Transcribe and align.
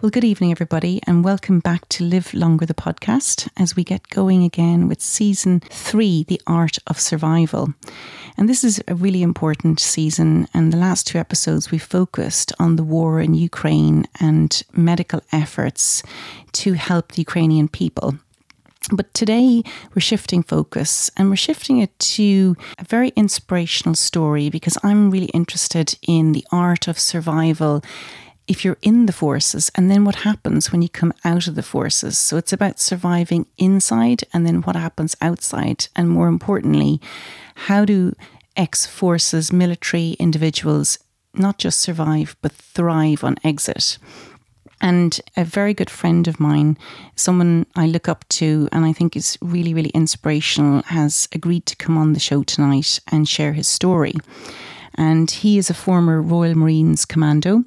Well, 0.00 0.10
good 0.10 0.22
evening, 0.22 0.52
everybody, 0.52 1.00
and 1.08 1.24
welcome 1.24 1.58
back 1.58 1.88
to 1.88 2.04
Live 2.04 2.32
Longer, 2.32 2.64
the 2.64 2.72
podcast, 2.72 3.48
as 3.56 3.74
we 3.74 3.82
get 3.82 4.08
going 4.10 4.44
again 4.44 4.86
with 4.86 5.00
season 5.00 5.58
three, 5.58 6.22
The 6.22 6.40
Art 6.46 6.78
of 6.86 7.00
Survival. 7.00 7.74
And 8.36 8.48
this 8.48 8.62
is 8.62 8.80
a 8.86 8.94
really 8.94 9.22
important 9.22 9.80
season. 9.80 10.46
And 10.54 10.72
the 10.72 10.76
last 10.76 11.08
two 11.08 11.18
episodes, 11.18 11.72
we 11.72 11.78
focused 11.78 12.52
on 12.60 12.76
the 12.76 12.84
war 12.84 13.20
in 13.20 13.34
Ukraine 13.34 14.06
and 14.20 14.62
medical 14.72 15.20
efforts 15.32 16.04
to 16.52 16.74
help 16.74 17.10
the 17.10 17.22
Ukrainian 17.22 17.66
people. 17.66 18.14
But 18.92 19.12
today 19.12 19.64
we're 19.94 20.00
shifting 20.00 20.44
focus 20.44 21.10
and 21.16 21.28
we're 21.28 21.36
shifting 21.36 21.78
it 21.78 21.98
to 21.98 22.56
a 22.78 22.84
very 22.84 23.08
inspirational 23.16 23.96
story 23.96 24.48
because 24.48 24.78
I'm 24.84 25.10
really 25.10 25.26
interested 25.34 25.98
in 26.06 26.32
the 26.32 26.46
art 26.52 26.86
of 26.86 27.00
survival 27.00 27.82
if 28.48 28.64
you're 28.64 28.78
in 28.82 29.06
the 29.06 29.12
forces 29.12 29.70
and 29.74 29.90
then 29.90 30.04
what 30.04 30.16
happens 30.16 30.72
when 30.72 30.82
you 30.82 30.88
come 30.88 31.12
out 31.24 31.46
of 31.46 31.54
the 31.54 31.62
forces. 31.62 32.18
So 32.18 32.36
it's 32.38 32.52
about 32.52 32.80
surviving 32.80 33.46
inside 33.58 34.24
and 34.32 34.46
then 34.46 34.62
what 34.62 34.74
happens 34.74 35.14
outside. 35.20 35.86
And 35.94 36.08
more 36.08 36.28
importantly, 36.28 37.00
how 37.54 37.84
do 37.84 38.14
ex 38.56 38.86
forces 38.86 39.52
military 39.52 40.12
individuals 40.18 40.98
not 41.34 41.58
just 41.58 41.78
survive 41.78 42.34
but 42.40 42.52
thrive 42.52 43.22
on 43.22 43.36
exit? 43.44 43.98
And 44.80 45.20
a 45.36 45.44
very 45.44 45.74
good 45.74 45.90
friend 45.90 46.28
of 46.28 46.40
mine, 46.40 46.78
someone 47.16 47.66
I 47.74 47.86
look 47.86 48.08
up 48.08 48.24
to 48.30 48.68
and 48.70 48.84
I 48.84 48.92
think 48.92 49.16
is 49.16 49.36
really, 49.42 49.74
really 49.74 49.90
inspirational, 49.90 50.82
has 50.82 51.28
agreed 51.32 51.66
to 51.66 51.76
come 51.76 51.98
on 51.98 52.12
the 52.12 52.20
show 52.20 52.44
tonight 52.44 53.00
and 53.10 53.28
share 53.28 53.52
his 53.52 53.66
story. 53.66 54.14
And 54.98 55.30
he 55.30 55.58
is 55.58 55.70
a 55.70 55.74
former 55.74 56.20
Royal 56.20 56.56
Marines 56.56 57.04
commando 57.04 57.64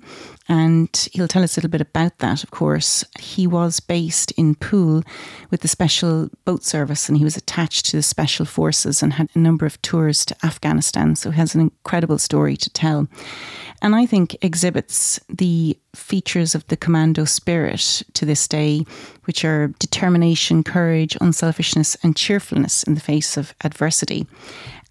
and 0.50 1.08
he'll 1.14 1.30
tell 1.30 1.44
us 1.44 1.56
a 1.56 1.60
little 1.60 1.70
bit 1.70 1.80
about 1.80 2.18
that, 2.18 2.44
of 2.44 2.52
course. 2.52 3.06
He 3.18 3.48
was 3.48 3.80
based 3.80 4.32
in 4.32 4.56
Poole 4.56 5.02
with 5.50 5.62
the 5.62 5.70
Special 5.70 6.30
Boat 6.44 6.66
Service 6.66 7.08
and 7.08 7.18
he 7.18 7.24
was 7.24 7.38
attached 7.38 7.86
to 7.86 7.96
the 7.96 8.04
Special 8.04 8.46
Forces 8.46 9.02
and 9.02 9.14
had 9.14 9.30
a 9.34 9.40
number 9.40 9.66
of 9.66 9.82
tours 9.82 10.26
to 10.26 10.36
Afghanistan. 10.44 11.16
So 11.16 11.32
he 11.32 11.38
has 11.38 11.56
an 11.56 11.62
incredible 11.62 12.18
story 12.18 12.58
to 12.58 12.70
tell. 12.70 13.08
And 13.82 13.96
I 13.96 14.06
think 14.06 14.36
exhibits 14.42 15.22
the 15.30 15.78
features 15.96 16.54
of 16.54 16.68
the 16.68 16.76
commando 16.76 17.24
spirit 17.24 18.04
to 18.14 18.26
this 18.26 18.46
day, 18.46 18.86
which 19.24 19.46
are 19.46 19.70
determination, 19.80 20.64
courage, 20.64 21.18
unselfishness, 21.22 21.96
and 22.04 22.16
cheerfulness 22.16 22.84
in 22.84 22.96
the 22.96 23.00
face 23.00 23.38
of 23.38 23.56
adversity. 23.64 24.28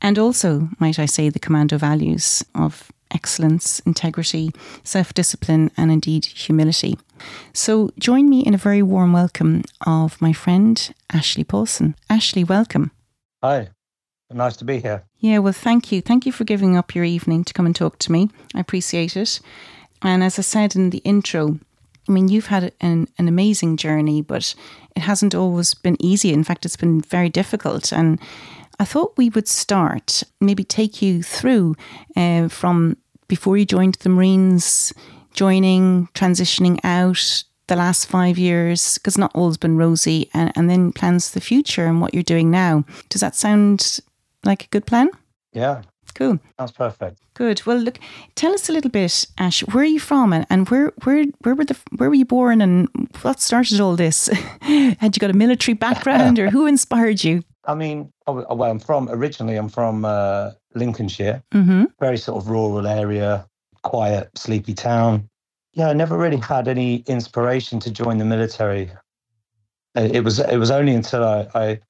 And 0.02 0.18
also, 0.18 0.68
might 0.78 0.98
I 0.98 1.06
say, 1.06 1.28
the 1.28 1.38
commando 1.38 1.78
values 1.78 2.44
of 2.54 2.90
excellence, 3.10 3.80
integrity, 3.80 4.52
self 4.84 5.12
discipline, 5.12 5.70
and 5.76 5.90
indeed 5.90 6.24
humility. 6.24 6.98
So, 7.52 7.90
join 7.98 8.28
me 8.28 8.40
in 8.40 8.54
a 8.54 8.58
very 8.58 8.82
warm 8.82 9.12
welcome 9.12 9.62
of 9.86 10.20
my 10.20 10.32
friend 10.32 10.94
Ashley 11.12 11.44
Paulson. 11.44 11.94
Ashley, 12.08 12.44
welcome. 12.44 12.92
Hi, 13.42 13.68
nice 14.32 14.56
to 14.58 14.64
be 14.64 14.80
here. 14.80 15.04
Yeah, 15.18 15.38
well, 15.38 15.52
thank 15.52 15.92
you. 15.92 16.00
Thank 16.00 16.24
you 16.24 16.32
for 16.32 16.44
giving 16.44 16.76
up 16.76 16.94
your 16.94 17.04
evening 17.04 17.44
to 17.44 17.52
come 17.52 17.66
and 17.66 17.76
talk 17.76 17.98
to 17.98 18.12
me. 18.12 18.30
I 18.54 18.60
appreciate 18.60 19.16
it. 19.16 19.40
And 20.02 20.24
as 20.24 20.38
I 20.38 20.42
said 20.42 20.74
in 20.74 20.90
the 20.90 20.98
intro, 20.98 21.58
I 22.08 22.12
mean, 22.12 22.28
you've 22.28 22.46
had 22.46 22.72
an, 22.80 23.08
an 23.18 23.28
amazing 23.28 23.76
journey, 23.76 24.22
but 24.22 24.54
it 24.96 25.00
hasn't 25.00 25.34
always 25.34 25.74
been 25.74 25.96
easy. 26.00 26.32
In 26.32 26.42
fact, 26.42 26.64
it's 26.64 26.76
been 26.76 27.02
very 27.02 27.28
difficult. 27.28 27.92
And 27.92 28.18
I 28.80 28.84
thought 28.84 29.18
we 29.18 29.28
would 29.28 29.46
start, 29.46 30.22
maybe 30.40 30.64
take 30.64 31.02
you 31.02 31.22
through 31.22 31.76
uh, 32.16 32.48
from 32.48 32.96
before 33.28 33.58
you 33.58 33.66
joined 33.66 33.96
the 33.96 34.08
Marines, 34.08 34.94
joining, 35.34 36.08
transitioning 36.14 36.80
out, 36.82 37.44
the 37.66 37.76
last 37.76 38.06
five 38.06 38.38
years, 38.38 38.96
because 38.96 39.18
not 39.18 39.32
all's 39.34 39.58
been 39.58 39.76
rosy, 39.76 40.30
and, 40.32 40.50
and 40.56 40.70
then 40.70 40.92
plans 40.92 41.28
for 41.28 41.34
the 41.34 41.44
future 41.44 41.84
and 41.84 42.00
what 42.00 42.14
you're 42.14 42.22
doing 42.22 42.50
now. 42.50 42.84
Does 43.10 43.20
that 43.20 43.36
sound 43.36 44.00
like 44.44 44.64
a 44.64 44.68
good 44.68 44.86
plan? 44.86 45.10
Yeah. 45.52 45.82
Cool. 46.10 46.38
That's 46.58 46.72
perfect. 46.72 47.20
Good. 47.34 47.64
Well, 47.66 47.78
look, 47.78 47.98
tell 48.34 48.52
us 48.52 48.68
a 48.68 48.72
little 48.72 48.90
bit, 48.90 49.26
Ash. 49.38 49.60
Where 49.60 49.82
are 49.84 49.86
you 49.86 50.00
from, 50.00 50.32
and, 50.32 50.46
and 50.50 50.68
where 50.68 50.92
where 51.04 51.24
where 51.42 51.54
were 51.54 51.64
the 51.64 51.76
where 51.96 52.08
were 52.08 52.14
you 52.14 52.24
born, 52.24 52.60
and 52.60 52.88
what 53.22 53.40
started 53.40 53.80
all 53.80 53.96
this? 53.96 54.26
Had 54.60 55.16
you 55.16 55.20
got 55.20 55.30
a 55.30 55.34
military 55.34 55.74
background, 55.74 56.38
or 56.38 56.50
who 56.50 56.66
inspired 56.66 57.24
you? 57.24 57.42
I 57.64 57.74
mean, 57.74 58.12
well, 58.26 58.64
I'm 58.64 58.78
from 58.78 59.08
originally. 59.10 59.56
I'm 59.56 59.68
from 59.68 60.04
uh, 60.04 60.52
Lincolnshire, 60.74 61.42
mm-hmm. 61.52 61.84
very 61.98 62.18
sort 62.18 62.42
of 62.42 62.48
rural 62.48 62.86
area, 62.86 63.46
quiet, 63.82 64.30
sleepy 64.36 64.74
town. 64.74 65.28
Yeah, 65.72 65.88
I 65.88 65.92
never 65.92 66.16
really 66.18 66.38
had 66.38 66.68
any 66.68 66.96
inspiration 67.06 67.78
to 67.80 67.90
join 67.90 68.18
the 68.18 68.24
military. 68.24 68.90
Uh, 69.96 70.08
it 70.12 70.24
was 70.24 70.38
it 70.38 70.56
was 70.56 70.70
only 70.70 70.94
until 70.94 71.24
I, 71.24 71.48
I, 71.54 71.80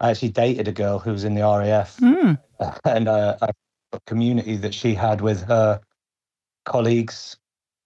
I 0.00 0.10
actually 0.10 0.30
dated 0.30 0.68
a 0.68 0.72
girl 0.72 0.98
who 0.98 1.12
was 1.12 1.24
in 1.24 1.34
the 1.34 1.42
RAF, 1.42 1.96
mm. 1.98 2.38
and 2.84 3.08
uh, 3.08 3.36
a 3.40 4.00
community 4.06 4.56
that 4.56 4.74
she 4.74 4.94
had 4.94 5.20
with 5.20 5.42
her 5.42 5.80
colleagues 6.64 7.36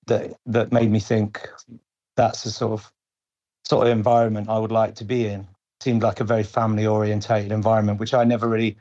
that 0.06 0.34
that 0.46 0.72
made 0.72 0.90
me 0.90 1.00
think 1.00 1.48
that's 2.16 2.44
the 2.44 2.50
sort 2.50 2.72
of 2.72 2.92
sort 3.64 3.86
of 3.86 3.92
environment 3.92 4.48
I 4.48 4.58
would 4.58 4.72
like 4.72 4.96
to 4.96 5.04
be 5.04 5.26
in 5.26 5.46
seemed 5.82 6.02
like 6.02 6.20
a 6.20 6.24
very 6.24 6.44
family 6.44 6.86
orientated 6.86 7.52
environment, 7.52 8.00
which 8.00 8.14
I 8.14 8.24
never 8.24 8.48
really, 8.48 8.76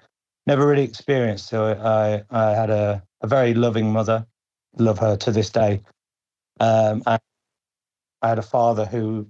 never 0.45 0.65
really 0.67 0.83
experienced. 0.83 1.47
So 1.47 1.65
I, 1.65 2.23
I 2.29 2.51
had 2.51 2.69
a, 2.69 3.03
a 3.21 3.27
very 3.27 3.53
loving 3.53 3.91
mother, 3.91 4.25
love 4.77 4.99
her 4.99 5.17
to 5.17 5.31
this 5.31 5.49
day. 5.49 5.81
Um, 6.59 7.01
and 7.07 7.19
I 8.21 8.29
had 8.29 8.39
a 8.39 8.43
father 8.43 8.85
who 8.85 9.27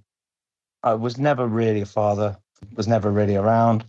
I 0.84 0.96
was 0.96 1.18
never 1.18 1.48
really 1.48 1.82
a 1.82 1.86
father, 1.86 2.38
was 2.76 2.88
never 2.88 3.10
really 3.10 3.38
around. 3.38 3.86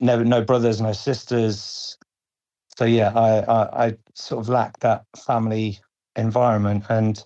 Never, 0.00 0.24
no 0.24 0.42
brothers, 0.42 0.80
no 0.80 0.92
sisters. 0.92 1.96
So 2.76 2.84
yeah, 2.84 3.12
I, 3.14 3.38
I, 3.40 3.86
I 3.86 3.96
sort 4.14 4.44
of 4.44 4.48
lacked 4.48 4.80
that 4.80 5.04
family 5.16 5.78
environment, 6.16 6.84
and 6.88 7.22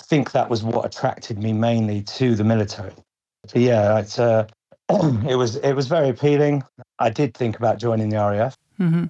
I 0.00 0.04
think 0.04 0.32
that 0.32 0.48
was 0.48 0.62
what 0.62 0.86
attracted 0.86 1.38
me 1.38 1.52
mainly 1.52 2.02
to 2.02 2.34
the 2.34 2.44
military. 2.44 2.92
So 3.46 3.58
yeah, 3.58 3.98
it's 3.98 4.18
uh, 4.18 4.46
it 5.28 5.36
was 5.36 5.56
it 5.56 5.74
was 5.74 5.86
very 5.86 6.08
appealing. 6.08 6.62
I 6.98 7.10
did 7.10 7.34
think 7.34 7.56
about 7.56 7.78
joining 7.78 8.08
the 8.08 8.16
RAF, 8.16 8.56
mm-hmm. 8.80 9.04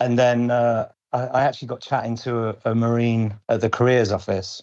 and 0.00 0.18
then 0.18 0.50
uh, 0.50 0.88
I, 1.12 1.26
I, 1.26 1.42
actually 1.42 1.68
got 1.68 1.80
chatting 1.80 2.16
to 2.18 2.48
a, 2.48 2.56
a, 2.66 2.74
Marine 2.74 3.34
at 3.48 3.60
the 3.60 3.70
careers 3.70 4.12
office. 4.12 4.62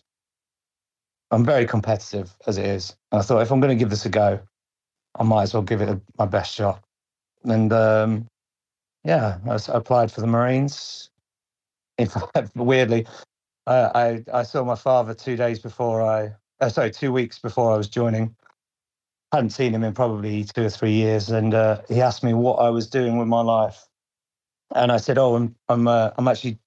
I'm 1.32 1.46
very 1.46 1.66
competitive 1.66 2.36
as 2.48 2.58
it 2.58 2.66
is, 2.66 2.96
and 3.12 3.20
I 3.20 3.24
thought 3.24 3.42
if 3.42 3.52
I'm 3.52 3.60
going 3.60 3.76
to 3.76 3.80
give 3.80 3.90
this 3.90 4.06
a 4.06 4.10
go, 4.10 4.40
I 5.16 5.24
might 5.24 5.44
as 5.44 5.54
well 5.54 5.64
give 5.64 5.82
it 5.82 5.90
a, 5.90 6.00
my 6.18 6.26
best 6.26 6.54
shot. 6.54 6.84
And 7.44 7.72
um, 7.74 8.28
yeah, 9.04 9.38
I, 9.46 9.54
I, 9.54 9.78
applied 9.78 10.12
for 10.12 10.22
the 10.22 10.28
Marines. 10.28 11.10
In 11.98 12.08
fact, 12.08 12.52
weirdly, 12.56 13.06
I, 13.68 14.24
I 14.34 14.44
saw 14.44 14.64
my 14.64 14.76
father 14.76 15.14
two 15.14 15.36
days 15.36 15.60
before 15.60 16.02
I, 16.02 16.32
uh, 16.60 16.70
sorry, 16.70 16.92
two 16.92 17.12
weeks 17.14 17.40
before 17.40 17.72
I 17.72 17.78
was 17.78 17.88
joining 17.88 18.36
I 19.34 19.38
hadn't 19.38 19.50
seen 19.50 19.74
him 19.74 19.84
in 19.84 19.94
probably 19.94 20.44
two 20.44 20.66
or 20.66 20.70
three 20.70 20.92
years, 20.92 21.32
and 21.32 21.56
uh, 21.56 21.82
he 21.90 22.02
asked 22.02 22.24
me 22.24 22.36
what 22.36 22.58
I 22.58 22.70
was 22.70 22.88
doing 22.88 23.18
with 23.18 23.28
my 23.28 23.42
life, 23.42 23.88
and 24.76 24.92
I 24.92 24.98
said, 24.98 25.18
"Oh, 25.18 25.36
I'm 25.36 25.56
I'm 25.70 25.88
uh, 25.88 26.12
I'm 26.20 26.28
actually 26.28 26.60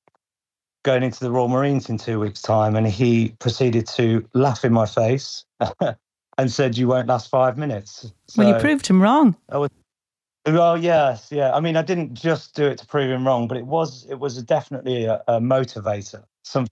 going 0.82 1.04
into 1.04 1.20
the 1.20 1.30
Royal 1.30 1.46
Marines 1.46 1.88
in 1.88 1.96
two 1.96 2.18
weeks' 2.18 2.42
time," 2.42 2.74
and 2.74 2.84
he 2.84 3.28
proceeded 3.38 3.86
to 3.88 4.28
laugh 4.34 4.64
in 4.64 4.72
my 4.72 4.84
face 4.84 5.44
and 5.80 6.50
said, 6.50 6.76
"You 6.76 6.88
won't 6.88 7.06
last 7.06 7.30
five 7.30 7.56
minutes." 7.56 8.12
So, 8.26 8.42
well, 8.42 8.52
you 8.52 8.60
proved 8.60 8.84
him 8.88 9.00
wrong. 9.00 9.36
I 9.48 9.58
was, 9.58 9.70
well, 10.46 10.76
yes, 10.76 11.28
yeah. 11.30 11.52
I 11.52 11.60
mean, 11.60 11.76
I 11.76 11.82
didn't 11.82 12.14
just 12.14 12.54
do 12.54 12.66
it 12.66 12.78
to 12.78 12.86
prove 12.86 13.10
him 13.10 13.26
wrong, 13.26 13.48
but 13.48 13.56
it 13.56 13.66
was 13.66 14.06
it 14.08 14.18
was 14.18 14.42
definitely 14.42 15.04
a, 15.04 15.22
a 15.28 15.40
motivator. 15.40 16.24
Some 16.44 16.66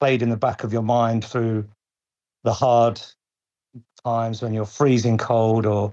played 0.00 0.22
in 0.22 0.30
the 0.30 0.36
back 0.36 0.64
of 0.64 0.72
your 0.72 0.82
mind 0.82 1.24
through 1.24 1.68
the 2.44 2.52
hard 2.52 3.00
times 4.04 4.42
when 4.42 4.52
you're 4.52 4.64
freezing 4.64 5.18
cold 5.18 5.66
or 5.66 5.92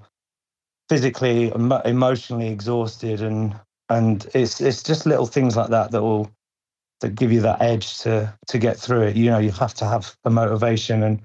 physically 0.90 1.52
emotionally 1.86 2.48
exhausted 2.48 3.22
and 3.22 3.56
and 3.90 4.28
it's 4.34 4.60
it's 4.60 4.81
just 4.81 5.06
little 5.06 5.28
things 5.28 5.56
like 5.56 5.69
that 5.69 5.92
that 5.92 6.02
will 6.02 6.31
that 7.02 7.14
give 7.16 7.31
you 7.31 7.42
that 7.42 7.62
edge 7.62 8.00
to 8.00 8.34
to 8.48 8.58
get 8.58 8.78
through 8.78 9.04
it 9.04 9.16
you 9.16 9.30
know 9.30 9.38
you 9.38 9.52
have 9.52 9.74
to 9.75 9.86
have 9.86 10.16
a 10.25 10.30
motivation 10.30 11.04
and 11.04 11.22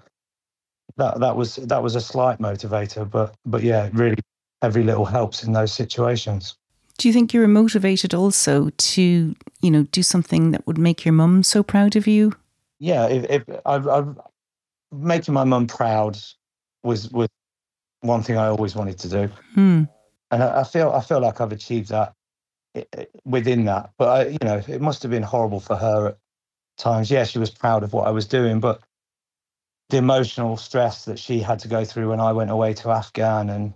that 0.99 1.19
that 1.21 1.35
was 1.35 1.57
that 1.57 1.83
was 1.83 1.95
a 1.95 2.01
slight 2.01 2.39
motivator 2.39 3.09
but 3.09 3.35
but 3.47 3.63
yeah 3.63 3.89
really 3.95 4.19
every 4.65 4.83
little 4.83 5.05
helps 5.05 5.45
in 5.45 5.53
those 5.53 5.73
situations 5.73 6.57
do 6.99 7.09
you 7.09 7.15
think 7.15 7.35
you 7.35 7.41
were 7.41 7.49
motivated 7.49 8.15
also 8.15 8.71
to 8.79 9.35
you 9.61 9.71
know 9.71 9.85
do 9.93 10.03
something 10.03 10.51
that 10.51 10.67
would 10.67 10.79
make 10.79 11.05
your 11.05 11.13
mum 11.13 11.43
so 11.43 11.63
proud 11.63 11.97
of 11.97 12.07
you 12.07 12.33
yeah 12.79 13.07
if, 13.07 13.25
if 13.31 13.61
I've, 13.65 13.87
I've 13.87 14.19
making 14.93 15.35
my 15.35 15.45
mum 15.45 15.67
proud 15.67 16.19
was 16.83 17.11
was 17.11 17.29
one 18.01 18.23
thing 18.23 18.37
I 18.37 18.49
always 18.49 18.77
wanted 18.77 18.99
to 18.99 19.09
do, 19.09 19.31
hmm. 19.55 19.85
and 20.31 20.43
I, 20.43 20.61
I, 20.61 20.65
feel 20.65 20.91
I 20.91 21.01
feel 21.01 21.21
like 21.21 21.41
I've 21.41 21.53
achieved 21.53 21.89
that 21.89 22.15
within 23.25 23.65
that. 23.65 23.91
But 23.97 24.09
I, 24.09 24.29
you 24.29 24.39
know, 24.43 24.63
it 24.69 24.81
must 24.81 25.03
have 25.03 25.11
been 25.11 25.23
horrible 25.23 25.61
for 25.61 25.77
her 25.77 26.09
at 26.09 26.19
times. 26.77 27.11
Yeah, 27.11 27.25
she 27.25 27.39
was 27.39 27.51
proud 27.51 27.83
of 27.83 27.93
what 27.93 28.07
I 28.07 28.11
was 28.11 28.27
doing, 28.27 28.61
but 28.61 28.83
the 29.91 29.97
emotional 29.97 30.57
stress 30.57 31.05
that 31.07 31.19
she 31.19 31.41
had 31.41 31.59
to 31.61 31.69
go 31.69 31.85
through 31.85 32.11
when 32.11 32.21
I 32.21 32.33
went 32.33 32.51
away 32.51 32.75
to 32.75 32.91
Afghan 32.91 33.49
and 33.51 33.75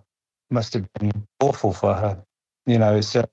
must 0.50 0.72
have 0.74 0.86
been 0.94 1.26
awful 1.40 1.72
for 1.72 1.94
her. 1.94 2.22
You 2.66 2.78
know, 2.78 2.96
it's 2.96 3.14
a 3.14 3.28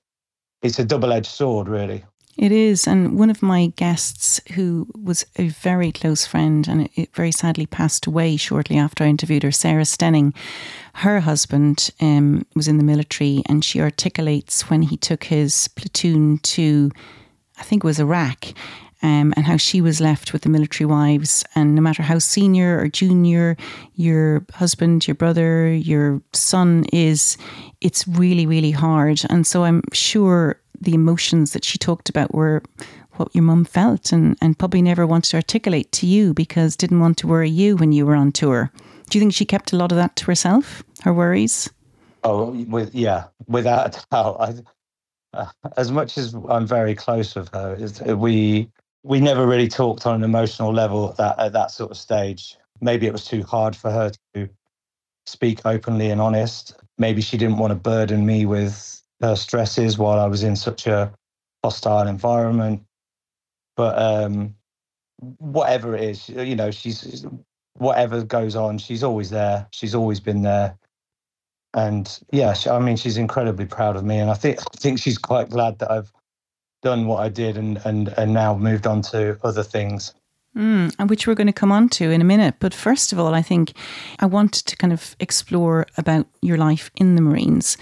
it's 0.62 0.78
a 0.78 0.84
double 0.84 1.12
edged 1.12 1.26
sword, 1.26 1.68
really. 1.68 2.04
It 2.36 2.52
is. 2.52 2.86
And 2.86 3.18
one 3.18 3.30
of 3.30 3.42
my 3.42 3.68
guests, 3.76 4.40
who 4.54 4.86
was 4.94 5.24
a 5.36 5.48
very 5.48 5.90
close 5.90 6.26
friend 6.26 6.68
and 6.68 6.90
it 6.94 7.14
very 7.14 7.32
sadly 7.32 7.64
passed 7.64 8.06
away 8.06 8.36
shortly 8.36 8.76
after 8.76 9.04
I 9.04 9.08
interviewed 9.08 9.42
her, 9.42 9.52
Sarah 9.52 9.86
Stenning, 9.86 10.34
her 10.94 11.20
husband 11.20 11.90
um, 12.00 12.44
was 12.54 12.68
in 12.68 12.76
the 12.76 12.84
military 12.84 13.42
and 13.46 13.64
she 13.64 13.80
articulates 13.80 14.68
when 14.68 14.82
he 14.82 14.98
took 14.98 15.24
his 15.24 15.68
platoon 15.68 16.38
to, 16.38 16.90
I 17.58 17.62
think 17.62 17.82
it 17.82 17.86
was 17.86 18.00
Iraq, 18.00 18.48
um, 19.06 19.32
and 19.36 19.46
how 19.46 19.56
she 19.56 19.80
was 19.80 20.00
left 20.00 20.32
with 20.32 20.42
the 20.42 20.48
military 20.48 20.84
wives. 20.84 21.44
And 21.54 21.76
no 21.76 21.80
matter 21.80 22.02
how 22.02 22.18
senior 22.18 22.80
or 22.80 22.88
junior 22.88 23.56
your 23.94 24.44
husband, 24.52 25.06
your 25.06 25.14
brother, 25.14 25.72
your 25.72 26.20
son 26.32 26.86
is, 26.92 27.38
it's 27.80 28.08
really, 28.08 28.46
really 28.46 28.72
hard. 28.72 29.20
And 29.30 29.46
so 29.46 29.62
I'm 29.62 29.82
sure 29.92 30.60
the 30.80 30.94
emotions 30.94 31.52
that 31.52 31.64
she 31.64 31.78
talked 31.78 32.08
about 32.08 32.34
were 32.34 32.64
what 33.12 33.32
your 33.32 33.44
mum 33.44 33.64
felt 33.64 34.12
and, 34.12 34.36
and 34.42 34.58
probably 34.58 34.82
never 34.82 35.06
wanted 35.06 35.30
to 35.30 35.36
articulate 35.36 35.92
to 35.92 36.06
you 36.06 36.34
because 36.34 36.74
didn't 36.74 37.00
want 37.00 37.16
to 37.18 37.28
worry 37.28 37.48
you 37.48 37.76
when 37.76 37.92
you 37.92 38.04
were 38.04 38.16
on 38.16 38.32
tour. 38.32 38.72
Do 39.08 39.18
you 39.18 39.22
think 39.22 39.34
she 39.34 39.44
kept 39.44 39.72
a 39.72 39.76
lot 39.76 39.92
of 39.92 39.98
that 39.98 40.16
to 40.16 40.24
herself, 40.26 40.82
her 41.04 41.14
worries? 41.14 41.70
Oh, 42.24 42.50
with 42.68 42.92
yeah, 42.92 43.26
without 43.46 43.96
a 43.96 44.06
doubt. 44.10 44.36
I, 44.40 44.54
uh, 45.32 45.46
as 45.76 45.92
much 45.92 46.18
as 46.18 46.34
I'm 46.48 46.66
very 46.66 46.96
close 46.96 47.36
with 47.36 47.48
her, 47.54 47.76
we 48.16 48.68
we 49.06 49.20
never 49.20 49.46
really 49.46 49.68
talked 49.68 50.04
on 50.04 50.16
an 50.16 50.24
emotional 50.24 50.72
level 50.72 51.10
at 51.10 51.16
that, 51.16 51.38
at 51.38 51.52
that 51.52 51.70
sort 51.70 51.92
of 51.92 51.96
stage. 51.96 52.56
Maybe 52.80 53.06
it 53.06 53.12
was 53.12 53.24
too 53.24 53.44
hard 53.44 53.76
for 53.76 53.88
her 53.88 54.10
to 54.34 54.48
speak 55.26 55.60
openly 55.64 56.10
and 56.10 56.20
honest. 56.20 56.74
Maybe 56.98 57.22
she 57.22 57.36
didn't 57.38 57.58
want 57.58 57.70
to 57.70 57.76
burden 57.76 58.26
me 58.26 58.46
with 58.46 59.00
her 59.20 59.36
stresses 59.36 59.96
while 59.96 60.18
I 60.18 60.26
was 60.26 60.42
in 60.42 60.56
such 60.56 60.88
a 60.88 61.12
hostile 61.62 62.08
environment. 62.08 62.82
But 63.76 63.96
um, 63.96 64.56
whatever 65.38 65.94
it 65.94 66.02
is, 66.02 66.28
you 66.28 66.56
know, 66.56 66.72
she's 66.72 67.24
whatever 67.74 68.24
goes 68.24 68.56
on, 68.56 68.78
she's 68.78 69.04
always 69.04 69.30
there. 69.30 69.68
She's 69.70 69.94
always 69.94 70.18
been 70.18 70.42
there. 70.42 70.76
And 71.74 72.18
yeah, 72.32 72.54
I 72.68 72.80
mean, 72.80 72.96
she's 72.96 73.18
incredibly 73.18 73.66
proud 73.66 73.94
of 73.94 74.04
me, 74.04 74.18
and 74.18 74.30
I 74.30 74.34
think 74.34 74.58
I 74.60 74.78
think 74.78 74.98
she's 74.98 75.18
quite 75.18 75.50
glad 75.50 75.78
that 75.80 75.90
I've 75.90 76.10
done 76.86 77.06
what 77.08 77.20
I 77.26 77.28
did 77.28 77.56
and 77.56 77.80
and 77.84 78.08
and 78.16 78.32
now 78.32 78.56
moved 78.56 78.86
on 78.86 79.02
to 79.10 79.18
other 79.42 79.64
things. 79.64 80.14
Mm, 80.56 80.94
and 80.98 81.10
which 81.10 81.26
we're 81.26 81.34
going 81.34 81.52
to 81.54 81.60
come 81.60 81.72
on 81.72 81.88
to 81.90 82.10
in 82.10 82.20
a 82.20 82.30
minute. 82.34 82.54
But 82.60 82.72
first 82.72 83.12
of 83.12 83.18
all, 83.18 83.34
I 83.34 83.42
think 83.42 83.72
I 84.20 84.26
want 84.26 84.52
to 84.68 84.76
kind 84.76 84.92
of 84.92 85.14
explore 85.20 85.86
about 85.98 86.26
your 86.40 86.56
life 86.56 86.90
in 86.96 87.14
the 87.14 87.22
Marines 87.22 87.76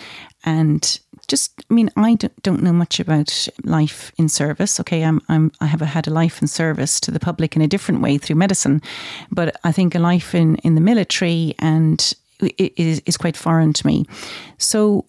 and 0.44 1.00
just, 1.28 1.52
I 1.70 1.74
mean, 1.74 1.90
I 1.96 2.16
don't 2.42 2.62
know 2.62 2.72
much 2.72 3.00
about 3.00 3.48
life 3.62 4.12
in 4.18 4.28
service. 4.28 4.80
Okay, 4.80 5.04
I'm, 5.04 5.20
I'm, 5.28 5.52
I 5.60 5.66
have 5.66 5.80
had 5.80 6.08
a 6.08 6.10
life 6.22 6.42
in 6.42 6.48
service 6.48 7.00
to 7.00 7.10
the 7.12 7.20
public 7.20 7.56
in 7.56 7.62
a 7.62 7.68
different 7.68 8.02
way 8.02 8.18
through 8.18 8.36
medicine, 8.36 8.82
but 9.30 9.56
I 9.62 9.72
think 9.72 9.94
a 9.94 10.00
life 10.00 10.34
in, 10.34 10.56
in 10.56 10.74
the 10.74 10.80
military 10.80 11.54
and 11.60 12.14
is, 12.58 13.00
is 13.06 13.16
quite 13.16 13.36
foreign 13.36 13.72
to 13.72 13.86
me. 13.86 14.04
So, 14.58 15.06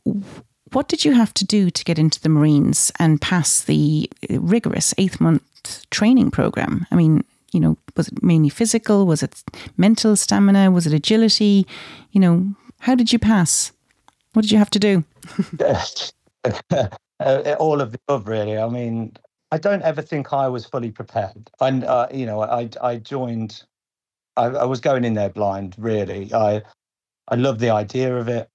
what 0.76 0.90
did 0.90 1.06
you 1.06 1.14
have 1.14 1.34
to 1.34 1.46
do 1.46 1.70
to 1.70 1.84
get 1.86 1.98
into 1.98 2.20
the 2.22 2.28
Marines 2.28 2.92
and 3.00 3.22
pass 3.22 3.64
the 3.64 4.10
rigorous 4.30 4.94
eighth 4.98 5.22
month 5.22 5.90
training 5.90 6.32
program? 6.32 6.86
I 6.92 6.96
mean, 6.96 7.24
you 7.54 7.62
know, 7.62 7.78
was 7.96 8.10
it 8.10 8.22
mainly 8.22 8.50
physical? 8.50 9.06
Was 9.06 9.24
it 9.24 9.42
mental 9.78 10.18
stamina? 10.18 10.70
Was 10.72 10.86
it 10.86 10.92
agility? 10.92 11.66
You 12.12 12.20
know, 12.20 12.54
how 12.80 12.94
did 12.94 13.14
you 13.14 13.20
pass? 13.20 13.72
What 14.34 14.42
did 14.42 14.52
you 14.52 14.58
have 14.58 14.70
to 14.72 14.80
do? 14.80 15.06
All 17.58 17.80
of 17.80 17.94
the 17.94 18.00
above, 18.10 18.28
really. 18.28 18.58
I 18.58 18.68
mean, 18.68 19.16
I 19.54 19.58
don't 19.58 19.82
ever 19.84 20.02
think 20.02 20.34
I 20.34 20.50
was 20.50 20.66
fully 20.66 20.92
prepared. 20.92 21.50
And, 21.62 21.86
uh, 21.86 22.08
you 22.14 22.26
know, 22.26 22.42
I, 22.42 22.70
I 22.82 22.98
joined, 22.98 23.64
I, 24.36 24.48
I 24.48 24.66
was 24.66 24.82
going 24.82 25.06
in 25.06 25.14
there 25.14 25.30
blind, 25.30 25.76
really. 25.78 26.34
I, 26.34 26.64
I 27.30 27.36
love 27.36 27.60
the 27.60 27.70
idea 27.70 28.18
of 28.18 28.28
it 28.28 28.50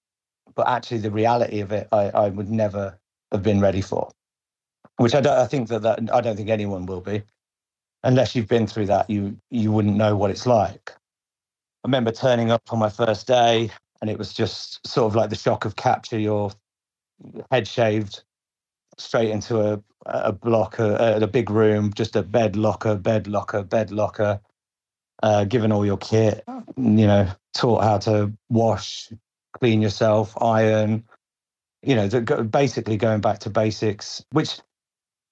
but 0.61 0.69
actually 0.69 0.99
the 0.99 1.11
reality 1.11 1.61
of 1.61 1.73
it, 1.73 1.89
I, 1.91 2.11
I 2.11 2.29
would 2.29 2.51
never 2.51 2.99
have 3.33 3.43
been 3.43 3.62
ready 3.62 3.81
for. 3.81 4.11
Which 4.99 5.15
I 5.15 5.23
don't. 5.23 5.39
I 5.39 5.47
think 5.47 5.69
that, 5.69 5.81
that 5.81 6.15
I 6.15 6.21
don't 6.21 6.37
think 6.37 6.51
anyone 6.51 6.85
will 6.85 7.01
be, 7.01 7.23
unless 8.03 8.37
you've 8.37 8.47
been 8.47 8.67
through 8.67 8.85
that. 8.87 9.09
You 9.09 9.39
you 9.51 9.73
wouldn't 9.73 9.97
know 9.97 10.15
what 10.17 10.31
it's 10.31 10.45
like. 10.45 10.93
I 10.93 11.89
remember 11.89 12.12
turning 12.12 12.51
up 12.51 12.62
on 12.69 12.79
my 12.79 12.91
first 12.91 13.27
day, 13.27 13.71
and 14.03 14.11
it 14.11 14.19
was 14.19 14.35
just 14.35 14.87
sort 14.87 15.11
of 15.11 15.17
like 15.17 15.31
the 15.31 15.37
shock 15.37 15.65
of 15.65 15.77
capture. 15.77 16.19
Your 16.19 16.53
head 17.51 17.67
shaved, 17.67 18.23
straight 18.99 19.31
into 19.31 19.61
a 19.62 19.83
a 20.05 20.33
block, 20.33 20.79
a, 20.79 21.21
a 21.23 21.27
big 21.27 21.49
room, 21.49 21.91
just 21.95 22.17
a 22.17 22.23
bed 22.23 22.55
locker, 22.55 22.97
bed 22.97 23.27
locker, 23.27 23.62
bed 23.62 23.91
locker. 23.91 24.39
Uh, 25.23 25.45
given 25.45 25.73
all 25.73 25.87
your 25.87 25.99
kit, 25.99 26.45
you 26.77 27.07
know, 27.07 27.29
taught 27.55 27.83
how 27.83 27.97
to 27.97 28.31
wash, 28.51 29.11
clean 29.61 29.83
yourself, 29.83 30.35
iron, 30.41 31.05
you 31.83 31.95
know, 31.95 32.09
basically 32.45 32.97
going 32.97 33.21
back 33.21 33.39
to 33.41 33.51
basics, 33.51 34.25
which 34.33 34.61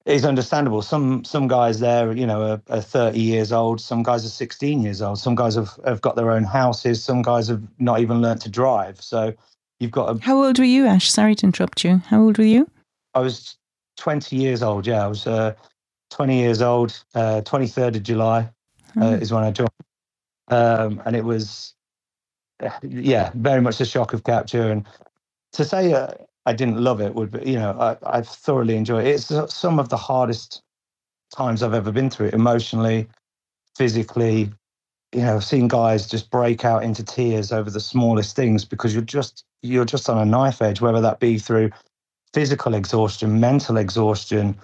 is 0.06 0.24
understandable. 0.24 0.82
Some 0.82 1.24
some 1.24 1.48
guys 1.48 1.80
there, 1.80 2.12
you 2.12 2.26
know, 2.26 2.42
are, 2.42 2.62
are, 2.70 2.80
30 2.80 3.20
years 3.20 3.52
old. 3.52 3.80
Some 3.80 4.02
guys 4.02 4.24
are 4.24 4.30
16 4.30 4.82
years 4.82 5.02
old. 5.02 5.18
Some 5.18 5.34
guys 5.34 5.54
have, 5.54 5.78
have 5.84 6.00
got 6.00 6.16
their 6.16 6.30
own 6.30 6.44
houses. 6.44 7.04
Some 7.04 7.22
guys 7.22 7.48
have 7.48 7.62
not 7.78 8.00
even 8.00 8.22
learnt 8.22 8.40
to 8.42 8.48
drive. 8.48 9.00
So 9.02 9.34
you've 9.80 9.90
got 9.90 10.16
a. 10.16 10.24
How 10.24 10.42
old 10.42 10.58
were 10.58 10.64
you, 10.64 10.86
Ash? 10.86 11.10
Sorry 11.10 11.34
to 11.36 11.46
interrupt 11.46 11.84
you. 11.84 11.98
How 12.06 12.22
old 12.22 12.38
were 12.38 12.44
you? 12.44 12.68
I 13.14 13.20
was 13.20 13.56
20 13.98 14.36
years 14.36 14.62
old. 14.62 14.86
Yeah, 14.86 15.04
I 15.04 15.08
was 15.08 15.26
uh, 15.26 15.54
20 16.10 16.38
years 16.38 16.62
old. 16.62 16.98
Uh, 17.14 17.42
23rd 17.42 17.96
of 17.96 18.02
July 18.02 18.48
uh, 18.96 19.04
oh. 19.04 19.12
is 19.14 19.32
when 19.32 19.44
I 19.44 19.50
joined. 19.50 19.68
Um, 20.48 21.02
and 21.04 21.14
it 21.14 21.24
was 21.24 21.74
yeah, 22.82 23.30
very 23.34 23.60
much 23.60 23.78
the 23.78 23.84
shock 23.84 24.12
of 24.12 24.24
capture. 24.24 24.70
And 24.70 24.86
to 25.52 25.64
say 25.64 25.92
uh, 25.92 26.12
I 26.46 26.52
didn't 26.52 26.82
love 26.82 27.00
it 27.00 27.14
would 27.14 27.30
be, 27.30 27.52
you 27.52 27.58
know, 27.58 27.76
I, 27.78 28.18
I 28.18 28.22
thoroughly 28.22 28.76
enjoyed 28.76 29.06
it. 29.06 29.10
It's 29.10 29.54
some 29.54 29.78
of 29.78 29.88
the 29.88 29.96
hardest 29.96 30.62
times 31.34 31.62
I've 31.62 31.74
ever 31.74 31.92
been 31.92 32.10
through, 32.10 32.28
emotionally, 32.28 33.08
physically. 33.76 34.50
You 35.12 35.22
know, 35.22 35.36
I've 35.36 35.44
seen 35.44 35.68
guys 35.68 36.06
just 36.06 36.30
break 36.30 36.64
out 36.64 36.82
into 36.82 37.02
tears 37.02 37.52
over 37.52 37.70
the 37.70 37.80
smallest 37.80 38.36
things 38.36 38.64
because 38.64 38.92
you're 38.94 39.02
just 39.02 39.44
you're 39.62 39.84
just 39.84 40.08
on 40.08 40.18
a 40.18 40.24
knife 40.24 40.60
edge, 40.60 40.80
whether 40.80 41.00
that 41.00 41.20
be 41.20 41.38
through 41.38 41.70
physical 42.34 42.74
exhaustion, 42.74 43.40
mental 43.40 43.76
exhaustion. 43.78 44.58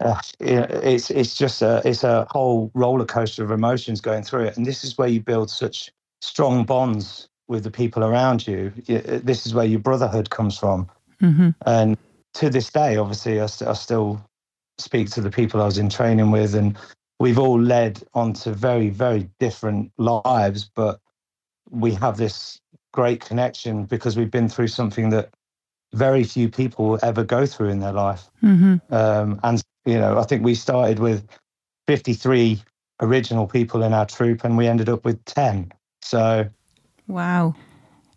Uh, 0.00 0.20
it's 0.40 1.10
it's 1.10 1.34
just 1.34 1.62
a 1.62 1.80
it's 1.84 2.04
a 2.04 2.26
whole 2.30 2.70
roller 2.74 3.06
coaster 3.06 3.42
of 3.44 3.50
emotions 3.50 4.00
going 4.00 4.22
through 4.22 4.44
it, 4.44 4.56
and 4.56 4.66
this 4.66 4.84
is 4.84 4.98
where 4.98 5.08
you 5.08 5.20
build 5.20 5.48
such 5.50 5.90
strong 6.24 6.64
bonds 6.64 7.28
with 7.48 7.64
the 7.64 7.70
people 7.70 8.02
around 8.02 8.46
you. 8.46 8.72
This 8.86 9.46
is 9.46 9.54
where 9.54 9.66
your 9.66 9.80
brotherhood 9.80 10.30
comes 10.30 10.58
from. 10.58 10.88
Mm-hmm. 11.22 11.50
And 11.66 11.98
to 12.34 12.48
this 12.48 12.70
day, 12.70 12.96
obviously, 12.96 13.40
I, 13.40 13.46
st- 13.46 13.70
I, 13.70 13.74
still 13.74 14.24
speak 14.78 15.10
to 15.10 15.20
the 15.20 15.30
people 15.30 15.60
I 15.60 15.66
was 15.66 15.78
in 15.78 15.90
training 15.90 16.30
with, 16.30 16.54
and 16.54 16.76
we've 17.20 17.38
all 17.38 17.60
led 17.60 18.02
onto 18.14 18.52
very, 18.52 18.88
very 18.88 19.28
different 19.38 19.92
lives, 19.98 20.70
but 20.74 20.98
we 21.70 21.92
have 21.94 22.16
this 22.16 22.58
great 22.92 23.20
connection 23.20 23.84
because 23.84 24.16
we've 24.16 24.30
been 24.30 24.48
through 24.48 24.68
something 24.68 25.10
that 25.10 25.30
very 25.92 26.24
few 26.24 26.48
people 26.48 26.88
will 26.88 26.98
ever 27.02 27.22
go 27.22 27.44
through 27.46 27.68
in 27.68 27.80
their 27.80 27.92
life. 27.92 28.30
Mm-hmm. 28.42 28.76
Um, 28.92 29.38
and, 29.42 29.62
you 29.84 29.98
know, 29.98 30.18
I 30.18 30.24
think 30.24 30.42
we 30.42 30.54
started 30.54 30.98
with 30.98 31.26
53 31.86 32.62
original 33.00 33.46
people 33.46 33.82
in 33.82 33.92
our 33.92 34.06
troop 34.06 34.44
and 34.44 34.56
we 34.56 34.66
ended 34.66 34.88
up 34.88 35.04
with 35.04 35.22
10. 35.26 35.70
So, 36.04 36.48
wow. 37.08 37.54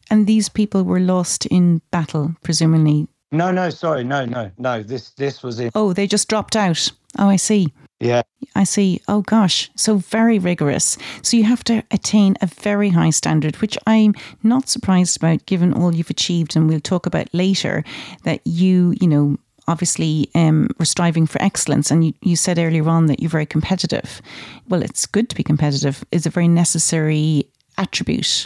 And 0.09 0.27
these 0.27 0.49
people 0.49 0.83
were 0.83 0.99
lost 0.99 1.45
in 1.45 1.81
battle, 1.89 2.35
presumably. 2.43 3.07
No, 3.31 3.51
no, 3.51 3.69
sorry, 3.69 4.03
no, 4.03 4.25
no, 4.25 4.51
no. 4.57 4.83
This 4.83 5.11
this 5.11 5.41
was 5.41 5.59
in. 5.59 5.71
Oh, 5.73 5.93
they 5.93 6.07
just 6.07 6.29
dropped 6.29 6.55
out. 6.55 6.91
Oh, 7.17 7.29
I 7.29 7.37
see. 7.37 7.73
Yeah. 7.99 8.21
I 8.55 8.63
see. 8.63 9.01
Oh 9.07 9.21
gosh, 9.21 9.71
so 9.75 9.97
very 9.97 10.37
rigorous. 10.37 10.97
So 11.23 11.35
you 11.35 11.43
have 11.43 11.63
to 11.65 11.83
attain 11.91 12.35
a 12.41 12.47
very 12.47 12.89
high 12.89 13.09
standard, 13.09 13.55
which 13.57 13.77
I'm 13.87 14.13
not 14.43 14.69
surprised 14.69 15.17
about, 15.17 15.45
given 15.45 15.73
all 15.73 15.95
you've 15.95 16.09
achieved, 16.09 16.55
and 16.55 16.69
we'll 16.69 16.79
talk 16.79 17.05
about 17.05 17.33
later. 17.33 17.83
That 18.23 18.41
you, 18.45 18.95
you 19.01 19.07
know, 19.07 19.37
obviously 19.67 20.29
um, 20.35 20.69
were 20.79 20.85
striving 20.85 21.27
for 21.27 21.41
excellence. 21.41 21.91
And 21.91 22.05
you, 22.05 22.13
you 22.21 22.35
said 22.35 22.59
earlier 22.59 22.87
on 22.87 23.07
that 23.07 23.19
you're 23.19 23.29
very 23.29 23.45
competitive. 23.45 24.21
Well, 24.69 24.83
it's 24.83 25.05
good 25.05 25.29
to 25.29 25.35
be 25.35 25.43
competitive. 25.43 26.05
It's 26.11 26.25
a 26.25 26.31
very 26.31 26.47
necessary 26.47 27.47
attribute 27.77 28.45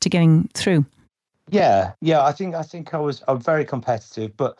to 0.00 0.08
getting 0.08 0.48
through? 0.54 0.84
Yeah, 1.50 1.92
yeah. 2.00 2.24
I 2.24 2.32
think 2.32 2.54
I 2.54 2.62
think 2.62 2.92
I 2.92 2.98
was 2.98 3.22
I'm 3.28 3.40
very 3.40 3.64
competitive, 3.64 4.36
but 4.36 4.58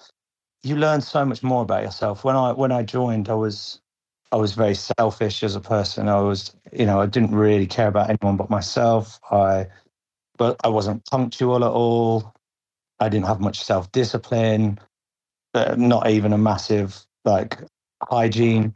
you 0.63 0.77
learn 0.77 1.01
so 1.01 1.25
much 1.25 1.43
more 1.43 1.63
about 1.63 1.83
yourself. 1.83 2.25
When 2.25 2.37
I 2.37 2.53
when 2.53 2.73
I 2.73 2.83
joined, 2.83 3.29
I 3.29 3.35
was 3.35 3.81
I 4.33 4.37
was 4.37 4.53
very 4.53 4.75
selfish 4.75 5.43
as 5.43 5.55
a 5.55 5.61
person. 5.61 6.09
I 6.09 6.21
was, 6.21 6.55
you 6.73 6.85
know, 6.85 7.01
I 7.01 7.07
didn't 7.07 7.35
really 7.35 7.67
care 7.67 7.89
about 7.89 8.11
anyone 8.11 8.37
but 8.37 8.51
myself. 8.51 9.21
I, 9.31 9.67
but 10.37 10.57
I 10.65 10.69
wasn't 10.69 11.05
punctual 11.07 11.65
at 11.65 11.71
all. 11.71 12.35
I 12.99 13.09
didn't 13.09 13.27
have 13.27 13.41
much 13.41 13.63
self 13.63 13.91
discipline, 13.93 14.79
uh, 15.55 15.77
not 15.79 16.09
even 16.11 16.33
a 16.33 16.39
massive 16.39 17.05
like 17.25 17.59
hygiene. 18.03 18.75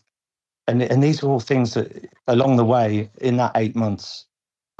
And, 0.66 0.82
and 0.82 1.02
these 1.02 1.22
are 1.22 1.28
all 1.28 1.40
things 1.40 1.74
that 1.74 2.08
along 2.28 2.56
the 2.56 2.64
way 2.64 3.10
in 3.20 3.36
that 3.38 3.52
eight 3.56 3.74
months 3.74 4.26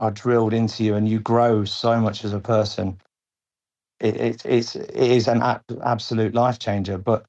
are 0.01 0.11
drilled 0.11 0.53
into 0.53 0.83
you 0.83 0.95
and 0.95 1.09
you 1.09 1.21
grow 1.21 1.65
so 1.65 2.01
much 2.01 2.25
as 2.25 2.33
a 2.33 2.41
person. 2.41 2.99
It, 4.01 4.17
it, 4.17 4.43
it's, 4.45 4.75
it 4.75 4.95
is 4.95 5.29
an 5.29 5.43
absolute 5.85 6.35
life 6.35 6.59
changer, 6.59 6.99
but 6.99 7.27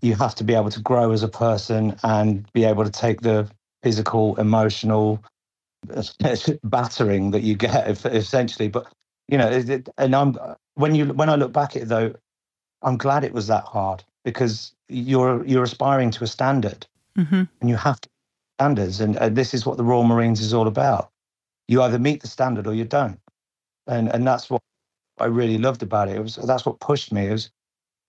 you 0.00 0.14
have 0.14 0.34
to 0.36 0.44
be 0.44 0.54
able 0.54 0.70
to 0.70 0.80
grow 0.80 1.10
as 1.10 1.22
a 1.22 1.28
person 1.28 1.96
and 2.02 2.50
be 2.52 2.64
able 2.64 2.84
to 2.84 2.90
take 2.90 3.20
the 3.20 3.50
physical, 3.82 4.36
emotional 4.36 5.22
battering 6.64 7.32
that 7.32 7.42
you 7.42 7.56
get 7.56 8.04
essentially. 8.06 8.68
But 8.68 8.86
you 9.28 9.38
know, 9.38 9.82
and 9.98 10.14
I'm 10.14 10.36
when 10.74 10.94
you 10.94 11.06
when 11.06 11.28
I 11.28 11.34
look 11.36 11.52
back 11.52 11.76
at 11.76 11.82
it 11.82 11.88
though, 11.88 12.14
I'm 12.82 12.96
glad 12.96 13.24
it 13.24 13.32
was 13.32 13.46
that 13.48 13.64
hard 13.64 14.04
because 14.24 14.72
you're 14.88 15.44
you're 15.44 15.64
aspiring 15.64 16.10
to 16.12 16.24
a 16.24 16.26
standard, 16.26 16.86
mm-hmm. 17.16 17.42
and 17.60 17.70
you 17.70 17.76
have 17.76 18.00
to 18.00 18.08
standards, 18.58 19.00
and, 19.00 19.16
and 19.16 19.36
this 19.36 19.54
is 19.54 19.64
what 19.64 19.76
the 19.76 19.84
Royal 19.84 20.04
Marines 20.04 20.40
is 20.40 20.52
all 20.52 20.66
about. 20.66 21.09
You 21.70 21.82
either 21.82 22.00
meet 22.00 22.22
the 22.22 22.28
standard 22.28 22.66
or 22.66 22.74
you 22.74 22.84
don't, 22.84 23.20
and 23.86 24.08
and 24.08 24.26
that's 24.26 24.50
what 24.50 24.62
I 25.20 25.26
really 25.26 25.58
loved 25.58 25.82
about 25.82 26.08
it. 26.08 26.16
It 26.16 26.22
was 26.22 26.36
that's 26.36 26.66
what 26.66 26.80
pushed 26.80 27.12
me. 27.12 27.28
It 27.28 27.32
was 27.32 27.50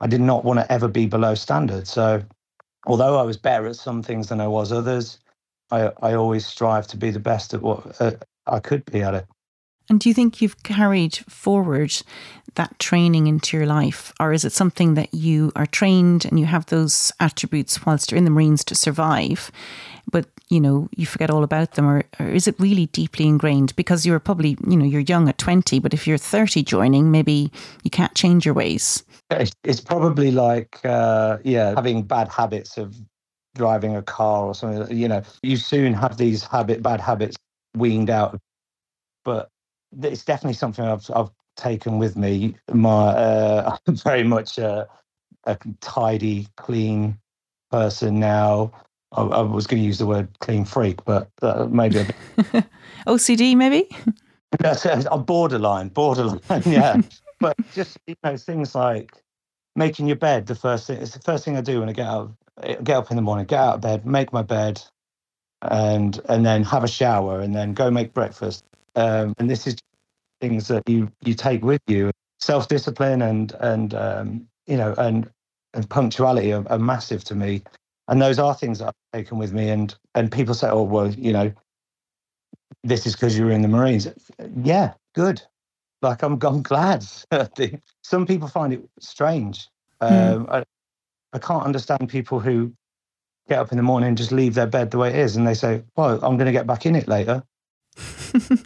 I 0.01 0.07
did 0.07 0.21
not 0.21 0.45
want 0.45 0.59
to 0.59 0.71
ever 0.71 0.87
be 0.87 1.07
below 1.07 1.35
standard. 1.35 1.87
So 1.87 2.23
although 2.87 3.19
I 3.19 3.23
was 3.23 3.37
better 3.37 3.67
at 3.67 3.77
some 3.77 4.03
things 4.03 4.29
than 4.29 4.41
I 4.41 4.47
was 4.47 4.71
others, 4.71 5.19
I 5.71 5.91
I 6.01 6.15
always 6.15 6.47
strive 6.47 6.87
to 6.87 6.97
be 6.97 7.11
the 7.11 7.19
best 7.19 7.53
at 7.53 7.61
what 7.61 8.01
uh, 8.01 8.13
I 8.47 8.59
could 8.59 8.85
be 8.85 9.03
at 9.03 9.15
it. 9.15 9.27
And 9.89 9.99
do 9.99 10.09
you 10.09 10.15
think 10.15 10.41
you've 10.41 10.63
carried 10.63 11.17
forward 11.27 11.93
that 12.55 12.77
training 12.79 13.27
into 13.27 13.57
your 13.57 13.65
life? 13.65 14.13
Or 14.19 14.33
is 14.33 14.45
it 14.45 14.51
something 14.51 14.95
that 14.95 15.13
you 15.13 15.51
are 15.55 15.65
trained 15.65 16.25
and 16.25 16.39
you 16.39 16.45
have 16.45 16.65
those 16.67 17.11
attributes 17.19 17.85
whilst 17.85 18.11
you're 18.11 18.17
in 18.17 18.25
the 18.25 18.31
Marines 18.31 18.63
to 18.65 18.75
survive, 18.75 19.51
but 20.11 20.27
you 20.49 20.59
know, 20.59 20.89
you 20.95 21.05
forget 21.05 21.29
all 21.29 21.43
about 21.43 21.73
them? 21.73 21.87
Or, 21.87 22.03
or 22.19 22.27
is 22.27 22.47
it 22.47 22.59
really 22.59 22.87
deeply 22.87 23.25
ingrained? 23.25 23.75
Because 23.75 24.05
you're 24.05 24.19
probably, 24.19 24.57
you 24.67 24.75
know, 24.75 24.85
you're 24.85 25.01
young 25.01 25.29
at 25.29 25.37
20, 25.37 25.79
but 25.79 25.93
if 25.93 26.05
you're 26.05 26.17
30 26.17 26.63
joining, 26.63 27.11
maybe 27.11 27.51
you 27.83 27.89
can't 27.89 28.13
change 28.15 28.45
your 28.45 28.53
ways. 28.53 29.03
It's 29.63 29.79
probably 29.79 30.31
like, 30.31 30.79
uh, 30.83 31.37
yeah, 31.43 31.73
having 31.75 32.03
bad 32.03 32.27
habits 32.27 32.77
of 32.77 32.97
driving 33.55 33.95
a 33.95 34.01
car 34.01 34.45
or 34.45 34.55
something. 34.55 34.95
You 34.95 35.07
know, 35.07 35.23
you 35.41 35.55
soon 35.55 35.93
have 35.93 36.17
these 36.17 36.43
habit, 36.43 36.83
bad 36.83 36.99
habits 36.99 37.37
weaned 37.75 38.09
out. 38.09 38.37
But 39.23 39.49
it's 40.01 40.23
definitely 40.23 40.53
something 40.55 40.85
I've 40.85 41.09
I've 41.13 41.29
taken 41.55 41.97
with 41.97 42.15
me. 42.15 42.55
My 42.71 43.07
uh, 43.07 43.77
I'm 43.87 43.95
very 44.03 44.23
much 44.23 44.57
a, 44.57 44.87
a 45.45 45.57
tidy, 45.81 46.47
clean 46.57 47.17
person 47.69 48.19
now. 48.19 48.71
I, 49.13 49.23
I 49.23 49.41
was 49.41 49.67
going 49.67 49.81
to 49.81 49.85
use 49.85 49.97
the 49.97 50.05
word 50.05 50.27
clean 50.39 50.65
freak, 50.65 51.03
but 51.05 51.29
uh, 51.41 51.67
maybe 51.69 51.99
a. 51.99 52.05
OCD, 53.07 53.55
maybe. 53.55 53.89
That's 54.59 54.85
a 54.85 55.17
borderline, 55.17 55.89
borderline, 55.89 56.41
yeah. 56.65 57.01
but 57.39 57.55
just 57.73 57.97
you 58.07 58.15
know 58.23 58.37
things 58.37 58.75
like 58.75 59.13
making 59.75 60.07
your 60.07 60.17
bed. 60.17 60.47
The 60.47 60.55
first 60.55 60.87
thing 60.87 61.01
it's 61.01 61.13
the 61.13 61.19
first 61.19 61.45
thing 61.45 61.57
I 61.57 61.61
do 61.61 61.79
when 61.79 61.89
I 61.89 61.93
get 61.93 62.07
up. 62.07 62.31
Get 62.83 62.91
up 62.91 63.09
in 63.09 63.15
the 63.15 63.23
morning, 63.23 63.45
get 63.45 63.59
out 63.59 63.75
of 63.75 63.81
bed, 63.81 64.05
make 64.05 64.31
my 64.33 64.43
bed, 64.43 64.81
and 65.63 66.19
and 66.29 66.45
then 66.45 66.63
have 66.63 66.83
a 66.83 66.87
shower, 66.87 67.39
and 67.39 67.55
then 67.55 67.73
go 67.73 67.89
make 67.89 68.13
breakfast, 68.13 68.65
um, 68.95 69.33
and 69.37 69.49
this 69.49 69.67
is 69.67 69.75
things 70.39 70.67
that 70.67 70.83
you 70.87 71.11
you 71.23 71.33
take 71.33 71.63
with 71.63 71.81
you. 71.87 72.11
Self 72.39 72.67
discipline 72.67 73.21
and 73.21 73.53
and 73.59 73.93
um, 73.93 74.47
you 74.67 74.77
know 74.77 74.93
and 74.97 75.29
and 75.73 75.89
punctuality 75.89 76.51
are, 76.51 76.67
are, 76.69 76.79
massive 76.79 77.23
to 77.23 77.35
me. 77.35 77.61
And 78.09 78.21
those 78.21 78.39
are 78.39 78.53
things 78.53 78.79
that 78.79 78.87
I've 78.87 79.19
taken 79.19 79.37
with 79.37 79.53
me. 79.53 79.69
And 79.69 79.95
and 80.15 80.31
people 80.31 80.53
say, 80.53 80.69
oh 80.69 80.83
well, 80.83 81.09
you 81.11 81.31
know, 81.31 81.53
this 82.83 83.05
is 83.05 83.13
because 83.13 83.37
you 83.37 83.45
were 83.45 83.51
in 83.51 83.61
the 83.61 83.67
Marines. 83.67 84.07
Yeah, 84.63 84.93
good. 85.15 85.41
Like 86.01 86.23
I'm 86.23 86.39
I'm 86.41 86.61
glad. 86.61 87.05
Some 88.03 88.25
people 88.25 88.47
find 88.47 88.73
it 88.73 88.81
strange. 88.99 89.69
Mm. 90.01 90.35
Um, 90.35 90.47
I, 90.49 90.63
I 91.33 91.39
can't 91.39 91.63
understand 91.63 92.09
people 92.09 92.39
who 92.39 92.73
get 93.47 93.59
up 93.59 93.71
in 93.71 93.77
the 93.77 93.83
morning 93.83 94.09
and 94.09 94.17
just 94.17 94.31
leave 94.31 94.53
their 94.53 94.67
bed 94.67 94.91
the 94.91 94.97
way 94.97 95.09
it 95.09 95.15
is 95.15 95.35
and 95.35 95.47
they 95.47 95.53
say, 95.53 95.83
well, 95.95 96.15
I'm 96.23 96.37
going 96.37 96.45
to 96.45 96.51
get 96.51 96.67
back 96.67 96.85
in 96.85 96.95
it 96.95 97.07
later. 97.07 97.43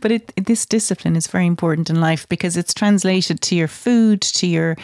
but 0.00 0.12
it, 0.12 0.32
this 0.36 0.66
discipline 0.66 1.16
is 1.16 1.26
very 1.26 1.46
important 1.46 1.90
in 1.90 2.00
life 2.00 2.28
because 2.28 2.56
it's 2.56 2.74
translated 2.74 3.40
to 3.42 3.54
your 3.54 3.68
food, 3.68 4.20
to 4.20 4.46
your 4.46 4.76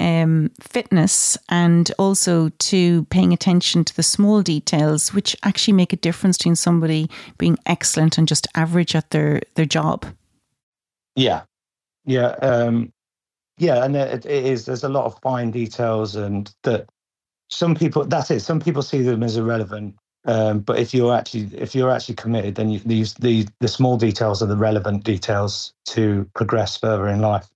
um, 0.00 0.50
fitness, 0.60 1.36
and 1.48 1.92
also 1.98 2.50
to 2.58 3.04
paying 3.04 3.32
attention 3.32 3.84
to 3.84 3.96
the 3.96 4.02
small 4.02 4.42
details, 4.42 5.12
which 5.12 5.36
actually 5.42 5.74
make 5.74 5.92
a 5.92 5.96
difference 5.96 6.38
between 6.38 6.56
somebody 6.56 7.08
being 7.38 7.58
excellent 7.66 8.18
and 8.18 8.28
just 8.28 8.46
average 8.54 8.94
at 8.94 9.10
their 9.10 9.40
their 9.54 9.66
job. 9.66 10.06
Yeah, 11.14 11.42
yeah, 12.04 12.28
um, 12.42 12.92
yeah, 13.58 13.84
and 13.84 13.96
it, 13.96 14.26
it 14.26 14.44
is. 14.46 14.66
There's 14.66 14.84
a 14.84 14.88
lot 14.88 15.06
of 15.06 15.18
fine 15.22 15.50
details, 15.50 16.16
and 16.16 16.52
that 16.62 16.88
some 17.50 17.74
people. 17.74 18.04
That's 18.04 18.30
it. 18.30 18.40
Some 18.40 18.60
people 18.60 18.82
see 18.82 19.02
them 19.02 19.22
as 19.22 19.36
irrelevant 19.36 19.96
um, 20.26 20.58
but 20.58 20.78
if 20.78 20.92
you're 20.92 21.14
actually 21.14 21.48
if 21.56 21.74
you're 21.74 21.90
actually 21.90 22.16
committed, 22.16 22.56
then 22.56 22.68
you, 22.68 22.80
these 22.80 23.14
the 23.14 23.46
the 23.60 23.68
small 23.68 23.96
details 23.96 24.42
are 24.42 24.46
the 24.46 24.56
relevant 24.56 25.04
details 25.04 25.72
to 25.86 26.28
progress 26.34 26.76
further 26.76 27.08
in 27.08 27.20
life. 27.20 27.48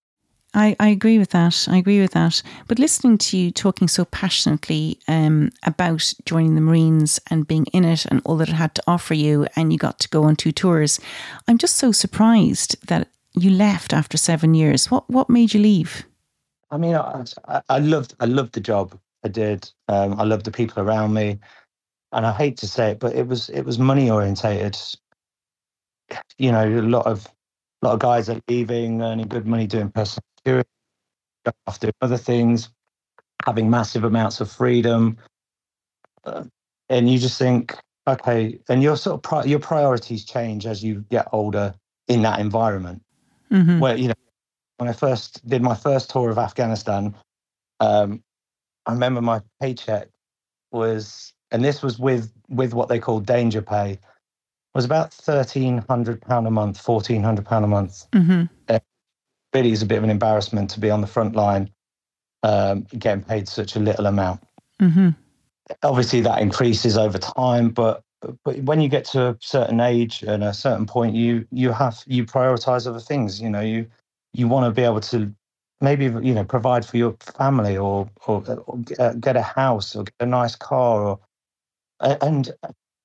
I, 0.53 0.75
I 0.81 0.89
agree 0.89 1.19
with 1.19 1.31
that. 1.31 1.69
I 1.69 1.77
agree 1.77 2.01
with 2.01 2.13
that. 2.13 2.43
But 2.67 2.81
listening 2.81 3.19
to 3.19 3.37
you 3.37 3.53
talking 3.53 3.87
so 3.87 4.05
passionately 4.07 4.99
um, 5.07 5.51
about 5.65 6.13
joining 6.25 6.57
the 6.57 6.61
Marines 6.61 7.21
and 7.31 7.47
being 7.47 7.67
in 7.67 7.85
it 7.85 8.05
and 8.07 8.21
all 8.25 8.37
that 8.39 8.49
it 8.49 8.55
had 8.55 8.75
to 8.75 8.83
offer 8.87 9.15
you, 9.15 9.47
and 9.55 9.73
you 9.73 9.79
got 9.79 10.01
to 10.01 10.09
go 10.09 10.25
on 10.25 10.35
two 10.35 10.51
tours, 10.51 10.99
I'm 11.47 11.59
just 11.59 11.77
so 11.77 11.93
surprised 11.93 12.77
that 12.89 13.09
you 13.35 13.51
left 13.51 13.93
after 13.93 14.17
seven 14.17 14.55
years. 14.55 14.91
What 14.91 15.09
what 15.11 15.29
made 15.29 15.55
you 15.55 15.61
leave? 15.61 16.05
I 16.71 16.79
mean, 16.79 16.95
I, 16.95 17.25
I 17.69 17.79
loved 17.81 18.15
I 18.21 18.27
loved 18.27 18.53
the 18.53 18.61
job. 18.61 18.97
I 19.25 19.29
did. 19.29 19.69
Um, 19.89 20.21
I 20.21 20.25
loved 20.25 20.45
the 20.45 20.53
people 20.53 20.83
around 20.83 21.13
me 21.13 21.39
and 22.13 22.27
I 22.27 22.33
hate 22.33 22.57
to 22.59 22.69
say 22.69 22.93
it, 22.93 22.99
but 22.99 23.15
it 23.15 23.27
was 23.27 23.49
it 23.51 23.63
was 23.63 23.79
money 23.79 24.11
orientated. 24.11 24.79
You 26.39 26.53
know, 26.53 26.67
a 26.67 26.83
lot 26.83 27.07
of 27.07 27.27
a 27.83 27.87
lot 27.87 27.95
of 27.95 27.99
guys 28.01 28.29
are 28.29 28.41
leaving, 28.49 29.03
earning 29.03 29.29
good 29.29 29.47
money 29.47 29.67
doing 29.67 29.91
personal 29.91 30.25
security, 30.39 30.69
doing 31.81 31.93
other 32.01 32.17
things, 32.17 32.71
having 33.47 33.71
massive 33.71 34.05
amounts 34.05 34.41
of 34.41 34.51
freedom, 34.51 35.17
uh, 36.25 36.45
and 36.89 37.09
you 37.09 37.19
just 37.19 37.39
think, 37.39 37.77
okay, 38.07 38.59
and 38.69 38.83
your 38.83 38.97
sort 38.97 39.15
of 39.15 39.23
pri- 39.23 39.45
your 39.45 39.61
priorities 39.61 40.25
change 40.25 40.67
as 40.67 40.83
you 40.83 41.05
get 41.11 41.29
older 41.33 41.75
in 42.09 42.23
that 42.23 42.41
environment. 42.41 43.03
Mm-hmm. 43.51 43.79
Where 43.79 43.97
you 43.97 44.09
know, 44.09 44.15
when 44.79 44.89
I 44.89 44.93
first 44.93 45.47
did 45.49 45.63
my 45.63 45.75
first 45.75 46.11
tour 46.11 46.31
of 46.31 46.39
Afghanistan, 46.39 47.15
um, 47.79 48.23
I 48.87 48.93
remember 48.93 49.21
my 49.21 49.43
paycheck 49.61 50.09
was 50.73 51.33
and 51.51 51.65
this 51.65 51.83
was 51.83 51.99
with 51.99 52.33
with 52.49 52.75
what 52.75 52.89
they 52.89 52.99
call 52.99 53.21
danger 53.21 53.63
pay, 53.63 53.99
was 54.75 54.85
about 54.85 55.13
thirteen 55.13 55.79
hundred 55.89 56.21
pound 56.23 56.47
a 56.47 56.51
month, 56.51 56.81
fourteen 56.81 57.23
hundred 57.23 57.47
pound 57.47 57.65
a 57.65 57.69
month. 57.69 58.11
Mm-hmm. 58.13 58.45
It 58.69 58.83
really 59.55 59.73
is 59.73 59.83
a 59.83 59.87
bit 59.87 59.99
of 59.99 60.05
an 60.05 60.11
embarrassment 60.11 60.71
to 60.71 60.81
be 60.81 60.91
on 60.91 61.01
the 61.01 61.07
front 61.07 61.35
line, 61.35 61.71
um, 62.43 62.87
getting 62.99 63.25
paid 63.25 63.49
such 63.49 63.77
a 63.77 63.81
little 63.81 64.07
amount. 64.07 64.41
Mm-hmm. 64.81 65.11
Obviously, 65.83 66.21
that 66.23 66.41
increases 66.41 66.97
over 66.97 67.19
time, 67.19 67.71
but 67.71 68.03
but 68.45 68.59
when 68.63 68.81
you 68.81 68.89
get 68.89 69.05
to 69.07 69.29
a 69.29 69.37
certain 69.41 69.81
age 69.81 70.23
and 70.23 70.45
a 70.45 70.53
certain 70.53 70.87
point, 70.87 71.15
you 71.15 71.47
you 71.51 71.73
have 71.73 72.03
you 72.07 72.25
prioritize 72.25 72.87
other 72.87 73.01
things. 73.01 73.41
You 73.41 73.51
know, 73.51 73.61
you 73.61 73.87
you 74.33 74.47
want 74.47 74.67
to 74.67 74.71
be 74.71 74.85
able 74.85 75.01
to 75.01 75.33
maybe 75.81 76.05
you 76.05 76.35
know 76.35 76.45
provide 76.45 76.85
for 76.85 76.97
your 76.97 77.17
family 77.21 77.77
or 77.77 78.09
or, 78.27 78.45
or 78.67 78.79
get 78.79 79.37
a 79.37 79.43
house 79.43 79.97
or 79.97 80.05
get 80.05 80.15
a 80.21 80.27
nice 80.27 80.55
car 80.55 81.03
or 81.03 81.19
and 82.01 82.53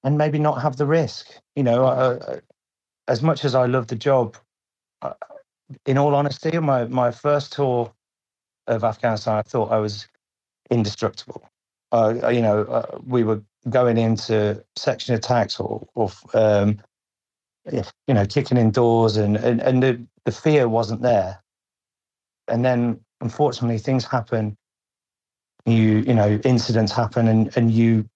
and 0.04 0.18
maybe 0.18 0.40
not 0.40 0.62
have 0.62 0.78
the 0.78 0.86
risk. 0.86 1.28
You 1.56 1.64
know, 1.64 1.86
uh, 1.86 2.40
as 3.08 3.22
much 3.22 3.46
as 3.46 3.56
I 3.56 3.66
love 3.66 3.88
the 3.88 3.96
job, 3.96 4.38
in 5.86 5.98
all 5.98 6.16
honesty, 6.16 6.58
my 6.60 6.86
my 6.86 7.12
first 7.12 7.54
tour 7.54 7.92
of 8.68 8.84
Afghanistan, 8.84 9.38
I 9.38 9.42
thought 9.42 9.72
I 9.72 9.80
was 9.80 10.08
indestructible. 10.70 11.48
Uh, 11.92 12.30
you 12.30 12.42
know, 12.42 12.62
uh, 12.64 13.00
we 13.06 13.24
were 13.24 13.42
going 13.70 13.98
into 13.98 14.64
section 14.76 15.16
attacks 15.16 15.60
or, 15.60 15.88
or 15.96 16.12
um, 16.34 16.80
you 17.72 18.14
know, 18.14 18.26
kicking 18.26 18.58
in 18.58 18.72
doors, 18.72 19.18
and 19.18 19.38
and, 19.38 19.62
and 19.62 19.84
the, 19.84 20.06
the 20.26 20.32
fear 20.32 20.68
wasn't 20.68 21.02
there. 21.02 21.42
And 22.48 22.64
then, 22.64 23.00
unfortunately, 23.22 23.80
things 23.80 24.06
happen. 24.06 24.58
You 25.66 26.04
you 26.08 26.14
know, 26.14 26.40
incidents 26.44 26.92
happen, 26.92 27.28
and 27.28 27.56
and 27.58 27.72
you 27.72 28.08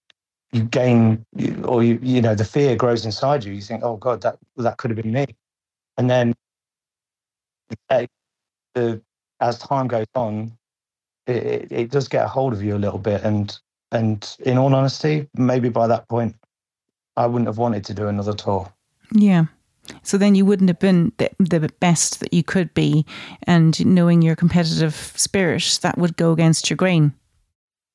you 0.52 0.64
gain, 0.64 1.26
or 1.64 1.84
you 1.84 2.00
you 2.02 2.22
know, 2.22 2.36
the 2.36 2.46
fear 2.46 2.76
grows 2.76 3.06
inside 3.06 3.44
you. 3.44 3.54
You 3.54 3.62
think, 3.62 3.84
oh 3.84 3.98
God, 3.98 4.22
that 4.22 4.38
that 4.58 4.78
could 4.78 4.92
have 4.92 5.02
been 5.02 5.12
me, 5.12 5.26
and 5.98 6.10
then 6.10 6.34
eh, 7.90 8.08
the 8.74 9.02
as 9.40 9.60
time 9.60 9.88
goes 9.88 10.08
on, 10.16 10.52
it, 11.28 11.36
it, 11.36 11.72
it 11.72 11.92
does 11.92 12.08
get 12.08 12.26
a 12.26 12.28
hold 12.28 12.54
of 12.54 12.64
you 12.64 12.76
a 12.76 12.80
little 12.80 13.00
bit, 13.00 13.24
and 13.24 13.58
and 13.92 14.36
in 14.40 14.58
all 14.58 14.74
honesty, 14.74 15.28
maybe 15.36 15.70
by 15.70 15.88
that 15.88 16.08
point, 16.08 16.36
I 17.16 17.26
wouldn't 17.28 17.48
have 17.48 17.58
wanted 17.58 17.84
to 17.86 17.94
do 17.94 18.08
another 18.08 18.34
tour. 18.34 18.72
Yeah. 19.12 19.46
So 20.04 20.18
then 20.18 20.36
you 20.36 20.46
wouldn't 20.46 20.70
have 20.70 20.80
been 20.80 21.14
the, 21.18 21.32
the 21.40 21.72
best 21.80 22.20
that 22.20 22.34
you 22.34 22.44
could 22.44 22.74
be, 22.74 23.06
and 23.44 23.84
knowing 23.86 24.22
your 24.22 24.36
competitive 24.36 25.14
spirit, 25.16 25.80
that 25.82 25.98
would 25.98 26.16
go 26.16 26.32
against 26.32 26.70
your 26.70 26.78
grain. 26.78 27.14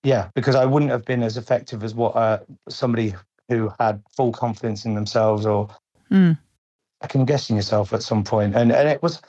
Yeah, 0.05 0.29
because 0.35 0.55
I 0.55 0.67
wouldn't 0.67 0.91
have 0.91 1.05
been 1.05 1.23
as 1.23 1.37
effective 1.37 1.83
as 1.83 1.95
what 1.95 2.15
uh, 2.15 2.41
somebody 2.69 3.15
who 3.49 3.73
had 3.81 4.03
full 4.15 4.33
confidence 4.33 4.85
in 4.85 4.95
themselves 4.95 5.47
or 5.47 5.69
mm. 6.11 6.39
second 7.03 7.27
guessing 7.27 7.57
yourself 7.57 7.93
at 7.93 8.03
some 8.03 8.23
point. 8.23 8.55
And 8.55 8.71
and 8.71 8.89
it 8.89 9.03
was 9.03 9.21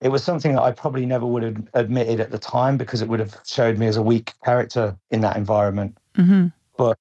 it 0.00 0.08
was 0.08 0.22
something 0.22 0.54
that 0.54 0.62
I 0.62 0.72
probably 0.72 1.06
never 1.06 1.24
would 1.24 1.42
have 1.42 1.68
admitted 1.74 2.20
at 2.20 2.30
the 2.30 2.38
time 2.38 2.76
because 2.76 3.00
it 3.00 3.08
would 3.08 3.20
have 3.20 3.40
showed 3.46 3.78
me 3.78 3.86
as 3.86 3.96
a 3.96 4.02
weak 4.02 4.32
character 4.44 4.96
in 5.10 5.20
that 5.22 5.36
environment. 5.36 5.96
Mm-hmm. 6.16 6.48
But 6.76 6.98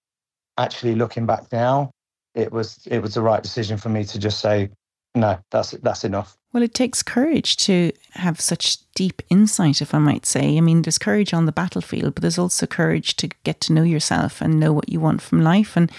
actually, 0.58 0.96
looking 0.96 1.26
back 1.26 1.52
now, 1.52 1.92
it 2.36 2.52
was 2.52 2.80
it 2.86 3.00
was 3.00 3.16
the 3.16 3.22
right 3.22 3.42
decision 3.42 3.78
for 3.78 3.90
me 3.90 4.06
to 4.06 4.20
just 4.20 4.40
say, 4.40 4.70
no, 5.16 5.40
that's 5.52 5.72
that's 5.72 6.04
enough. 6.04 6.38
Well, 6.54 6.62
it 6.62 6.76
takes 6.76 7.02
courage 7.02 7.58
to 7.66 7.92
have 8.12 8.40
such 8.40 8.78
deep 8.94 9.24
insight, 9.32 9.82
if 9.82 9.96
I 9.96 9.98
might 9.98 10.28
say. 10.28 10.56
I 10.56 10.62
mean, 10.62 10.84
there's 10.84 11.00
courage 11.00 11.34
on 11.34 11.48
the 11.48 11.52
battlefield, 11.52 12.14
but 12.14 12.22
there's 12.22 12.38
also 12.38 12.68
courage 12.68 13.16
to 13.18 13.30
get 13.44 13.60
to 13.62 13.74
know 13.74 13.82
yourself 13.82 14.40
and 14.40 14.60
know 14.60 14.72
what 14.72 14.88
you 14.88 15.00
want 15.00 15.24
from 15.24 15.42
life. 15.42 15.76
And, 15.76 15.92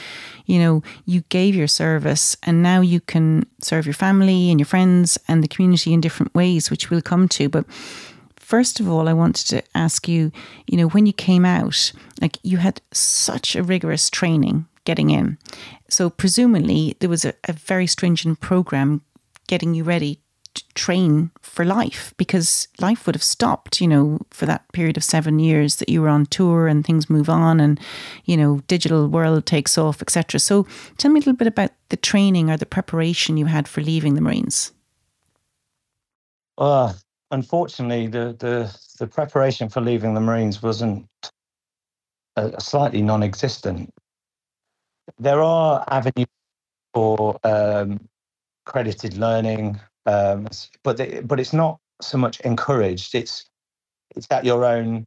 you 0.47 0.61
know, 0.61 0.85
you 1.07 1.23
gave 1.23 1.57
your 1.57 1.67
service 1.67 2.37
and 2.45 2.63
now 2.63 2.81
you 2.81 3.01
can 3.01 3.47
serve 3.61 3.85
your 3.85 3.95
family 3.95 4.49
and 4.53 4.61
your 4.61 4.67
friends 4.67 5.19
and 5.27 5.43
the 5.43 5.49
community 5.49 5.93
in 5.93 6.01
different 6.01 6.33
ways, 6.37 6.71
which 6.71 6.89
we'll 6.89 7.03
come 7.03 7.27
to. 7.31 7.49
But 7.49 7.65
first 8.37 8.79
of 8.79 8.89
all, 8.89 9.09
I 9.09 9.13
wanted 9.13 9.49
to 9.49 9.63
ask 9.75 10.07
you, 10.07 10.31
you 10.69 10.79
know, 10.79 10.87
when 10.87 11.05
you 11.05 11.13
came 11.13 11.45
out, 11.45 11.91
like 12.21 12.39
you 12.45 12.59
had 12.59 12.81
such 12.93 13.57
a 13.57 13.65
rigorous 13.65 14.09
training 14.09 14.67
getting 14.85 15.11
in. 15.11 15.37
So 15.89 16.11
presumably 16.11 16.97
there 17.01 17.11
was 17.11 17.25
a, 17.25 17.35
a 17.49 17.53
very 17.53 17.89
stringent 17.89 18.39
program 18.39 19.03
getting 19.49 19.75
you 19.75 19.83
ready 19.83 20.21
train 20.75 21.31
for 21.41 21.65
life 21.65 22.15
because 22.17 22.69
life 22.81 23.07
would 23.07 23.15
have 23.15 23.23
stopped, 23.23 23.81
you 23.81 23.89
know, 23.89 24.21
for 24.31 24.47
that 24.47 24.71
period 24.73 24.97
of 24.97 25.05
seven 25.05 25.39
years 25.39 25.77
that 25.77 25.89
you 25.89 26.03
were 26.03 26.09
on 26.09 26.27
tour 26.27 26.69
and 26.69 26.85
things 26.85 27.11
move 27.11 27.29
on 27.29 27.61
and, 27.61 27.81
you 28.25 28.37
know, 28.37 28.61
digital 28.67 29.09
world 29.09 29.47
takes 29.47 29.77
off, 29.79 30.03
etc. 30.03 30.41
So 30.41 30.67
tell 30.99 31.11
me 31.11 31.19
a 31.19 31.21
little 31.21 31.35
bit 31.35 31.49
about 31.49 31.71
the 31.89 31.97
training 31.97 32.51
or 32.51 32.57
the 32.57 32.67
preparation 32.67 33.37
you 33.37 33.47
had 33.47 33.69
for 33.69 33.81
leaving 33.81 34.15
the 34.15 34.21
Marines. 34.21 34.73
Uh, 36.59 36.93
unfortunately, 37.31 38.07
the, 38.07 38.37
the, 38.39 38.77
the 38.99 39.07
preparation 39.07 39.69
for 39.69 39.81
leaving 39.81 40.15
the 40.15 40.21
Marines 40.21 40.63
wasn't 40.63 41.07
uh, 42.37 42.59
slightly 42.59 43.03
non-existent 43.03 43.93
there 45.19 45.43
are 45.43 45.85
avenues 45.89 46.27
for 46.93 47.39
um, 47.45 48.01
credited 48.65 49.17
learning, 49.17 49.81
um, 50.07 50.49
but 50.83 50.97
they, 50.97 51.21
but 51.21 51.41
it's 51.41 51.53
not 51.53 51.79
so 52.01 52.19
much 52.19 52.41
encouraged. 52.41 53.15
It's 53.15 53.45
it's 54.17 54.27
at 54.31 54.45
your 54.45 54.65
own 54.65 55.05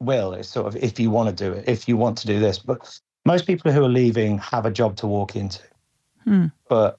will. 0.00 0.32
It's 0.34 0.48
sort 0.48 0.66
of 0.66 0.76
if 0.76 0.98
you 1.00 1.10
want 1.10 1.36
to 1.36 1.44
do 1.44 1.52
it, 1.52 1.68
if 1.68 1.88
you 1.88 1.96
want 1.96 2.18
to 2.18 2.26
do 2.26 2.38
this. 2.38 2.58
But 2.58 2.98
most 3.24 3.46
people 3.46 3.72
who 3.72 3.84
are 3.84 3.88
leaving 3.88 4.38
have 4.38 4.66
a 4.66 4.70
job 4.70 4.96
to 4.96 5.06
walk 5.06 5.36
into. 5.36 5.62
Hmm. 6.24 6.46
But 6.68 6.98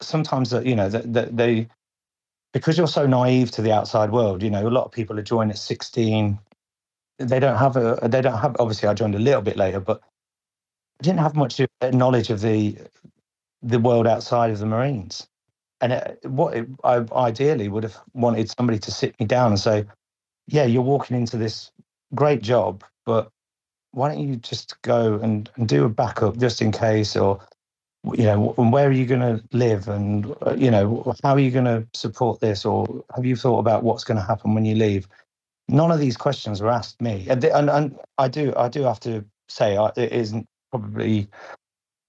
sometimes, 0.00 0.52
uh, 0.52 0.60
you 0.62 0.76
know, 0.76 0.88
they, 0.88 1.24
they 1.26 1.68
because 2.52 2.78
you're 2.78 2.88
so 2.88 3.06
naive 3.06 3.50
to 3.52 3.62
the 3.62 3.72
outside 3.72 4.10
world. 4.10 4.42
You 4.42 4.50
know, 4.50 4.66
a 4.66 4.70
lot 4.70 4.84
of 4.84 4.92
people 4.92 5.18
are 5.18 5.22
joining 5.22 5.50
at 5.50 5.58
16. 5.58 6.38
They 7.18 7.40
don't 7.40 7.58
have 7.58 7.76
a. 7.76 7.98
They 8.08 8.20
don't 8.20 8.38
have. 8.38 8.56
Obviously, 8.58 8.88
I 8.88 8.94
joined 8.94 9.14
a 9.14 9.20
little 9.20 9.42
bit 9.42 9.56
later, 9.56 9.80
but 9.80 10.00
I 11.00 11.02
didn't 11.02 11.20
have 11.20 11.34
much 11.34 11.60
knowledge 11.92 12.30
of 12.30 12.40
the 12.40 12.78
the 13.62 13.80
world 13.80 14.06
outside 14.06 14.50
of 14.50 14.58
the 14.60 14.66
Marines. 14.66 15.26
And 15.80 15.92
it, 15.92 16.20
what 16.24 16.56
it, 16.56 16.68
I 16.84 17.04
ideally 17.12 17.68
would 17.68 17.84
have 17.84 17.96
wanted 18.14 18.50
somebody 18.50 18.78
to 18.80 18.90
sit 18.90 19.18
me 19.20 19.26
down 19.26 19.52
and 19.52 19.60
say, 19.60 19.84
"Yeah, 20.46 20.64
you're 20.64 20.82
walking 20.82 21.16
into 21.16 21.36
this 21.36 21.70
great 22.14 22.42
job, 22.42 22.84
but 23.06 23.30
why 23.92 24.08
don't 24.08 24.20
you 24.20 24.36
just 24.36 24.80
go 24.82 25.14
and, 25.14 25.50
and 25.56 25.68
do 25.68 25.84
a 25.84 25.88
backup 25.88 26.36
just 26.36 26.60
in 26.60 26.72
case, 26.72 27.16
or 27.16 27.40
you 28.14 28.24
know, 28.24 28.52
where 28.56 28.88
are 28.88 28.92
you 28.92 29.06
going 29.06 29.20
to 29.20 29.42
live, 29.52 29.88
and 29.88 30.34
uh, 30.46 30.54
you 30.56 30.70
know, 30.70 31.14
how 31.22 31.34
are 31.34 31.40
you 31.40 31.50
going 31.50 31.64
to 31.64 31.86
support 31.94 32.40
this, 32.40 32.64
or 32.64 33.04
have 33.14 33.24
you 33.24 33.36
thought 33.36 33.58
about 33.58 33.84
what's 33.84 34.04
going 34.04 34.18
to 34.18 34.26
happen 34.26 34.54
when 34.54 34.64
you 34.64 34.74
leave?" 34.74 35.08
None 35.68 35.90
of 35.90 36.00
these 36.00 36.16
questions 36.16 36.62
were 36.62 36.70
asked 36.70 37.00
me, 37.00 37.26
and, 37.28 37.44
and, 37.44 37.68
and 37.70 37.98
I 38.16 38.28
do 38.28 38.54
I 38.56 38.68
do 38.68 38.82
have 38.82 39.00
to 39.00 39.24
say 39.48 39.76
it 39.96 40.12
isn't 40.12 40.46
probably 40.70 41.28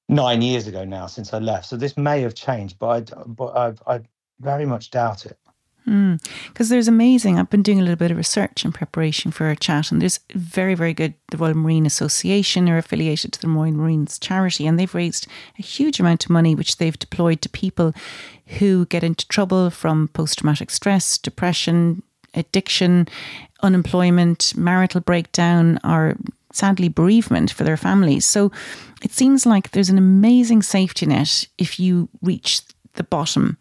nine 0.10 0.42
years 0.42 0.68
ago 0.68 0.84
now 0.84 1.06
since 1.06 1.34
I 1.34 1.40
left. 1.40 1.68
So 1.68 1.78
this 1.78 1.96
may 1.96 2.22
have 2.22 2.36
changed, 2.36 2.78
but 2.80 3.14
I, 3.14 3.24
but 3.26 3.56
I, 3.88 3.96
I 3.96 4.02
very 4.40 4.66
much 4.66 4.92
doubt 4.92 5.26
it. 5.26 5.38
Because 5.86 6.68
mm. 6.68 6.70
there's 6.70 6.88
amazing. 6.88 7.40
I've 7.40 7.50
been 7.50 7.64
doing 7.64 7.80
a 7.80 7.82
little 7.82 7.96
bit 7.96 8.12
of 8.12 8.18
research 8.18 8.64
in 8.64 8.72
preparation 8.72 9.32
for 9.32 9.48
our 9.48 9.56
chat, 9.56 9.92
and 9.92 10.02
there's 10.02 10.20
very, 10.36 10.76
very 10.76 10.94
good. 10.94 11.14
The 11.32 11.38
Royal 11.38 11.56
Marine 11.56 11.86
Association 11.86 12.70
are 12.70 12.78
affiliated 12.78 13.34
to 13.34 13.42
the 13.42 13.48
Royal 13.48 13.72
Marines 13.72 14.20
charity, 14.20 14.68
and 14.68 14.78
they've 14.78 14.94
raised 14.94 15.26
a 15.58 15.64
huge 15.64 16.00
amount 16.00 16.26
of 16.26 16.30
money, 16.30 16.54
which 16.54 16.78
they've 16.78 17.00
deployed 17.00 17.42
to 17.42 17.50
people 17.50 17.94
who 18.60 18.86
get 18.88 19.04
into 19.04 19.28
trouble 19.30 19.70
from 19.70 20.10
post 20.10 20.40
traumatic 20.40 20.70
stress, 20.70 21.18
depression, 21.18 22.04
addiction, 22.36 23.08
unemployment, 23.62 24.54
marital 24.56 25.02
breakdown, 25.02 25.80
or 25.84 26.18
sadly 26.52 26.90
bereavement 26.90 27.52
for 27.52 27.64
their 27.64 27.78
families. 27.78 28.26
So 28.26 28.52
it 29.04 29.12
seems 29.12 29.46
like 29.46 29.72
there's 29.72 29.90
an 29.90 29.98
amazing 29.98 30.62
safety 30.62 31.06
net 31.06 31.48
if 31.58 31.80
you 31.80 32.10
reach 32.22 32.62
the 32.94 33.04
bottom. 33.04 33.58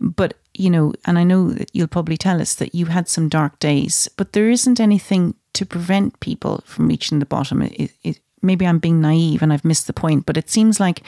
But, 0.00 0.34
you 0.52 0.70
know, 0.70 0.92
and 1.06 1.18
I 1.18 1.24
know 1.24 1.50
that 1.50 1.70
you'll 1.72 1.86
probably 1.88 2.16
tell 2.16 2.40
us 2.40 2.54
that 2.56 2.74
you 2.74 2.86
had 2.86 3.08
some 3.08 3.28
dark 3.28 3.58
days, 3.58 4.08
but 4.16 4.32
there 4.32 4.50
isn't 4.50 4.80
anything 4.80 5.34
to 5.54 5.64
prevent 5.64 6.20
people 6.20 6.62
from 6.66 6.88
reaching 6.88 7.20
the 7.20 7.26
bottom. 7.26 7.62
It, 7.62 7.92
it, 8.02 8.20
maybe 8.42 8.66
I'm 8.66 8.78
being 8.78 9.00
naive 9.00 9.42
and 9.42 9.52
I've 9.52 9.64
missed 9.64 9.86
the 9.86 9.92
point, 9.92 10.26
but 10.26 10.36
it 10.36 10.50
seems 10.50 10.80
like 10.80 11.02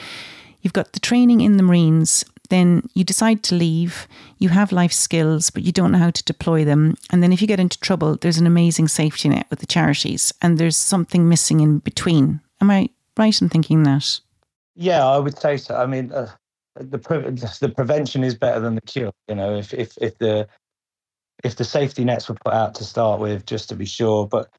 you've 0.61 0.73
got 0.73 0.93
the 0.93 0.99
training 0.99 1.41
in 1.41 1.57
the 1.57 1.63
Marines 1.63 2.23
then 2.49 2.87
you 2.93 3.03
decide 3.03 3.43
to 3.43 3.55
leave, 3.55 4.07
you 4.37 4.49
have 4.49 4.71
life 4.71 4.93
skills, 4.93 5.49
but 5.49 5.63
you 5.63 5.71
don't 5.71 5.91
know 5.91 5.97
how 5.97 6.11
to 6.11 6.23
deploy 6.23 6.63
them. 6.63 6.95
And 7.11 7.21
then 7.21 7.31
if 7.31 7.41
you 7.41 7.47
get 7.47 7.59
into 7.59 7.79
trouble, 7.79 8.15
there's 8.15 8.37
an 8.37 8.47
amazing 8.47 8.87
safety 8.87 9.29
net 9.29 9.47
with 9.49 9.59
the 9.59 9.65
charities, 9.65 10.33
and 10.41 10.57
there's 10.57 10.77
something 10.77 11.27
missing 11.27 11.59
in 11.59 11.79
between. 11.79 12.41
Am 12.61 12.71
I 12.71 12.89
right 13.17 13.41
in 13.41 13.49
thinking 13.49 13.83
that? 13.83 14.19
Yeah, 14.75 15.05
I 15.05 15.17
would 15.17 15.37
say 15.37 15.57
so. 15.57 15.75
I 15.75 15.85
mean, 15.85 16.11
uh, 16.11 16.29
the 16.75 16.99
pre- 16.99 17.19
the 17.21 17.73
prevention 17.75 18.23
is 18.23 18.35
better 18.35 18.59
than 18.59 18.75
the 18.75 18.81
cure. 18.81 19.11
You 19.27 19.35
know, 19.35 19.55
if 19.55 19.73
if 19.73 19.97
if 19.99 20.17
the 20.19 20.47
if 21.43 21.55
the 21.55 21.63
safety 21.63 22.03
nets 22.03 22.29
were 22.29 22.35
put 22.35 22.53
out 22.53 22.75
to 22.75 22.83
start 22.83 23.19
with, 23.19 23.45
just 23.45 23.69
to 23.69 23.75
be 23.75 23.85
sure. 23.85 24.27
But 24.27 24.49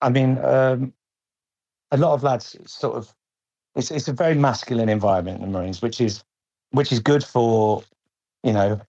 I 0.00 0.10
mean, 0.10 0.38
um, 0.44 0.92
a 1.90 1.96
lot 1.96 2.14
of 2.14 2.22
lads 2.22 2.56
sort 2.66 2.96
of 2.96 3.14
it's 3.74 3.90
it's 3.90 4.08
a 4.08 4.12
very 4.12 4.34
masculine 4.34 4.88
environment 4.88 5.42
in 5.42 5.52
the 5.52 5.58
Marines, 5.58 5.82
which 5.82 6.00
is 6.00 6.24
which 6.70 6.92
is 6.92 7.00
good 7.00 7.24
for, 7.24 7.82
you 8.42 8.52
know, 8.52 8.80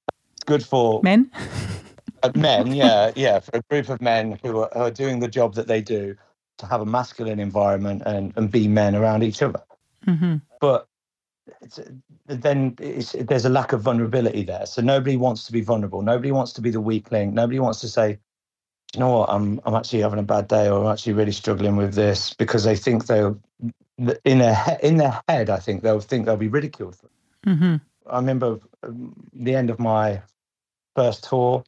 good 0.46 0.64
for 0.64 1.02
men. 1.04 1.32
uh, 2.24 2.32
men, 2.36 2.74
yeah, 2.74 3.12
yeah, 3.16 3.40
for 3.40 3.58
a 3.58 3.62
group 3.70 3.90
of 3.90 4.02
men 4.02 4.40
who 4.44 4.60
are, 4.60 4.70
who 4.74 4.80
are, 4.80 4.92
doing 4.92 5.20
the 5.20 5.28
job 5.28 5.56
that 5.56 5.68
they 5.68 5.82
do 5.82 6.16
to 6.58 6.66
have 6.66 6.82
a 6.82 6.86
masculine 6.86 7.40
environment 7.40 8.04
and, 8.06 8.34
and 8.36 8.52
be 8.52 8.68
men 8.68 8.96
around 8.96 9.24
each 9.24 9.42
other. 9.42 9.62
Mm-hmm. 10.08 10.38
But 10.60 10.88
then 12.26 12.76
there's 12.78 13.46
a 13.46 13.50
lack 13.50 13.74
of 13.74 13.82
vulnerability 13.82 14.44
there. 14.44 14.66
So 14.66 14.82
nobody 14.82 15.18
wants 15.18 15.46
to 15.46 15.52
be 15.52 15.62
vulnerable. 15.62 16.02
Nobody 16.02 16.32
wants 16.32 16.54
to 16.54 16.62
be 16.62 16.72
the 16.72 16.82
weak 16.82 17.12
link. 17.12 17.34
Nobody 17.34 17.60
wants 17.60 17.82
to 17.82 17.88
say, 17.88 18.20
you 18.94 19.00
know 19.00 19.20
what, 19.20 19.30
I'm 19.30 19.60
I'm 19.66 19.76
actually 19.76 20.02
having 20.02 20.20
a 20.20 20.24
bad 20.24 20.48
day, 20.48 20.70
or 20.70 20.82
I'm 20.82 20.94
actually 20.94 21.14
really 21.14 21.34
struggling 21.34 21.76
with 21.76 21.94
this, 21.94 22.34
because 22.34 22.64
they 22.64 22.76
think 22.76 23.06
they'll 23.06 23.40
in 24.24 24.40
their 24.40 24.78
in 24.82 24.98
their 24.98 25.22
head, 25.28 25.50
I 25.50 25.58
think 25.58 25.84
they'll 25.84 26.00
think 26.00 26.26
they'll 26.26 26.38
be 26.38 26.48
ridiculed 26.48 26.96
for. 26.96 27.10
Mm-hmm. 27.46 27.76
I 28.10 28.16
remember 28.16 28.60
um, 28.84 29.14
the 29.34 29.56
end 29.56 29.70
of 29.70 29.80
my 29.80 30.22
first 30.96 31.24
tour, 31.24 31.64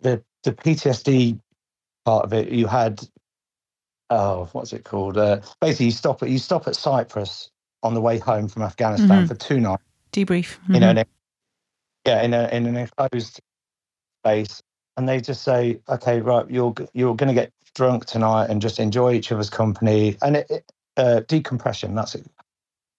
the 0.00 0.22
the 0.42 0.52
PTSD 0.52 1.38
part 2.04 2.24
of 2.24 2.32
it. 2.32 2.50
You 2.50 2.66
had 2.66 3.06
oh, 4.10 4.48
what's 4.52 4.72
it 4.72 4.84
called? 4.84 5.16
Uh, 5.16 5.40
basically, 5.60 5.86
you 5.86 5.92
stop 5.92 6.22
at 6.22 6.30
you 6.30 6.38
stop 6.38 6.66
at 6.66 6.76
Cyprus 6.76 7.50
on 7.82 7.94
the 7.94 8.00
way 8.00 8.18
home 8.18 8.48
from 8.48 8.62
Afghanistan 8.62 9.08
mm-hmm. 9.08 9.26
for 9.26 9.34
two 9.34 9.60
nights. 9.60 9.82
Debrief. 10.12 10.58
Mm-hmm. 10.58 10.74
You 10.74 10.80
know, 10.80 11.04
yeah, 12.06 12.22
in 12.22 12.34
a 12.34 12.48
in 12.48 12.66
an 12.66 12.76
enclosed 12.76 13.40
space, 14.24 14.62
and 14.96 15.08
they 15.08 15.20
just 15.20 15.42
say, 15.42 15.80
"Okay, 15.88 16.20
right, 16.20 16.48
you're 16.50 16.74
you're 16.94 17.14
going 17.14 17.28
to 17.28 17.34
get 17.34 17.52
drunk 17.74 18.06
tonight 18.06 18.46
and 18.50 18.62
just 18.62 18.80
enjoy 18.80 19.12
each 19.12 19.30
other's 19.30 19.50
company." 19.50 20.16
And 20.22 20.36
it, 20.36 20.50
it 20.50 20.72
uh, 20.96 21.20
decompression. 21.28 21.94
That's 21.94 22.14
it. 22.14 22.26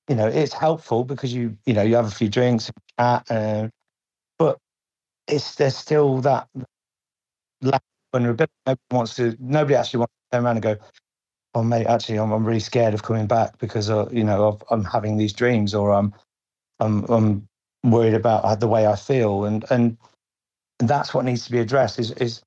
You 0.09 0.15
know, 0.15 0.27
it's 0.27 0.53
helpful 0.53 1.05
because 1.05 1.33
you 1.33 1.57
you 1.67 1.75
know 1.75 1.83
you 1.83 1.95
have 1.95 2.07
a 2.07 2.11
few 2.11 2.29
drinks, 2.29 2.71
chat, 2.99 3.31
uh, 3.31 3.69
but 4.39 4.57
it's 5.27 5.55
there's 5.55 5.77
still 5.77 6.21
that 6.21 6.47
lack 7.61 7.81
of 7.81 8.19
vulnerability. 8.19 8.53
Nobody 8.67 8.81
wants 8.91 9.15
to. 9.17 9.37
Nobody 9.39 9.75
actually 9.75 9.99
wants 9.99 10.13
to 10.13 10.37
turn 10.37 10.45
around 10.45 10.57
and 10.57 10.63
go, 10.63 10.77
"Oh, 11.55 11.63
mate, 11.63 11.87
actually, 11.87 12.19
I'm 12.19 12.31
I'm 12.31 12.45
really 12.45 12.59
scared 12.61 12.93
of 12.93 13.03
coming 13.03 13.27
back 13.27 13.57
because 13.59 13.89
uh, 13.89 14.09
you 14.11 14.23
know 14.23 14.47
of, 14.47 14.63
I'm 14.71 14.85
having 14.85 15.17
these 15.17 15.33
dreams, 15.33 15.75
or 15.75 15.93
I'm 15.93 16.13
I'm 16.79 17.05
I'm 17.05 17.47
worried 17.83 18.15
about 18.15 18.59
the 18.59 18.67
way 18.67 18.87
I 18.87 18.95
feel," 18.97 19.45
and 19.45 19.65
and 19.71 19.97
that's 20.79 21.13
what 21.13 21.25
needs 21.25 21.45
to 21.45 21.51
be 21.51 21.59
addressed. 21.59 21.99
Is 21.99 22.11
is 22.13 22.41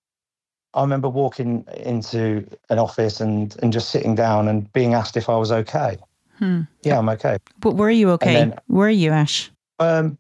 I 0.75 0.83
remember 0.83 1.09
walking 1.09 1.67
into 1.79 2.47
an 2.71 2.79
office 2.79 3.21
and 3.21 3.57
and 3.63 3.73
just 3.73 3.91
sitting 3.91 4.15
down 4.15 4.49
and 4.49 4.73
being 4.73 4.95
asked 4.95 5.17
if 5.17 5.29
I 5.29 5.37
was 5.37 5.53
okay. 5.53 5.99
Hmm. 6.43 6.63
Yeah, 6.83 6.99
I'm 6.99 7.09
okay. 7.11 7.39
But 7.61 7.77
were 7.77 7.89
you 7.89 8.11
okay? 8.11 8.35
Then, 8.35 8.59
were 8.67 8.91
you, 8.91 9.13
Ash? 9.13 9.49
Um, 9.79 10.19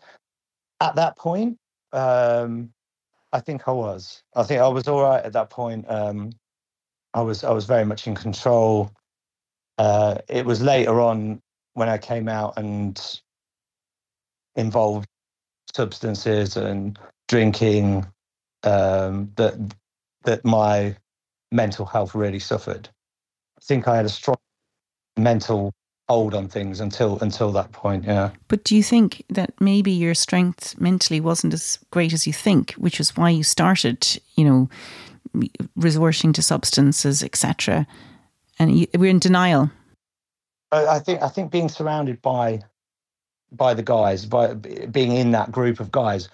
at 0.80 0.94
that 0.94 1.16
point, 1.18 1.58
um, 1.92 2.70
I 3.32 3.40
think 3.40 3.66
I 3.66 3.72
was. 3.72 4.22
I 4.36 4.44
think 4.44 4.60
I 4.60 4.68
was 4.68 4.86
all 4.86 5.02
right 5.02 5.24
at 5.24 5.32
that 5.32 5.50
point. 5.50 5.84
Um, 5.88 6.30
I 7.12 7.22
was 7.22 7.42
I 7.42 7.50
was 7.50 7.64
very 7.64 7.84
much 7.84 8.06
in 8.06 8.14
control. 8.14 8.92
Uh, 9.78 10.18
it 10.28 10.46
was 10.46 10.62
later 10.62 11.00
on 11.00 11.40
when 11.74 11.88
I 11.88 11.98
came 11.98 12.28
out 12.28 12.56
and 12.56 13.00
involved 14.54 15.08
substances 15.74 16.56
and 16.56 16.96
drinking 17.26 18.06
um, 18.62 19.32
that 19.34 19.54
that 20.22 20.44
my 20.44 20.94
mental 21.50 21.84
health 21.84 22.14
really 22.14 22.38
suffered. 22.38 22.88
I 23.58 23.60
think 23.64 23.88
I 23.88 23.96
had 23.96 24.04
a 24.04 24.08
strong 24.08 24.36
mental 25.16 25.72
hold 26.12 26.34
on 26.34 26.46
things 26.46 26.78
until 26.80 27.18
until 27.20 27.50
that 27.52 27.72
point. 27.72 28.04
Yeah. 28.04 28.30
But 28.48 28.64
do 28.64 28.76
you 28.76 28.82
think 28.82 29.24
that 29.30 29.50
maybe 29.60 29.90
your 29.90 30.14
strength 30.14 30.78
mentally 30.78 31.20
wasn't 31.20 31.54
as 31.54 31.78
great 31.90 32.12
as 32.12 32.26
you 32.26 32.34
think, 32.34 32.72
which 32.72 33.00
is 33.00 33.16
why 33.16 33.30
you 33.30 33.42
started, 33.42 34.20
you 34.36 34.44
know, 34.44 34.68
resorting 35.74 36.34
to 36.34 36.42
substances, 36.42 37.22
etc. 37.22 37.86
And 38.58 38.78
you, 38.78 38.86
we're 38.94 39.10
in 39.10 39.18
denial. 39.18 39.70
I, 40.70 40.86
I 40.86 40.98
think 40.98 41.22
I 41.22 41.28
think 41.28 41.50
being 41.50 41.70
surrounded 41.70 42.20
by 42.20 42.60
by 43.50 43.74
the 43.74 43.82
guys, 43.82 44.26
by 44.26 44.54
being 44.54 45.12
in 45.12 45.30
that 45.32 45.50
group 45.50 45.80
of 45.80 45.90
guys, 45.90 46.28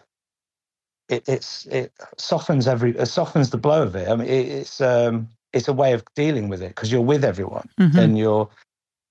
it, 1.08 1.22
it's 1.28 1.66
it 1.66 1.92
softens 2.16 2.66
every 2.66 2.96
it 2.96 3.06
softens 3.06 3.50
the 3.50 3.58
blow 3.58 3.82
of 3.82 3.94
it. 3.94 4.08
I 4.08 4.16
mean, 4.16 4.28
it, 4.28 4.46
it's 4.48 4.80
um, 4.80 5.28
it's 5.52 5.68
a 5.68 5.72
way 5.72 5.92
of 5.92 6.02
dealing 6.16 6.48
with 6.48 6.62
it 6.62 6.70
because 6.70 6.90
you're 6.90 7.00
with 7.12 7.24
everyone 7.24 7.68
mm-hmm. 7.78 7.98
and 7.98 8.18
you're 8.18 8.48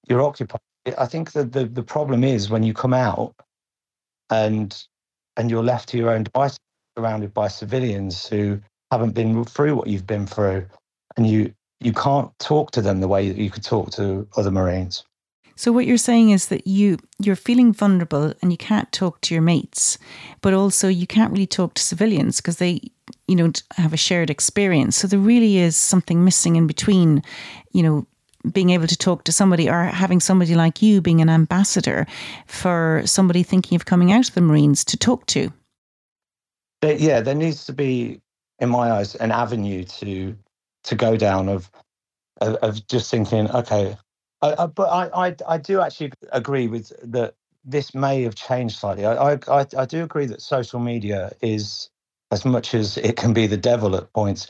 you're 0.08 0.22
occupied. 0.22 0.62
I 0.98 1.06
think 1.06 1.34
that 1.34 1.52
the 1.52 1.66
the 1.66 1.84
problem 1.84 2.24
is 2.24 2.50
when 2.50 2.64
you 2.64 2.74
come 2.74 2.94
out 2.94 3.36
and 4.30 4.76
and 5.36 5.52
you're 5.52 5.64
left 5.64 5.90
to 5.90 5.98
your 5.98 6.10
own 6.10 6.24
devices, 6.24 6.60
surrounded 6.98 7.34
by 7.34 7.48
civilians 7.48 8.28
who 8.28 8.60
haven't 8.92 9.14
been 9.14 9.44
through 9.46 9.76
what 9.76 9.88
you've 9.88 10.08
been 10.08 10.26
through, 10.26 10.66
and 11.16 11.28
you 11.28 11.54
you 11.80 11.94
can't 11.94 12.32
talk 12.40 12.72
to 12.72 12.82
them 12.82 13.02
the 13.02 13.08
way 13.08 13.30
that 13.30 13.38
you 13.38 13.50
could 13.50 13.64
talk 13.64 13.92
to 13.92 14.28
other 14.36 14.52
Marines. 14.52 15.04
So 15.56 15.72
what 15.72 15.88
you're 15.88 15.98
saying 15.98 16.30
is 16.30 16.48
that 16.48 16.68
you 16.68 16.98
you're 17.20 17.36
feeling 17.36 17.74
vulnerable 17.74 18.34
and 18.42 18.52
you 18.52 18.58
can't 18.58 18.92
talk 18.92 19.22
to 19.22 19.34
your 19.34 19.42
mates, 19.42 19.98
but 20.42 20.54
also 20.54 20.88
you 20.88 21.08
can't 21.08 21.32
really 21.32 21.48
talk 21.48 21.74
to 21.74 21.82
civilians 21.82 22.38
because 22.38 22.58
they 22.58 22.80
you 23.28 23.36
know 23.36 23.52
have 23.76 23.92
a 23.92 23.98
shared 23.98 24.30
experience. 24.30 24.96
So 24.96 25.08
there 25.08 25.20
really 25.20 25.58
is 25.58 25.76
something 25.76 26.24
missing 26.24 26.56
in 26.56 26.68
between, 26.68 27.24
you 27.74 27.84
know, 27.84 28.08
being 28.52 28.70
able 28.70 28.88
to 28.88 28.98
talk 28.98 29.24
to 29.26 29.32
somebody 29.32 29.70
or 29.70 29.84
having 29.84 30.20
somebody 30.20 30.56
like 30.56 30.82
you 30.82 31.02
being 31.02 31.22
an 31.22 31.30
ambassador 31.30 32.08
for 32.46 33.02
somebody 33.06 33.44
thinking 33.44 33.76
of 33.76 33.86
coming 33.86 34.12
out 34.12 34.30
of 34.30 34.36
the 34.36 34.42
Marines 34.42 34.86
to 34.86 34.98
talk 34.98 35.26
to. 35.28 35.52
But 36.82 37.00
Yeah, 37.00 37.22
there 37.22 37.36
needs 37.36 37.66
to 37.66 37.74
be, 37.74 38.22
in 38.60 38.70
my 38.70 38.92
eyes, 38.92 39.16
an 39.16 39.32
avenue 39.32 39.84
to 39.84 40.38
to 40.84 40.96
go 40.96 41.18
down 41.18 41.50
of 41.50 41.70
of, 42.40 42.56
of 42.56 42.88
just 42.88 43.12
thinking, 43.12 43.50
okay, 43.52 43.98
I, 44.42 44.68
but 44.68 44.90
I, 44.90 45.28
I, 45.28 45.36
I 45.48 45.58
do 45.58 45.82
actually 45.82 46.12
agree 46.32 46.68
with 46.68 46.92
that. 47.12 47.36
This 47.66 47.94
may 47.94 48.22
have 48.24 48.36
changed 48.36 48.78
slightly. 48.78 49.06
I, 49.06 49.34
I, 49.34 49.66
I 49.78 49.86
do 49.86 50.02
agree 50.02 50.26
that 50.28 50.42
social 50.42 50.80
media 50.80 51.34
is, 51.42 51.90
as 52.32 52.46
much 52.46 52.74
as 52.74 52.98
it 52.98 53.18
can 53.18 53.34
be 53.34 53.46
the 53.46 53.58
devil 53.58 53.96
at 53.98 54.14
points, 54.14 54.50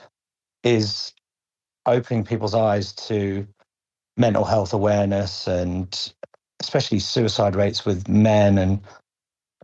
is 0.63 1.13
opening 1.87 2.23
people's 2.23 2.53
eyes 2.53 2.93
to 2.93 3.47
mental 4.17 4.43
health 4.43 4.73
awareness 4.73 5.47
and 5.47 6.13
especially 6.59 6.99
suicide 6.99 7.55
rates 7.55 7.85
with 7.85 8.07
men 8.07 8.57
and 8.57 8.81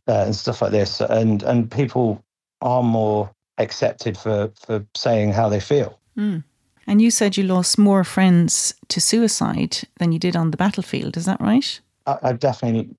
uh, 0.08 0.24
and 0.26 0.36
stuff 0.36 0.62
like 0.62 0.72
this. 0.72 1.02
And 1.02 1.44
and 1.44 1.70
people 1.70 2.24
are 2.62 2.84
more 2.84 3.32
accepted 3.58 4.18
for 4.18 4.52
for 4.66 4.86
saying 4.96 5.34
how 5.34 5.50
they 5.50 5.60
feel. 5.60 6.00
Mm. 6.18 6.44
And 6.86 7.02
you 7.02 7.12
said 7.12 7.38
you 7.38 7.44
lost 7.44 7.78
more 7.78 8.04
friends 8.04 8.76
to 8.89 9.00
suicide 9.00 9.88
than 10.00 10.12
you 10.12 10.20
did 10.20 10.36
on 10.36 10.52
the 10.52 10.58
battlefield. 10.58 11.16
Is 11.16 11.26
that 11.26 11.39
right? 11.39 11.80
I, 12.06 12.18
have 12.24 12.39
definitely 12.39 12.89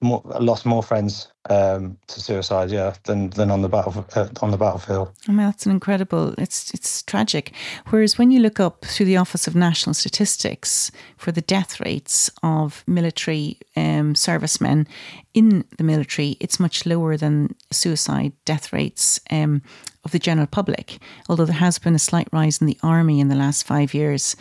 more, 0.00 0.22
lost 0.40 0.64
more 0.64 0.82
friends 0.82 1.28
um, 1.48 1.96
to 2.06 2.20
suicide, 2.20 2.70
yeah, 2.70 2.94
than 3.04 3.30
than 3.30 3.50
on 3.50 3.62
the 3.62 3.68
battle 3.68 4.06
uh, 4.14 4.28
on 4.40 4.50
the 4.50 4.56
battlefield. 4.56 5.10
I 5.28 5.32
mean, 5.32 5.46
that's 5.46 5.66
an 5.66 5.72
incredible. 5.72 6.34
It's 6.38 6.72
it's 6.72 7.02
tragic. 7.02 7.52
Whereas 7.88 8.18
when 8.18 8.30
you 8.30 8.40
look 8.40 8.60
up 8.60 8.84
through 8.84 9.06
the 9.06 9.16
Office 9.16 9.46
of 9.46 9.54
National 9.54 9.94
Statistics 9.94 10.90
for 11.16 11.32
the 11.32 11.42
death 11.42 11.80
rates 11.80 12.30
of 12.42 12.82
military 12.86 13.58
um, 13.76 14.14
servicemen 14.14 14.86
in 15.34 15.64
the 15.76 15.84
military, 15.84 16.36
it's 16.40 16.60
much 16.60 16.86
lower 16.86 17.16
than 17.16 17.54
suicide 17.70 18.32
death 18.44 18.72
rates 18.72 19.20
um, 19.30 19.62
of 20.04 20.12
the 20.12 20.18
general 20.18 20.46
public. 20.46 20.98
Although 21.28 21.46
there 21.46 21.54
has 21.54 21.78
been 21.78 21.94
a 21.94 21.98
slight 21.98 22.28
rise 22.32 22.58
in 22.60 22.66
the 22.66 22.78
army 22.82 23.20
in 23.20 23.28
the 23.28 23.36
last 23.36 23.66
five 23.66 23.92
years, 23.92 24.34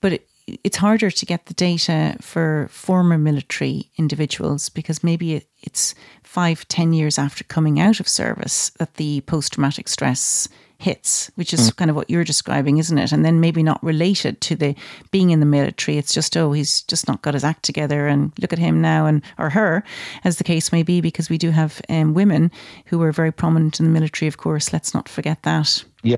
but 0.00 0.14
it, 0.14 0.28
it's 0.46 0.76
harder 0.76 1.10
to 1.10 1.26
get 1.26 1.46
the 1.46 1.54
data 1.54 2.16
for 2.20 2.68
former 2.70 3.18
military 3.18 3.90
individuals 3.96 4.68
because 4.68 5.02
maybe 5.02 5.46
it's 5.62 5.94
five, 6.22 6.66
ten 6.68 6.92
years 6.92 7.18
after 7.18 7.42
coming 7.44 7.80
out 7.80 7.98
of 7.98 8.08
service 8.08 8.70
that 8.78 8.94
the 8.94 9.22
post 9.22 9.54
traumatic 9.54 9.88
stress 9.88 10.48
hits, 10.78 11.30
which 11.36 11.54
is 11.54 11.70
mm. 11.70 11.76
kind 11.76 11.90
of 11.90 11.96
what 11.96 12.10
you're 12.10 12.24
describing, 12.24 12.78
isn't 12.78 12.98
it? 12.98 13.10
And 13.10 13.24
then 13.24 13.40
maybe 13.40 13.62
not 13.62 13.82
related 13.82 14.40
to 14.42 14.54
the 14.56 14.76
being 15.10 15.30
in 15.30 15.40
the 15.40 15.46
military. 15.46 15.98
It's 15.98 16.12
just, 16.12 16.36
oh, 16.36 16.52
he's 16.52 16.82
just 16.82 17.08
not 17.08 17.22
got 17.22 17.34
his 17.34 17.44
act 17.44 17.64
together 17.64 18.06
and 18.06 18.32
look 18.38 18.52
at 18.52 18.58
him 18.58 18.80
now 18.80 19.06
and 19.06 19.22
or 19.38 19.50
her, 19.50 19.82
as 20.22 20.36
the 20.36 20.44
case 20.44 20.72
may 20.72 20.82
be, 20.82 21.00
because 21.00 21.30
we 21.30 21.38
do 21.38 21.50
have 21.50 21.80
um, 21.88 22.14
women 22.14 22.50
who 22.86 22.98
were 22.98 23.12
very 23.12 23.32
prominent 23.32 23.80
in 23.80 23.86
the 23.86 23.92
military, 23.92 24.28
of 24.28 24.36
course. 24.36 24.72
Let's 24.72 24.94
not 24.94 25.08
forget 25.08 25.42
that. 25.42 25.84
Yeah. 26.02 26.16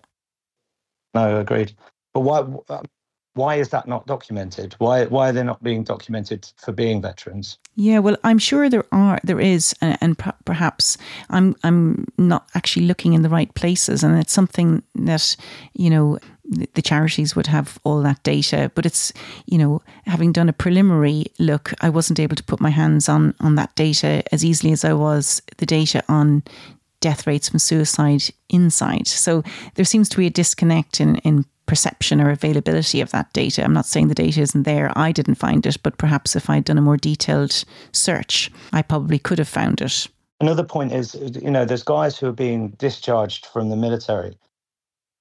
No, 1.14 1.38
agreed. 1.38 1.72
But 2.12 2.20
why 2.20 2.42
why 3.38 3.54
is 3.54 3.68
that 3.68 3.86
not 3.86 4.04
documented? 4.06 4.74
Why 4.78 5.04
why 5.06 5.28
are 5.28 5.32
they 5.32 5.44
not 5.44 5.62
being 5.62 5.84
documented 5.84 6.50
for 6.56 6.72
being 6.72 7.00
veterans? 7.00 7.56
Yeah, 7.76 8.00
well, 8.00 8.16
I'm 8.24 8.38
sure 8.38 8.68
there 8.68 8.84
are, 8.90 9.20
there 9.22 9.38
is, 9.38 9.74
and, 9.80 9.96
and 10.00 10.18
perhaps 10.44 10.98
I'm 11.30 11.54
I'm 11.62 12.06
not 12.18 12.48
actually 12.56 12.86
looking 12.86 13.14
in 13.14 13.22
the 13.22 13.28
right 13.28 13.54
places, 13.54 14.02
and 14.02 14.18
it's 14.18 14.32
something 14.32 14.82
that 14.96 15.36
you 15.72 15.88
know 15.88 16.18
the 16.74 16.82
charities 16.82 17.36
would 17.36 17.46
have 17.46 17.78
all 17.84 18.02
that 18.02 18.22
data, 18.24 18.72
but 18.74 18.84
it's 18.84 19.12
you 19.46 19.56
know 19.56 19.82
having 20.06 20.32
done 20.32 20.48
a 20.48 20.52
preliminary 20.52 21.26
look, 21.38 21.72
I 21.80 21.90
wasn't 21.90 22.18
able 22.18 22.36
to 22.36 22.44
put 22.44 22.60
my 22.60 22.70
hands 22.70 23.08
on 23.08 23.34
on 23.38 23.54
that 23.54 23.74
data 23.76 24.24
as 24.32 24.44
easily 24.44 24.72
as 24.72 24.84
I 24.84 24.94
was 24.94 25.40
the 25.58 25.66
data 25.66 26.02
on 26.08 26.42
death 27.00 27.28
rates 27.28 27.48
from 27.48 27.60
suicide 27.60 28.24
inside. 28.48 29.06
So 29.06 29.44
there 29.76 29.84
seems 29.84 30.08
to 30.08 30.16
be 30.16 30.26
a 30.26 30.30
disconnect 30.30 31.00
in 31.00 31.16
in 31.18 31.44
perception 31.68 32.20
or 32.20 32.30
availability 32.30 33.00
of 33.00 33.12
that 33.12 33.32
data. 33.32 33.62
I'm 33.62 33.72
not 33.72 33.86
saying 33.86 34.08
the 34.08 34.14
data 34.14 34.40
isn't 34.40 34.64
there. 34.64 34.90
I 34.96 35.12
didn't 35.12 35.36
find 35.36 35.64
it, 35.64 35.76
but 35.82 35.98
perhaps 35.98 36.34
if 36.34 36.50
I'd 36.50 36.64
done 36.64 36.78
a 36.78 36.82
more 36.82 36.96
detailed 36.96 37.64
search, 37.92 38.50
I 38.72 38.82
probably 38.82 39.20
could 39.20 39.38
have 39.38 39.48
found 39.48 39.80
it. 39.80 40.08
Another 40.40 40.64
point 40.64 40.92
is, 40.92 41.14
you 41.40 41.50
know, 41.50 41.64
there's 41.64 41.82
guys 41.82 42.18
who 42.18 42.26
are 42.26 42.32
being 42.32 42.70
discharged 42.70 43.46
from 43.46 43.68
the 43.68 43.76
military 43.76 44.36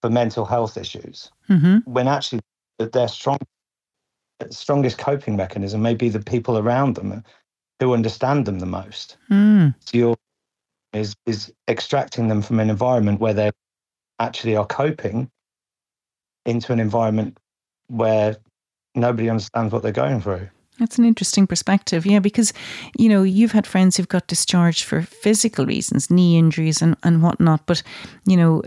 for 0.02 0.10
mental 0.10 0.46
health 0.46 0.78
issues 0.78 1.30
mm-hmm. 1.50 1.78
when 1.92 2.08
actually 2.08 2.40
their 2.80 3.08
strong, 3.08 3.40
strongest 4.50 4.98
coping 4.98 5.36
mechanism 5.36 5.82
may 5.82 5.96
be 5.96 6.10
the 6.10 6.20
people 6.20 6.58
around 6.58 6.96
them 6.96 7.24
who 7.80 7.94
understand 7.94 8.46
them 8.46 8.60
the 8.60 8.66
most. 8.66 9.18
Mm. 9.30 9.76
So 9.80 9.98
you're 9.98 10.16
is 10.94 11.16
is 11.26 11.52
extracting 11.68 12.30
them 12.30 12.42
from 12.42 12.60
an 12.60 12.70
environment 12.70 13.20
where 13.20 13.34
they 13.34 13.52
actually 14.20 14.56
are 14.56 14.66
coping 14.66 15.30
into 16.48 16.74
an 16.74 16.80
environment 16.80 17.38
where 17.88 18.38
nobody 18.96 19.30
understands 19.30 19.72
what 19.72 19.84
they're 19.84 19.92
going 19.92 20.22
through. 20.22 20.50
That's 20.80 20.98
an 20.98 21.06
interesting 21.06 21.48
perspective, 21.48 22.06
yeah, 22.06 22.20
because 22.20 22.54
you 22.98 23.10
know 23.10 23.24
you've 23.24 23.52
had 23.52 23.66
friends 23.66 23.98
who've 23.98 24.08
got 24.08 24.28
discharged 24.28 24.84
for 24.84 25.02
physical 25.02 25.66
reasons, 25.66 26.12
knee 26.12 26.38
injuries 26.38 26.82
and 26.82 26.96
and 27.04 27.24
whatnot. 27.24 27.66
But 27.66 27.82
you 28.26 28.38
know, 28.38 28.64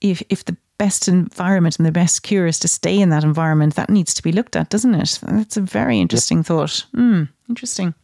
if 0.00 0.22
if 0.30 0.44
the 0.44 0.56
best 0.78 1.08
environment 1.08 1.78
and 1.78 1.84
the 1.84 1.92
best 1.92 2.22
cure 2.22 2.46
is 2.46 2.58
to 2.60 2.68
stay 2.68 2.98
in 2.98 3.10
that 3.10 3.24
environment, 3.24 3.74
that 3.74 3.90
needs 3.90 4.14
to 4.14 4.22
be 4.22 4.32
looked 4.32 4.56
at, 4.56 4.70
doesn't 4.70 4.94
it? 4.94 5.18
That's 5.22 5.58
a 5.58 5.60
very 5.60 6.00
interesting 6.00 6.38
yeah. 6.38 6.44
thought. 6.44 6.86
Mm, 6.96 7.28
interesting. 7.50 7.94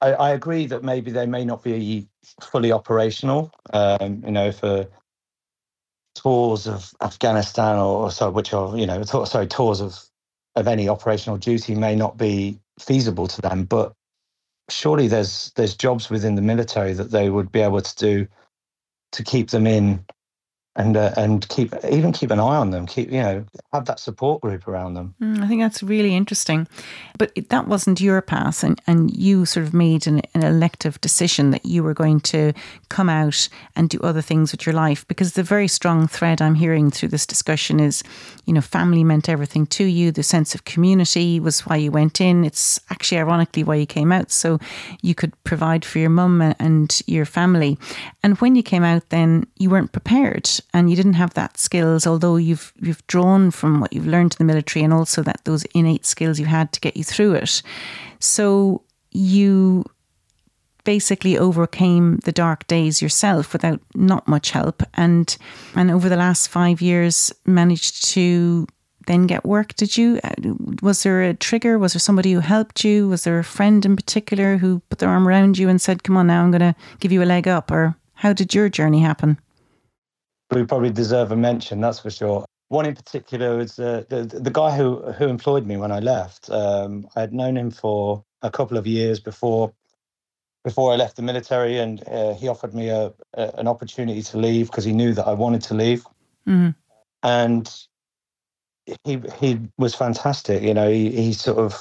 I, 0.00 0.12
I, 0.12 0.30
agree 0.30 0.66
that 0.66 0.84
maybe 0.84 1.10
they 1.10 1.26
may 1.26 1.44
not 1.44 1.64
be 1.64 2.06
fully 2.40 2.70
operational. 2.70 3.50
Um, 3.72 4.22
you 4.24 4.30
know, 4.30 4.52
for 4.52 4.86
tours 6.14 6.66
of 6.66 6.92
Afghanistan 7.02 7.76
or, 7.76 8.04
or 8.04 8.10
so, 8.10 8.30
which 8.30 8.52
are 8.54 8.76
you 8.76 8.86
know, 8.86 9.02
sorry, 9.04 9.46
tours 9.46 9.80
of 9.80 9.98
of 10.56 10.68
any 10.68 10.88
operational 10.88 11.38
duty 11.38 11.74
may 11.74 11.96
not 11.96 12.16
be 12.16 12.58
feasible 12.80 13.26
to 13.28 13.42
them. 13.42 13.64
But 13.64 13.92
surely 14.70 15.08
there's 15.08 15.52
there's 15.56 15.76
jobs 15.76 16.10
within 16.10 16.36
the 16.36 16.42
military 16.42 16.92
that 16.94 17.10
they 17.12 17.30
would 17.30 17.52
be 17.52 17.60
able 17.60 17.82
to 17.82 17.96
do 17.96 18.28
to 19.12 19.24
keep 19.24 19.50
them 19.50 19.66
in 19.66 20.04
and 20.76 20.96
uh, 20.96 21.12
and 21.16 21.48
keep 21.48 21.72
even 21.88 22.12
keep 22.12 22.30
an 22.30 22.40
eye 22.40 22.56
on 22.56 22.70
them 22.70 22.86
keep 22.86 23.10
you 23.10 23.20
know 23.22 23.44
have 23.72 23.84
that 23.84 24.00
support 24.00 24.40
group 24.40 24.66
around 24.66 24.94
them. 24.94 25.14
Mm, 25.20 25.42
i 25.42 25.48
think 25.48 25.60
that's 25.60 25.82
really 25.82 26.14
interesting. 26.14 26.66
But 27.16 27.32
that 27.48 27.68
wasn't 27.68 28.00
your 28.00 28.20
path 28.22 28.64
and 28.64 28.80
and 28.86 29.14
you 29.16 29.46
sort 29.46 29.66
of 29.66 29.74
made 29.74 30.06
an, 30.06 30.22
an, 30.34 30.42
elective 30.42 31.00
decision 31.00 31.50
that 31.52 31.64
you 31.64 31.82
were 31.82 31.94
going 31.94 32.20
to 32.20 32.52
come 32.88 33.08
out 33.08 33.48
and 33.76 33.88
do 33.88 33.98
other 34.00 34.20
things 34.20 34.52
with 34.52 34.66
your 34.66 34.74
life 34.74 35.06
because 35.06 35.32
the 35.32 35.42
very 35.42 35.68
strong 35.68 36.08
thread 36.08 36.42
i'm 36.42 36.56
hearing 36.56 36.90
through 36.90 37.08
this 37.08 37.26
discussion 37.26 37.80
is 37.80 38.02
you 38.44 38.52
know 38.52 38.60
family 38.60 39.04
meant 39.04 39.28
everything 39.28 39.66
to 39.66 39.84
you 39.84 40.10
the 40.10 40.22
sense 40.22 40.54
of 40.54 40.64
community 40.64 41.38
was 41.40 41.60
why 41.60 41.76
you 41.76 41.90
went 41.90 42.20
in. 42.20 42.44
It's 42.44 42.80
actually 42.90 43.18
ironically 43.18 43.64
why 43.64 43.76
you 43.76 43.86
came 43.86 44.10
out 44.12 44.30
so 44.30 44.58
you 45.02 45.14
could 45.14 45.32
provide 45.44 45.84
for 45.84 45.98
your 45.98 46.10
mum 46.10 46.40
and 46.58 47.00
your 47.06 47.24
family. 47.24 47.78
And 48.22 48.38
when 48.38 48.56
you 48.56 48.62
came 48.62 48.84
out 48.84 49.08
then 49.10 49.46
you 49.56 49.70
weren't 49.70 49.92
prepared 49.92 50.50
and 50.74 50.90
you 50.90 50.96
didn't 50.96 51.14
have 51.14 51.32
that 51.34 51.56
skills, 51.56 52.06
although 52.06 52.36
you've 52.36 52.72
you've 52.82 53.06
drawn 53.06 53.52
from 53.52 53.80
what 53.80 53.92
you've 53.92 54.08
learned 54.08 54.32
in 54.34 54.46
the 54.46 54.52
military 54.52 54.84
and 54.84 54.92
also 54.92 55.22
that 55.22 55.40
those 55.44 55.64
innate 55.66 56.04
skills 56.04 56.40
you 56.40 56.46
had 56.46 56.72
to 56.72 56.80
get 56.80 56.96
you 56.96 57.04
through 57.04 57.34
it. 57.34 57.62
So 58.18 58.82
you 59.12 59.84
basically 60.82 61.38
overcame 61.38 62.18
the 62.24 62.32
dark 62.32 62.66
days 62.66 63.00
yourself 63.00 63.52
without 63.52 63.80
not 63.94 64.26
much 64.26 64.50
help. 64.50 64.82
And 64.94 65.34
and 65.76 65.92
over 65.92 66.08
the 66.08 66.16
last 66.16 66.48
5 66.48 66.82
years 66.82 67.32
managed 67.46 68.04
to 68.14 68.66
then 69.06 69.26
get 69.28 69.44
work. 69.44 69.76
Did 69.76 69.96
you 69.96 70.18
uh, 70.24 70.34
was 70.82 71.04
there 71.04 71.22
a 71.22 71.34
trigger? 71.34 71.78
Was 71.78 71.92
there 71.92 72.00
somebody 72.00 72.32
who 72.32 72.40
helped 72.40 72.84
you? 72.84 73.06
Was 73.08 73.22
there 73.22 73.38
a 73.38 73.44
friend 73.44 73.86
in 73.86 73.94
particular 73.94 74.56
who 74.56 74.80
put 74.88 74.98
their 74.98 75.08
arm 75.08 75.28
around 75.28 75.56
you 75.56 75.68
and 75.68 75.80
said 75.80 76.02
come 76.02 76.16
on 76.16 76.26
now 76.26 76.42
I'm 76.42 76.50
going 76.50 76.72
to 76.72 76.74
give 76.98 77.12
you 77.12 77.22
a 77.22 77.32
leg 77.34 77.46
up 77.46 77.70
or 77.70 77.94
how 78.14 78.32
did 78.32 78.54
your 78.54 78.68
journey 78.68 79.02
happen 79.02 79.38
we 80.54 80.64
probably 80.64 80.90
deserve 80.90 81.32
a 81.32 81.36
mention, 81.36 81.80
that's 81.80 82.00
for 82.00 82.10
sure. 82.10 82.44
One 82.68 82.86
in 82.86 82.94
particular 82.94 83.60
is 83.60 83.78
uh, 83.78 84.04
the 84.08 84.24
the 84.24 84.50
guy 84.50 84.76
who 84.76 85.12
who 85.12 85.28
employed 85.28 85.66
me 85.66 85.76
when 85.76 85.92
I 85.92 86.00
left. 86.00 86.50
Um, 86.50 87.06
I 87.14 87.20
had 87.20 87.32
known 87.32 87.56
him 87.56 87.70
for 87.70 88.24
a 88.42 88.50
couple 88.50 88.78
of 88.78 88.86
years 88.86 89.20
before 89.20 89.72
before 90.64 90.92
I 90.92 90.96
left 90.96 91.16
the 91.16 91.22
military, 91.22 91.78
and 91.78 92.02
uh, 92.08 92.34
he 92.34 92.48
offered 92.48 92.74
me 92.74 92.88
a, 92.88 93.12
a, 93.34 93.50
an 93.58 93.68
opportunity 93.68 94.22
to 94.22 94.38
leave 94.38 94.66
because 94.70 94.84
he 94.84 94.92
knew 94.92 95.12
that 95.12 95.26
I 95.26 95.34
wanted 95.34 95.62
to 95.62 95.74
leave. 95.74 96.04
Mm-hmm. 96.48 96.70
And 97.22 97.86
he 99.04 99.20
he 99.36 99.60
was 99.76 99.94
fantastic. 99.94 100.62
You 100.62 100.74
know, 100.74 100.90
he, 100.90 101.10
he 101.10 101.32
sort 101.32 101.58
of 101.58 101.80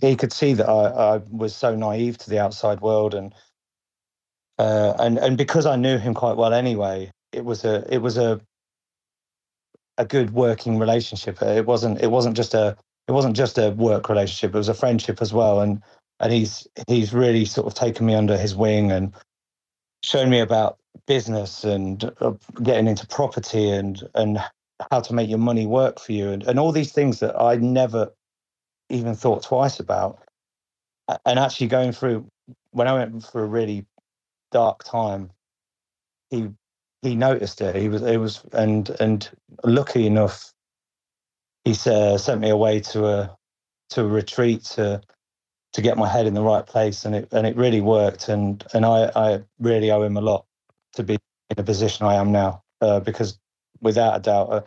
he 0.00 0.16
could 0.16 0.32
see 0.32 0.52
that 0.54 0.68
I, 0.68 1.14
I 1.14 1.16
was 1.30 1.54
so 1.54 1.76
naive 1.76 2.18
to 2.18 2.30
the 2.30 2.40
outside 2.40 2.80
world, 2.80 3.14
and 3.14 3.34
uh, 4.58 4.94
and 4.98 5.16
and 5.18 5.38
because 5.38 5.64
I 5.64 5.76
knew 5.76 5.96
him 5.96 6.14
quite 6.14 6.36
well 6.36 6.52
anyway, 6.52 7.10
it 7.32 7.44
was 7.44 7.64
a 7.64 7.84
it 7.92 7.98
was 7.98 8.16
a 8.16 8.40
a 9.98 10.04
good 10.04 10.30
working 10.32 10.78
relationship. 10.78 11.42
It 11.42 11.66
wasn't 11.66 12.00
it 12.00 12.10
wasn't 12.10 12.36
just 12.36 12.54
a 12.54 12.76
it 13.06 13.12
wasn't 13.12 13.36
just 13.36 13.58
a 13.58 13.70
work 13.70 14.08
relationship. 14.08 14.54
It 14.54 14.58
was 14.58 14.68
a 14.68 14.74
friendship 14.74 15.20
as 15.20 15.32
well. 15.32 15.60
And 15.60 15.82
and 16.20 16.32
he's 16.32 16.66
he's 16.88 17.12
really 17.12 17.44
sort 17.44 17.66
of 17.66 17.74
taken 17.74 18.06
me 18.06 18.14
under 18.14 18.36
his 18.36 18.54
wing 18.54 18.90
and 18.90 19.12
shown 20.02 20.30
me 20.30 20.40
about 20.40 20.78
business 21.06 21.64
and 21.64 22.12
uh, 22.20 22.32
getting 22.62 22.86
into 22.86 23.06
property 23.06 23.70
and 23.70 24.02
and 24.14 24.38
how 24.90 25.00
to 25.00 25.12
make 25.12 25.28
your 25.28 25.38
money 25.38 25.66
work 25.66 26.00
for 26.00 26.12
you 26.12 26.30
and, 26.30 26.42
and 26.44 26.58
all 26.58 26.72
these 26.72 26.92
things 26.92 27.20
that 27.20 27.38
I 27.38 27.56
never 27.56 28.10
even 28.88 29.14
thought 29.14 29.42
twice 29.42 29.78
about. 29.78 30.18
And 31.26 31.38
actually 31.38 31.66
going 31.66 31.92
through 31.92 32.26
when 32.70 32.88
I 32.88 32.94
went 32.94 33.24
for 33.24 33.42
a 33.42 33.46
really 33.46 33.84
dark 34.52 34.84
time, 34.84 35.30
he 36.30 36.48
he 37.02 37.14
noticed 37.14 37.60
it. 37.60 37.74
He 37.76 37.88
was 37.88 38.02
it 38.02 38.18
was 38.18 38.42
and 38.52 38.88
and 39.00 39.28
lucky 39.64 40.06
enough, 40.06 40.52
he 41.64 41.72
uh, 41.86 42.18
sent 42.18 42.40
me 42.40 42.50
away 42.50 42.80
to 42.80 43.06
a 43.06 43.36
to 43.90 44.02
a 44.02 44.06
retreat 44.06 44.64
to 44.64 45.00
to 45.72 45.82
get 45.82 45.96
my 45.96 46.08
head 46.08 46.26
in 46.26 46.34
the 46.34 46.42
right 46.42 46.66
place, 46.66 47.04
and 47.04 47.14
it 47.14 47.28
and 47.32 47.46
it 47.46 47.56
really 47.56 47.80
worked. 47.80 48.28
And 48.28 48.64
and 48.74 48.84
I 48.84 49.10
I 49.14 49.42
really 49.58 49.90
owe 49.90 50.02
him 50.02 50.16
a 50.16 50.20
lot 50.20 50.44
to 50.94 51.02
be 51.02 51.14
in 51.14 51.56
the 51.56 51.64
position 51.64 52.06
I 52.06 52.14
am 52.14 52.32
now, 52.32 52.62
uh, 52.80 53.00
because 53.00 53.38
without 53.80 54.16
a 54.16 54.20
doubt, 54.20 54.52
uh, 54.52 54.60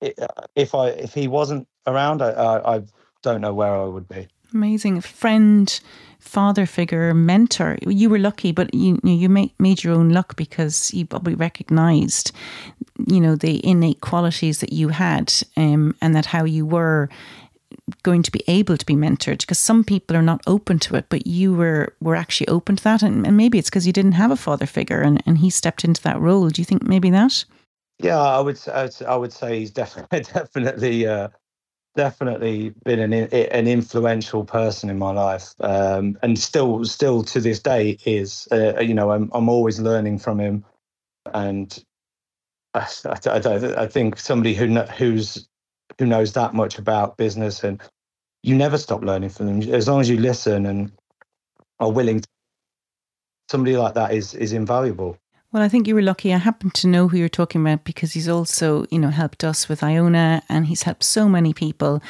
it, 0.00 0.18
uh, 0.18 0.26
if 0.54 0.74
I 0.74 0.88
if 0.88 1.14
he 1.14 1.28
wasn't 1.28 1.66
around, 1.86 2.22
I, 2.22 2.30
I 2.30 2.76
I 2.76 2.82
don't 3.22 3.40
know 3.40 3.54
where 3.54 3.74
I 3.74 3.84
would 3.84 4.08
be. 4.08 4.28
Amazing 4.54 5.00
friend 5.00 5.80
father 6.26 6.66
figure, 6.66 7.14
mentor. 7.14 7.78
You 7.86 8.10
were 8.10 8.18
lucky, 8.18 8.52
but 8.52 8.74
you 8.74 8.98
you 9.02 9.28
made, 9.28 9.52
made 9.58 9.84
your 9.84 9.94
own 9.94 10.10
luck 10.10 10.36
because 10.36 10.92
you 10.92 11.06
probably 11.06 11.34
recognised, 11.34 12.32
you 13.06 13.20
know, 13.20 13.36
the 13.36 13.64
innate 13.66 14.00
qualities 14.00 14.60
that 14.60 14.72
you 14.72 14.88
had, 14.88 15.32
um, 15.56 15.94
and 16.02 16.14
that 16.14 16.26
how 16.26 16.44
you 16.44 16.66
were 16.66 17.08
going 18.02 18.22
to 18.22 18.32
be 18.32 18.42
able 18.48 18.76
to 18.76 18.86
be 18.86 18.94
mentored 18.94 19.40
because 19.40 19.58
some 19.58 19.84
people 19.84 20.16
are 20.16 20.22
not 20.22 20.40
open 20.46 20.78
to 20.78 20.96
it 20.96 21.06
but 21.08 21.26
you 21.26 21.54
were 21.54 21.94
were 22.00 22.16
actually 22.16 22.48
open 22.48 22.76
to 22.76 22.82
that 22.82 23.02
and, 23.02 23.26
and 23.26 23.36
maybe 23.36 23.58
it's 23.58 23.68
because 23.68 23.86
you 23.86 23.92
didn't 23.92 24.12
have 24.12 24.30
a 24.30 24.36
father 24.36 24.66
figure 24.66 25.02
and, 25.02 25.22
and 25.26 25.38
he 25.38 25.50
stepped 25.50 25.84
into 25.84 26.02
that 26.02 26.18
role 26.20 26.48
do 26.48 26.60
you 26.60 26.64
think 26.64 26.82
maybe 26.82 27.10
that 27.10 27.44
yeah 27.98 28.18
i 28.18 28.40
would 28.40 28.58
i 28.68 29.16
would 29.16 29.32
say 29.32 29.58
he's 29.58 29.70
definitely 29.70 30.20
definitely 30.34 31.06
uh, 31.06 31.28
definitely 31.96 32.74
been 32.84 33.00
an 33.00 33.12
an 33.12 33.66
influential 33.66 34.44
person 34.44 34.90
in 34.90 34.98
my 34.98 35.12
life, 35.12 35.54
um, 35.60 36.18
and 36.22 36.38
still 36.38 36.84
still 36.84 37.24
to 37.24 37.40
this 37.40 37.60
day 37.60 37.98
is. 38.06 38.48
Uh, 38.52 38.80
you 38.80 38.94
know, 38.94 39.10
I'm 39.12 39.30
I'm 39.34 39.48
always 39.48 39.80
learning 39.80 40.18
from 40.20 40.38
him, 40.38 40.64
and 41.34 41.84
I, 42.74 42.86
I, 43.26 43.82
I 43.82 43.86
think 43.86 44.18
somebody 44.18 44.54
who 44.54 44.66
who's 44.66 45.48
who 45.98 46.06
knows 46.06 46.34
that 46.34 46.54
much 46.54 46.78
about 46.78 47.16
business 47.16 47.64
and 47.64 47.80
you 48.42 48.54
never 48.54 48.78
stop 48.78 49.02
learning 49.02 49.30
from 49.30 49.46
them 49.46 49.74
as 49.74 49.88
long 49.88 50.00
as 50.00 50.10
you 50.10 50.18
listen 50.18 50.66
and 50.66 50.92
are 51.80 51.90
willing. 51.90 52.20
To, 52.20 52.28
somebody 53.50 53.76
like 53.76 53.94
that 53.94 54.12
is 54.12 54.34
is 54.34 54.52
invaluable. 54.52 55.18
Well, 55.56 55.64
I 55.64 55.70
think 55.70 55.88
you 55.88 55.94
were 55.94 56.02
lucky. 56.02 56.34
I 56.34 56.36
happen 56.36 56.68
to 56.72 56.86
know 56.86 57.08
who 57.08 57.16
you're 57.16 57.30
talking 57.30 57.62
about 57.62 57.84
because 57.84 58.12
he's 58.12 58.28
also, 58.28 58.84
you 58.90 58.98
know, 58.98 59.08
helped 59.08 59.42
us 59.42 59.70
with 59.70 59.82
Iona 59.82 60.42
and 60.50 60.66
he's 60.66 60.82
helped 60.82 61.02
so 61.02 61.30
many 61.30 61.54
people 61.54 62.02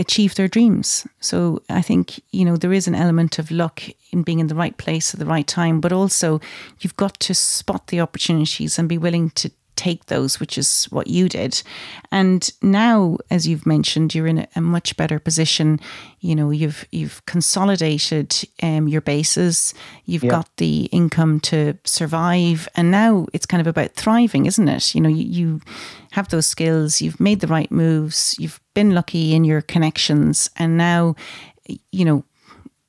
achieve 0.00 0.34
their 0.34 0.48
dreams. 0.48 1.06
So 1.20 1.62
I 1.70 1.80
think, 1.80 2.20
you 2.32 2.44
know, 2.44 2.56
there 2.56 2.72
is 2.72 2.88
an 2.88 2.96
element 2.96 3.38
of 3.38 3.52
luck 3.52 3.84
in 4.10 4.24
being 4.24 4.40
in 4.40 4.48
the 4.48 4.56
right 4.56 4.76
place 4.78 5.14
at 5.14 5.20
the 5.20 5.26
right 5.26 5.46
time, 5.46 5.80
but 5.80 5.92
also 5.92 6.40
you've 6.80 6.96
got 6.96 7.20
to 7.20 7.34
spot 7.34 7.86
the 7.86 8.00
opportunities 8.00 8.80
and 8.80 8.88
be 8.88 8.98
willing 8.98 9.30
to 9.30 9.52
take 9.82 10.06
those, 10.06 10.40
which 10.40 10.56
is 10.56 10.84
what 10.90 11.06
you 11.06 11.28
did. 11.28 11.62
And 12.10 12.48
now, 12.62 13.18
as 13.30 13.46
you've 13.46 13.66
mentioned, 13.66 14.14
you're 14.14 14.30
in 14.30 14.38
a, 14.38 14.48
a 14.56 14.60
much 14.60 14.96
better 14.96 15.18
position. 15.18 15.80
You 16.20 16.34
know, 16.36 16.50
you've 16.50 16.84
you've 16.92 17.24
consolidated 17.26 18.28
um, 18.62 18.88
your 18.88 19.00
bases. 19.00 19.74
You've 20.04 20.28
got 20.30 20.48
the 20.56 20.88
income 20.92 21.40
to 21.40 21.74
survive, 21.84 22.68
and 22.74 22.90
now 22.90 23.26
it's 23.32 23.46
kind 23.46 23.60
of 23.60 23.66
about 23.66 23.94
thriving, 23.94 24.46
isn't 24.46 24.68
it? 24.68 24.94
You 24.94 25.00
know, 25.00 25.08
you, 25.08 25.24
you 25.24 25.60
have 26.12 26.28
those 26.28 26.46
skills. 26.46 27.02
You've 27.02 27.20
made 27.20 27.40
the 27.40 27.52
right 27.56 27.70
moves. 27.70 28.36
You've 28.38 28.60
been 28.74 28.94
lucky 28.94 29.34
in 29.34 29.44
your 29.44 29.62
connections, 29.62 30.50
and 30.56 30.76
now, 30.76 31.16
you 31.90 32.04
know, 32.04 32.24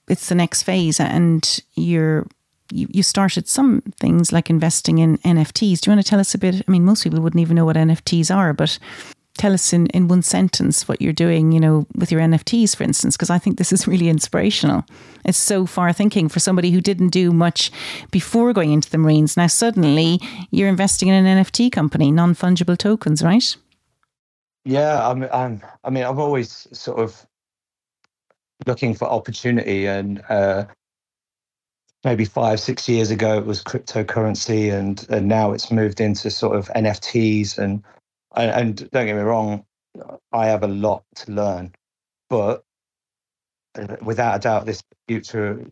it's 0.08 0.29
the 0.29 0.36
next 0.36 0.63
phase, 0.63 0.99
and 0.99 1.60
you're 1.75 2.27
you, 2.71 2.88
you 2.89 3.04
started 3.04 3.47
some 3.47 3.82
things 3.99 4.32
like 4.32 4.49
investing 4.49 4.99
in 4.99 5.17
NFTs. 5.19 5.82
Do 5.82 5.89
you 5.89 5.95
want 5.95 6.06
to 6.06 6.10
tell 6.10 6.19
us 6.19 6.34
a 6.34 6.38
bit? 6.38 6.63
I 6.67 6.71
mean, 6.71 6.86
most 6.86 7.04
people 7.04 7.21
wouldn't 7.21 7.41
even 7.41 7.56
know 7.56 7.65
what 7.65 7.76
NFTs 7.76 8.34
are, 8.34 8.54
but 8.54 8.80
tell 9.38 9.54
us 9.54 9.73
in, 9.73 9.88
in 9.88 10.08
one 10.08 10.21
sentence 10.21 10.88
what 10.88 11.02
you're 11.02 11.13
doing, 11.13 11.52
you 11.52 11.60
know, 11.60 11.88
with 11.95 12.12
your 12.12 12.21
NFTs, 12.21 12.76
for 12.76 12.84
instance, 12.84 13.17
because 13.17 13.30
I 13.30 13.39
think 13.39 13.58
this 13.58 13.73
is 13.73 13.88
really 13.88 14.08
inspirational. 14.08 14.86
It's 15.26 15.38
so 15.38 15.65
far 15.65 15.91
thinking 15.91 16.30
for 16.30 16.39
somebody 16.39 16.71
who 16.71 16.82
didn't 16.82 17.10
do 17.10 17.32
much 17.32 17.71
before 18.12 18.54
going 18.54 18.71
into 18.71 18.89
the 18.89 18.97
Marines. 18.97 19.36
Now, 19.36 19.47
suddenly 19.47 20.19
you're 20.52 20.69
investing 20.69 21.10
in 21.10 21.26
an 21.26 21.43
NFT 21.43 21.71
company, 21.71 22.12
non 22.12 22.36
fungible 22.36 22.78
tokens, 22.78 23.23
right? 23.23 23.56
Yeah, 24.65 25.08
I'm, 25.08 25.23
I'm, 25.23 25.62
I 25.84 25.89
mean, 25.89 26.06
I'm 26.06 26.19
always 26.19 26.67
sort 26.71 26.99
of 26.99 27.26
looking 28.65 28.93
for 28.93 29.06
opportunity 29.06 29.88
and 29.88 30.23
uh, 30.30 30.65
maybe 32.04 32.26
five, 32.26 32.60
six 32.60 32.89
years 32.89 33.12
ago, 33.12 33.38
it 33.38 33.46
was 33.46 33.63
cryptocurrency, 33.63 34.74
and 34.74 35.06
and 35.10 35.28
now 35.28 35.52
it's 35.52 35.72
moved 35.72 36.02
into 36.02 36.30
sort 36.30 36.56
of 36.56 36.68
NFTs. 36.70 37.58
And 37.58 37.84
and 38.36 38.89
don't 38.92 39.06
get 39.06 39.16
me 39.16 39.22
wrong, 39.22 39.66
I 40.32 40.48
have 40.48 40.63
a 40.63 40.68
lot 40.68 41.04
to 41.18 41.32
learn, 41.32 41.74
but 42.30 42.63
uh, 43.76 43.98
without 44.02 44.36
a 44.36 44.39
doubt, 44.39 44.66
this 44.66 44.84
future, 45.08 45.66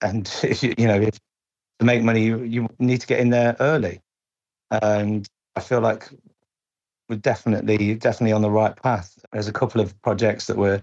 and 0.00 0.30
you 0.60 0.86
know, 0.86 1.00
if 1.00 1.18
to 1.80 1.86
make 1.86 2.02
money, 2.02 2.24
you, 2.24 2.42
you 2.42 2.68
need 2.78 3.00
to 3.00 3.06
get 3.06 3.20
in 3.20 3.30
there 3.30 3.56
early. 3.58 4.00
And 4.70 5.26
I 5.56 5.60
feel 5.60 5.80
like 5.80 6.08
we're 7.08 7.16
definitely 7.16 7.94
definitely 7.96 8.32
on 8.32 8.42
the 8.42 8.50
right 8.50 8.76
path. 8.76 9.18
There's 9.32 9.48
a 9.48 9.52
couple 9.52 9.80
of 9.80 10.00
projects 10.02 10.46
that 10.46 10.56
we're 10.56 10.82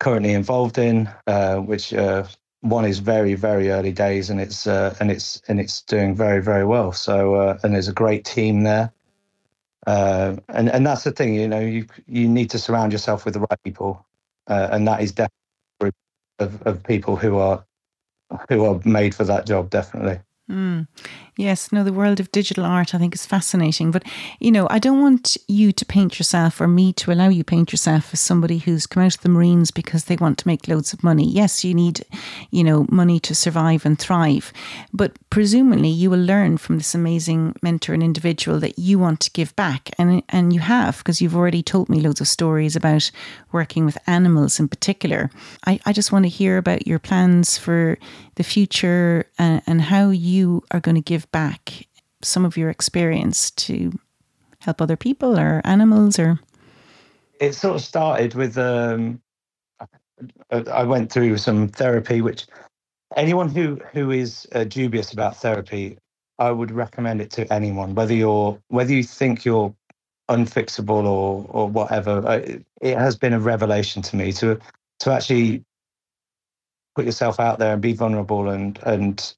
currently 0.00 0.34
involved 0.34 0.78
in, 0.78 1.10
uh, 1.26 1.56
which 1.56 1.92
uh, 1.94 2.26
one 2.62 2.84
is 2.84 2.98
very 3.00 3.34
very 3.34 3.70
early 3.70 3.92
days, 3.92 4.30
and 4.30 4.40
it's 4.40 4.66
uh, 4.66 4.96
and 5.00 5.10
it's 5.10 5.42
and 5.48 5.60
it's 5.60 5.82
doing 5.82 6.14
very 6.14 6.42
very 6.42 6.64
well. 6.64 6.92
So 6.92 7.34
uh, 7.34 7.58
and 7.62 7.74
there's 7.74 7.88
a 7.88 7.92
great 7.92 8.24
team 8.24 8.62
there, 8.62 8.92
uh, 9.86 10.36
and 10.48 10.70
and 10.70 10.86
that's 10.86 11.04
the 11.04 11.12
thing, 11.12 11.34
you 11.34 11.48
know, 11.48 11.60
you 11.60 11.86
you 12.06 12.28
need 12.28 12.50
to 12.50 12.58
surround 12.58 12.92
yourself 12.92 13.24
with 13.24 13.34
the 13.34 13.40
right 13.40 13.62
people, 13.64 14.06
uh, 14.46 14.68
and 14.70 14.86
that 14.86 15.02
is 15.02 15.12
definitely 15.12 15.32
a 15.80 15.84
group 15.84 15.94
of, 16.38 16.62
of 16.62 16.84
people 16.84 17.16
who 17.16 17.38
are 17.38 17.64
who 18.48 18.64
are 18.64 18.80
made 18.84 19.14
for 19.14 19.24
that 19.24 19.46
job, 19.46 19.70
definitely. 19.70 20.20
Mm. 20.52 20.86
Yes, 21.38 21.72
no, 21.72 21.82
the 21.82 21.94
world 21.94 22.20
of 22.20 22.30
digital 22.30 22.66
art 22.66 22.94
I 22.94 22.98
think 22.98 23.14
is 23.14 23.24
fascinating. 23.24 23.90
But, 23.90 24.04
you 24.38 24.50
know, 24.50 24.66
I 24.68 24.78
don't 24.78 25.00
want 25.00 25.38
you 25.48 25.72
to 25.72 25.84
paint 25.86 26.18
yourself 26.18 26.60
or 26.60 26.68
me 26.68 26.92
to 26.94 27.10
allow 27.10 27.30
you 27.30 27.42
paint 27.42 27.72
yourself 27.72 28.12
as 28.12 28.20
somebody 28.20 28.58
who's 28.58 28.86
come 28.86 29.02
out 29.02 29.14
of 29.14 29.22
the 29.22 29.30
Marines 29.30 29.70
because 29.70 30.04
they 30.04 30.16
want 30.16 30.36
to 30.38 30.46
make 30.46 30.68
loads 30.68 30.92
of 30.92 31.02
money. 31.02 31.26
Yes, 31.26 31.64
you 31.64 31.72
need, 31.72 32.04
you 32.50 32.62
know, 32.62 32.86
money 32.90 33.18
to 33.20 33.34
survive 33.34 33.86
and 33.86 33.98
thrive. 33.98 34.52
But 34.92 35.12
presumably 35.30 35.88
you 35.88 36.10
will 36.10 36.22
learn 36.22 36.58
from 36.58 36.76
this 36.76 36.94
amazing 36.94 37.56
mentor 37.62 37.94
and 37.94 38.02
individual 38.02 38.60
that 38.60 38.78
you 38.78 38.98
want 38.98 39.20
to 39.20 39.30
give 39.30 39.56
back. 39.56 39.88
And, 39.98 40.22
and 40.28 40.52
you 40.52 40.60
have, 40.60 40.98
because 40.98 41.22
you've 41.22 41.36
already 41.36 41.62
told 41.62 41.88
me 41.88 42.00
loads 42.00 42.20
of 42.20 42.28
stories 42.28 42.76
about 42.76 43.10
working 43.52 43.84
with 43.84 43.98
animals 44.06 44.58
in 44.58 44.68
particular. 44.68 45.30
I, 45.66 45.80
I 45.86 45.92
just 45.92 46.12
want 46.12 46.24
to 46.24 46.28
hear 46.28 46.58
about 46.58 46.86
your 46.86 46.98
plans 46.98 47.58
for 47.58 47.98
the 48.36 48.42
future 48.42 49.26
and, 49.38 49.62
and 49.66 49.82
how 49.82 50.10
you 50.10 50.64
are 50.70 50.80
going 50.80 50.94
to 50.94 51.00
give 51.00 51.30
back 51.32 51.86
some 52.22 52.44
of 52.44 52.56
your 52.56 52.70
experience 52.70 53.50
to 53.50 53.92
help 54.60 54.80
other 54.80 54.96
people 54.96 55.38
or 55.38 55.60
animals 55.64 56.18
or 56.18 56.38
it 57.40 57.54
sort 57.54 57.74
of 57.74 57.82
started 57.82 58.34
with 58.34 58.56
um, 58.56 59.20
I 60.50 60.84
went 60.84 61.12
through 61.12 61.36
some 61.38 61.68
therapy, 61.68 62.20
which 62.20 62.46
anyone 63.16 63.48
who 63.48 63.80
who 63.92 64.10
is 64.10 64.46
uh, 64.52 64.64
dubious 64.64 65.12
about 65.12 65.36
therapy, 65.36 65.98
I 66.38 66.50
would 66.50 66.70
recommend 66.70 67.20
it 67.20 67.30
to 67.32 67.52
anyone, 67.52 67.94
whether 67.94 68.14
you're 68.14 68.58
whether 68.68 68.92
you 68.92 69.02
think 69.02 69.44
you're 69.44 69.74
unfixable 70.36 71.04
or 71.04 71.46
or 71.48 71.68
whatever. 71.68 72.22
It, 72.38 72.64
it 72.80 72.98
has 72.98 73.16
been 73.16 73.32
a 73.32 73.40
revelation 73.40 74.02
to 74.02 74.16
me 74.16 74.32
to 74.34 74.58
to 75.00 75.12
actually 75.12 75.64
put 76.94 77.04
yourself 77.04 77.40
out 77.40 77.58
there 77.58 77.72
and 77.72 77.82
be 77.82 77.92
vulnerable 77.92 78.48
and 78.48 78.78
and 78.84 79.34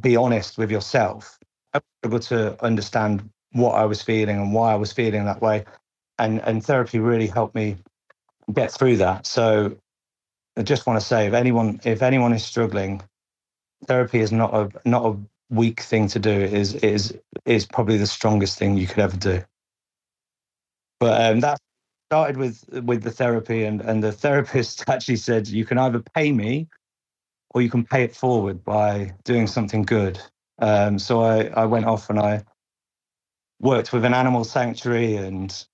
be 0.00 0.16
honest 0.16 0.58
with 0.58 0.70
yourself, 0.70 1.38
I 1.74 1.78
was 1.78 2.10
able 2.10 2.20
to 2.20 2.64
understand 2.64 3.28
what 3.52 3.74
I 3.74 3.84
was 3.86 4.02
feeling 4.02 4.36
and 4.36 4.52
why 4.52 4.72
I 4.72 4.76
was 4.76 4.92
feeling 4.92 5.24
that 5.24 5.40
way. 5.40 5.64
And 6.18 6.40
and 6.42 6.64
therapy 6.64 6.98
really 6.98 7.26
helped 7.26 7.54
me 7.54 7.76
get 8.52 8.72
through 8.72 8.98
that. 8.98 9.26
So 9.26 9.76
I 10.56 10.62
just 10.62 10.86
want 10.86 11.00
to 11.00 11.06
say 11.06 11.26
if 11.26 11.34
anyone 11.34 11.80
if 11.84 12.02
anyone 12.02 12.32
is 12.32 12.44
struggling, 12.44 13.02
therapy 13.86 14.20
is 14.20 14.32
not 14.32 14.54
a 14.54 14.70
not 14.88 15.06
a 15.06 15.16
weak 15.50 15.80
thing 15.80 16.08
to 16.08 16.18
do. 16.18 16.30
It 16.30 16.52
is 16.52 16.74
is 16.76 17.18
is 17.44 17.66
probably 17.66 17.96
the 17.96 18.06
strongest 18.06 18.58
thing 18.58 18.76
you 18.76 18.86
could 18.86 18.98
ever 18.98 19.16
do. 19.16 19.42
But 21.00 21.30
um, 21.30 21.40
that 21.40 21.58
started 22.10 22.36
with 22.36 22.64
with 22.84 23.02
the 23.02 23.10
therapy 23.10 23.64
and 23.64 23.80
and 23.80 24.02
the 24.02 24.12
therapist 24.12 24.84
actually 24.88 25.16
said 25.16 25.48
you 25.48 25.64
can 25.64 25.78
either 25.78 26.02
pay 26.14 26.32
me 26.32 26.68
or 27.50 27.62
you 27.62 27.70
can 27.70 27.84
pay 27.84 28.02
it 28.04 28.14
forward 28.14 28.64
by 28.64 29.14
doing 29.24 29.46
something 29.46 29.82
good. 29.82 30.20
Um, 30.58 30.98
so 30.98 31.22
I, 31.22 31.44
I 31.48 31.64
went 31.66 31.86
off 31.86 32.10
and 32.10 32.18
I 32.18 32.42
worked 33.60 33.92
with 33.92 34.04
an 34.04 34.14
animal 34.14 34.44
sanctuary 34.44 35.16
and 35.16 35.64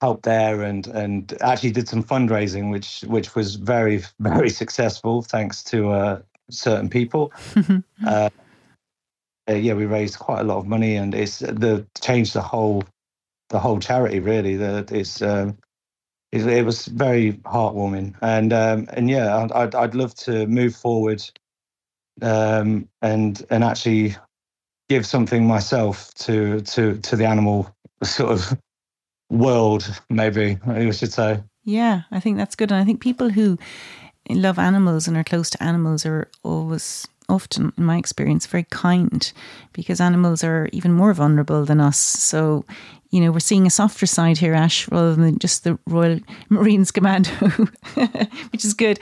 helped 0.00 0.22
there 0.22 0.62
and 0.62 0.86
and 0.86 1.36
actually 1.40 1.72
did 1.72 1.88
some 1.88 2.02
fundraising 2.02 2.70
which 2.70 3.02
which 3.08 3.34
was 3.34 3.56
very 3.56 4.02
very 4.20 4.50
successful 4.50 5.22
thanks 5.22 5.64
to 5.64 5.90
uh, 5.90 6.20
certain 6.50 6.88
people 6.88 7.32
uh, 8.06 8.30
yeah 9.48 9.74
we 9.74 9.86
raised 9.86 10.18
quite 10.18 10.40
a 10.40 10.44
lot 10.44 10.58
of 10.58 10.66
money 10.66 10.96
and 10.96 11.14
it's 11.14 11.40
the 11.40 11.84
changed 12.00 12.34
the 12.34 12.40
whole 12.40 12.84
the 13.50 13.58
whole 13.58 13.78
charity 13.78 14.20
really 14.20 14.56
that 14.56 14.90
it's 14.90 15.20
um, 15.20 15.58
it, 16.32 16.64
was 16.64 16.86
very 16.86 17.34
heartwarming, 17.44 18.14
and 18.22 18.52
um, 18.52 18.88
and 18.92 19.10
yeah, 19.10 19.46
I'd 19.52 19.74
I'd 19.74 19.94
love 19.94 20.14
to 20.16 20.46
move 20.46 20.74
forward, 20.74 21.22
um, 22.22 22.88
and 23.02 23.44
and 23.50 23.64
actually 23.64 24.16
give 24.88 25.04
something 25.04 25.46
myself 25.46 26.14
to 26.14 26.60
to 26.62 26.98
to 26.98 27.16
the 27.16 27.26
animal 27.26 27.68
sort 28.02 28.32
of 28.32 28.58
world, 29.30 30.00
maybe 30.08 30.58
I 30.66 30.90
should 30.90 31.12
say. 31.12 31.42
Yeah, 31.64 32.02
I 32.10 32.20
think 32.20 32.38
that's 32.38 32.56
good, 32.56 32.70
and 32.70 32.80
I 32.80 32.84
think 32.84 33.00
people 33.00 33.30
who 33.30 33.58
love 34.28 34.58
animals 34.58 35.08
and 35.08 35.16
are 35.16 35.24
close 35.24 35.50
to 35.50 35.62
animals 35.62 36.06
are 36.06 36.30
always 36.44 37.08
often, 37.30 37.72
in 37.78 37.84
my 37.84 37.96
experience, 37.96 38.46
very 38.46 38.66
kind 38.70 39.32
because 39.72 40.00
animals 40.00 40.44
are 40.44 40.68
even 40.72 40.92
more 40.92 41.14
vulnerable 41.14 41.64
than 41.64 41.80
us. 41.80 41.98
So, 41.98 42.64
you 43.10 43.20
know, 43.20 43.32
we're 43.32 43.40
seeing 43.40 43.66
a 43.66 43.70
softer 43.70 44.06
side 44.06 44.38
here, 44.38 44.54
Ash, 44.54 44.88
rather 44.90 45.14
than 45.14 45.38
just 45.38 45.64
the 45.64 45.78
Royal 45.86 46.20
Marines 46.48 46.90
Commando, 46.90 47.30
which 48.50 48.64
is 48.64 48.74
good. 48.74 49.00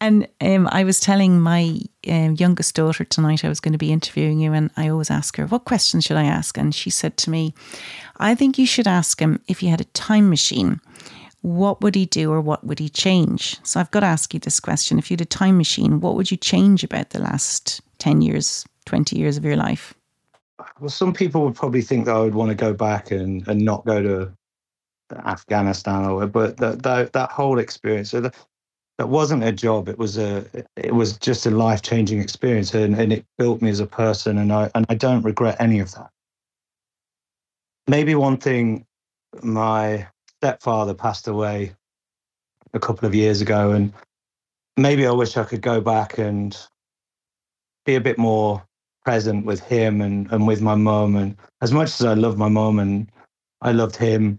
And 0.00 0.26
um, 0.40 0.68
I 0.72 0.84
was 0.84 1.00
telling 1.00 1.40
my 1.40 1.80
um, 2.08 2.36
youngest 2.38 2.74
daughter 2.74 3.04
tonight 3.04 3.44
I 3.44 3.48
was 3.48 3.60
going 3.60 3.72
to 3.72 3.78
be 3.78 3.92
interviewing 3.92 4.40
you, 4.40 4.52
and 4.52 4.70
I 4.76 4.88
always 4.88 5.10
ask 5.10 5.36
her, 5.36 5.46
What 5.46 5.64
questions 5.64 6.04
should 6.04 6.16
I 6.16 6.24
ask? 6.24 6.56
And 6.58 6.74
she 6.74 6.90
said 6.90 7.16
to 7.18 7.30
me, 7.30 7.54
I 8.18 8.34
think 8.34 8.58
you 8.58 8.66
should 8.66 8.86
ask 8.86 9.20
him 9.20 9.40
if 9.48 9.62
you 9.62 9.70
had 9.70 9.80
a 9.80 9.84
time 9.84 10.30
machine 10.30 10.80
what 11.44 11.82
would 11.82 11.94
he 11.94 12.06
do 12.06 12.32
or 12.32 12.40
what 12.40 12.64
would 12.64 12.78
he 12.78 12.88
change? 12.88 13.58
So 13.64 13.78
I've 13.78 13.90
got 13.90 14.00
to 14.00 14.06
ask 14.06 14.32
you 14.32 14.40
this 14.40 14.60
question. 14.60 14.98
If 14.98 15.10
you 15.10 15.14
had 15.14 15.20
a 15.20 15.26
time 15.26 15.58
machine, 15.58 16.00
what 16.00 16.14
would 16.14 16.30
you 16.30 16.38
change 16.38 16.82
about 16.82 17.10
the 17.10 17.18
last 17.18 17.82
10 17.98 18.22
years, 18.22 18.64
20 18.86 19.18
years 19.18 19.36
of 19.36 19.44
your 19.44 19.56
life? 19.56 19.92
Well, 20.80 20.88
some 20.88 21.12
people 21.12 21.44
would 21.44 21.54
probably 21.54 21.82
think 21.82 22.06
that 22.06 22.16
I 22.16 22.20
would 22.20 22.34
want 22.34 22.48
to 22.48 22.54
go 22.54 22.72
back 22.72 23.10
and, 23.10 23.46
and 23.46 23.60
not 23.60 23.84
go 23.84 24.02
to 24.02 24.32
Afghanistan 25.26 26.06
or 26.06 26.26
but 26.26 26.56
that 26.56 26.82
that, 26.82 27.12
that 27.12 27.30
whole 27.30 27.58
experience 27.58 28.10
so 28.10 28.22
that, 28.22 28.34
that 28.96 29.10
wasn't 29.10 29.44
a 29.44 29.52
job 29.52 29.86
it 29.86 29.98
was 29.98 30.16
a 30.16 30.44
it 30.76 30.94
was 30.94 31.18
just 31.18 31.44
a 31.44 31.50
life-changing 31.50 32.20
experience 32.20 32.72
and, 32.74 32.94
and 32.98 33.12
it 33.12 33.24
built 33.36 33.60
me 33.60 33.68
as 33.68 33.80
a 33.80 33.86
person 33.86 34.38
and 34.38 34.50
I 34.50 34.70
and 34.74 34.86
I 34.88 34.94
don't 34.94 35.22
regret 35.22 35.56
any 35.60 35.78
of 35.78 35.92
that 35.92 36.10
maybe 37.86 38.14
one 38.14 38.38
thing 38.38 38.86
my 39.42 40.08
stepfather 40.44 40.92
passed 40.92 41.26
away 41.26 41.72
a 42.74 42.78
couple 42.78 43.08
of 43.08 43.14
years 43.14 43.40
ago, 43.40 43.70
and 43.70 43.94
maybe 44.76 45.06
I 45.06 45.10
wish 45.10 45.38
I 45.38 45.44
could 45.44 45.62
go 45.62 45.80
back 45.80 46.18
and 46.18 46.54
be 47.86 47.94
a 47.94 48.00
bit 48.00 48.18
more 48.18 48.62
present 49.06 49.46
with 49.46 49.60
him 49.60 50.02
and, 50.02 50.30
and 50.30 50.46
with 50.46 50.60
my 50.60 50.74
mum. 50.74 51.16
And 51.16 51.34
as 51.62 51.72
much 51.72 51.88
as 51.98 52.04
I 52.04 52.12
love 52.12 52.36
my 52.36 52.48
mum 52.50 52.78
and 52.78 53.10
I 53.62 53.72
loved 53.72 53.96
him, 53.96 54.38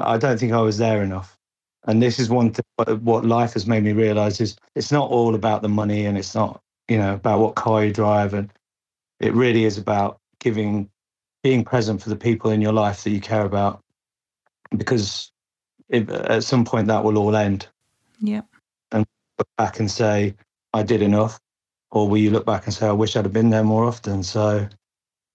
I 0.00 0.18
don't 0.18 0.38
think 0.38 0.52
I 0.52 0.60
was 0.60 0.76
there 0.76 1.02
enough. 1.02 1.38
And 1.86 2.02
this 2.02 2.18
is 2.18 2.28
one 2.28 2.52
thing 2.52 2.64
what 3.00 3.24
life 3.24 3.54
has 3.54 3.66
made 3.66 3.82
me 3.82 3.92
realize 3.92 4.42
is 4.42 4.56
it's 4.74 4.92
not 4.92 5.10
all 5.10 5.34
about 5.34 5.62
the 5.62 5.70
money 5.70 6.04
and 6.04 6.18
it's 6.18 6.34
not, 6.34 6.60
you 6.88 6.98
know, 6.98 7.14
about 7.14 7.40
what 7.40 7.54
car 7.54 7.82
you 7.82 7.94
drive. 7.94 8.34
And 8.34 8.52
it 9.20 9.32
really 9.32 9.64
is 9.64 9.78
about 9.78 10.18
giving, 10.38 10.90
being 11.42 11.64
present 11.64 12.02
for 12.02 12.10
the 12.10 12.16
people 12.16 12.50
in 12.50 12.60
your 12.60 12.74
life 12.74 13.04
that 13.04 13.10
you 13.10 13.20
care 13.22 13.46
about 13.46 13.82
because 14.76 15.32
if, 15.88 16.08
at 16.08 16.44
some 16.44 16.64
point 16.64 16.86
that 16.86 17.04
will 17.04 17.18
all 17.18 17.36
end. 17.36 17.66
Yeah. 18.20 18.42
And 18.92 19.06
look 19.38 19.48
back 19.56 19.80
and 19.80 19.90
say, 19.90 20.34
I 20.72 20.82
did 20.82 21.02
enough. 21.02 21.38
Or 21.90 22.08
will 22.08 22.18
you 22.18 22.30
look 22.30 22.46
back 22.46 22.66
and 22.66 22.74
say, 22.74 22.86
I 22.86 22.92
wish 22.92 23.16
I'd 23.16 23.24
have 23.24 23.32
been 23.32 23.50
there 23.50 23.64
more 23.64 23.84
often? 23.84 24.22
So 24.22 24.68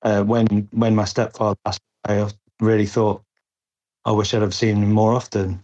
uh, 0.03 0.23
when 0.23 0.69
when 0.71 0.95
my 0.95 1.03
stepfather 1.03 1.57
passed 1.65 1.81
away, 2.07 2.21
I 2.21 2.29
really 2.61 2.85
thought, 2.85 3.21
I 4.05 4.11
wish 4.11 4.33
I'd 4.33 4.41
have 4.41 4.53
seen 4.53 4.77
him 4.77 4.91
more 4.93 5.13
often. 5.13 5.61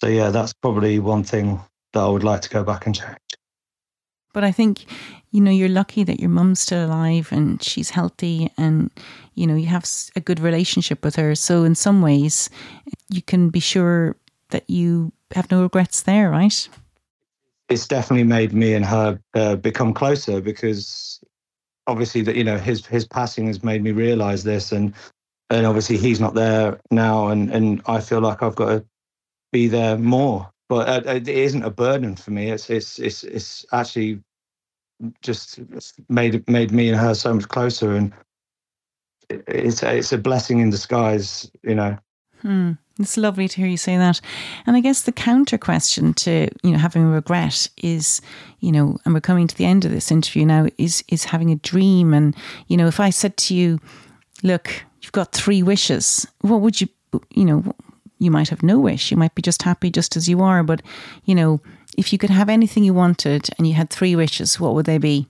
So 0.00 0.08
yeah, 0.08 0.30
that's 0.30 0.52
probably 0.52 0.98
one 0.98 1.24
thing 1.24 1.60
that 1.92 2.00
I 2.00 2.08
would 2.08 2.24
like 2.24 2.42
to 2.42 2.50
go 2.50 2.62
back 2.62 2.86
and 2.86 2.94
change. 2.94 3.16
But 4.32 4.44
I 4.44 4.52
think, 4.52 4.84
you 5.32 5.40
know, 5.40 5.50
you're 5.50 5.68
lucky 5.68 6.04
that 6.04 6.20
your 6.20 6.30
mum's 6.30 6.60
still 6.60 6.86
alive 6.86 7.28
and 7.32 7.62
she's 7.62 7.90
healthy 7.90 8.50
and, 8.56 8.90
you 9.40 9.46
know, 9.46 9.56
you 9.56 9.66
have 9.66 9.88
a 10.14 10.20
good 10.20 10.38
relationship 10.40 11.04
with 11.04 11.16
her. 11.16 11.34
So 11.34 11.64
in 11.64 11.74
some 11.74 12.02
ways, 12.02 12.50
you 13.08 13.22
can 13.22 13.50
be 13.50 13.60
sure 13.60 14.16
that 14.50 14.68
you 14.68 15.12
have 15.32 15.50
no 15.50 15.62
regrets 15.62 16.02
there, 16.02 16.30
right? 16.30 16.68
it's 17.70 17.86
definitely 17.86 18.24
made 18.24 18.52
me 18.52 18.74
and 18.74 18.84
her 18.84 19.18
uh, 19.34 19.56
become 19.56 19.94
closer 19.94 20.40
because 20.40 21.20
obviously 21.86 22.20
that 22.20 22.36
you 22.36 22.44
know 22.44 22.58
his 22.58 22.84
his 22.84 23.06
passing 23.06 23.46
has 23.46 23.62
made 23.62 23.82
me 23.82 23.92
realize 23.92 24.44
this 24.44 24.72
and 24.72 24.92
and 25.48 25.66
obviously 25.66 25.96
he's 25.96 26.20
not 26.20 26.34
there 26.34 26.78
now 26.90 27.28
and 27.28 27.50
and 27.50 27.80
I 27.86 28.00
feel 28.00 28.20
like 28.20 28.42
I've 28.42 28.56
got 28.56 28.68
to 28.68 28.84
be 29.52 29.68
there 29.68 29.96
more 29.96 30.50
but 30.68 31.06
uh, 31.06 31.10
it 31.10 31.28
isn't 31.28 31.64
a 31.64 31.70
burden 31.70 32.16
for 32.16 32.32
me 32.32 32.50
it's 32.50 32.68
it's 32.68 32.98
it's 32.98 33.24
it's 33.24 33.64
actually 33.72 34.20
just 35.22 35.60
made 36.08 36.46
made 36.48 36.72
me 36.72 36.90
and 36.90 37.00
her 37.00 37.14
so 37.14 37.32
much 37.32 37.48
closer 37.48 37.94
and 37.94 38.12
it's 39.46 39.82
it's 39.82 40.12
a 40.12 40.18
blessing 40.18 40.58
in 40.60 40.70
disguise 40.70 41.50
you 41.62 41.74
know 41.74 41.96
hmm. 42.42 42.72
It's 42.98 43.16
lovely 43.16 43.48
to 43.48 43.56
hear 43.56 43.66
you 43.66 43.78
say 43.78 43.96
that. 43.96 44.20
And 44.66 44.76
I 44.76 44.80
guess 44.80 45.02
the 45.02 45.12
counter 45.12 45.56
question 45.56 46.12
to, 46.14 46.50
you 46.62 46.70
know, 46.70 46.76
having 46.76 47.06
regret 47.06 47.66
is, 47.78 48.20
you 48.58 48.70
know, 48.70 48.98
and 49.06 49.14
we're 49.14 49.22
coming 49.22 49.46
to 49.46 49.56
the 49.56 49.64
end 49.64 49.86
of 49.86 49.90
this 49.90 50.10
interview 50.10 50.44
now, 50.44 50.66
is 50.76 51.02
is 51.08 51.24
having 51.24 51.50
a 51.50 51.56
dream. 51.56 52.12
And, 52.12 52.36
you 52.68 52.76
know, 52.76 52.88
if 52.88 53.00
I 53.00 53.08
said 53.08 53.38
to 53.38 53.54
you, 53.54 53.80
look, 54.42 54.84
you've 55.00 55.12
got 55.12 55.32
three 55.32 55.62
wishes, 55.62 56.26
what 56.42 56.60
would 56.60 56.82
you 56.82 56.88
you 57.30 57.44
know, 57.44 57.74
you 58.18 58.30
might 58.30 58.48
have 58.48 58.62
no 58.62 58.78
wish. 58.78 59.10
You 59.10 59.16
might 59.16 59.34
be 59.34 59.42
just 59.42 59.62
happy 59.62 59.90
just 59.90 60.16
as 60.16 60.28
you 60.28 60.42
are. 60.42 60.62
But, 60.62 60.82
you 61.24 61.34
know, 61.34 61.60
if 61.96 62.12
you 62.12 62.18
could 62.18 62.30
have 62.30 62.48
anything 62.48 62.84
you 62.84 62.94
wanted 62.94 63.48
and 63.56 63.66
you 63.66 63.74
had 63.74 63.90
three 63.90 64.14
wishes, 64.14 64.60
what 64.60 64.74
would 64.74 64.86
they 64.86 64.98
be? 64.98 65.28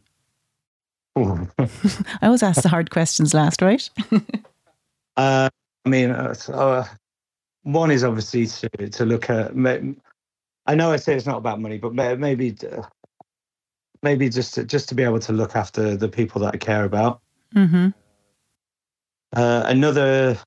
I 1.17 1.69
always 2.23 2.43
ask 2.43 2.63
the 2.63 2.69
hard 2.69 2.91
questions 2.91 3.35
last, 3.35 3.63
right? 3.63 3.89
uh, 5.17 5.49
I 5.85 5.89
mean, 5.89 6.11
uh, 6.11 6.35
uh, 6.53 6.85
one 7.63 7.91
is 7.91 8.05
obviously 8.05 8.47
to 8.47 8.89
to 8.89 9.05
look 9.05 9.29
at. 9.31 9.53
I 10.67 10.75
know 10.75 10.93
I 10.93 10.97
say 10.97 11.15
it's 11.15 11.27
not 11.27 11.39
about 11.39 11.61
money, 11.61 11.79
but 11.79 11.95
maybe 11.95 12.57
maybe 14.03 14.29
just 14.29 14.55
to, 14.55 14.65
just 14.65 14.89
to 14.89 14.95
be 14.95 15.03
able 15.03 15.21
to 15.21 15.33
look 15.33 15.57
after 15.57 15.97
the 15.97 16.09
people 16.09 16.41
that 16.43 16.55
I 16.55 16.59
care 16.59 16.85
about. 16.85 17.21
Mm-hmm. 17.55 17.89
Uh, 19.33 19.63
another 19.67 20.39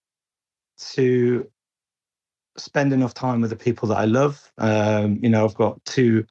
to 0.93 1.49
spend 2.57 2.93
enough 2.93 3.13
time 3.13 3.41
with 3.41 3.49
the 3.49 3.55
people 3.55 3.87
that 3.89 3.97
I 3.97 4.05
love. 4.05 4.51
Um, 4.57 5.19
you 5.21 5.29
know, 5.29 5.45
I've 5.45 5.55
got 5.55 5.83
two 5.85 6.25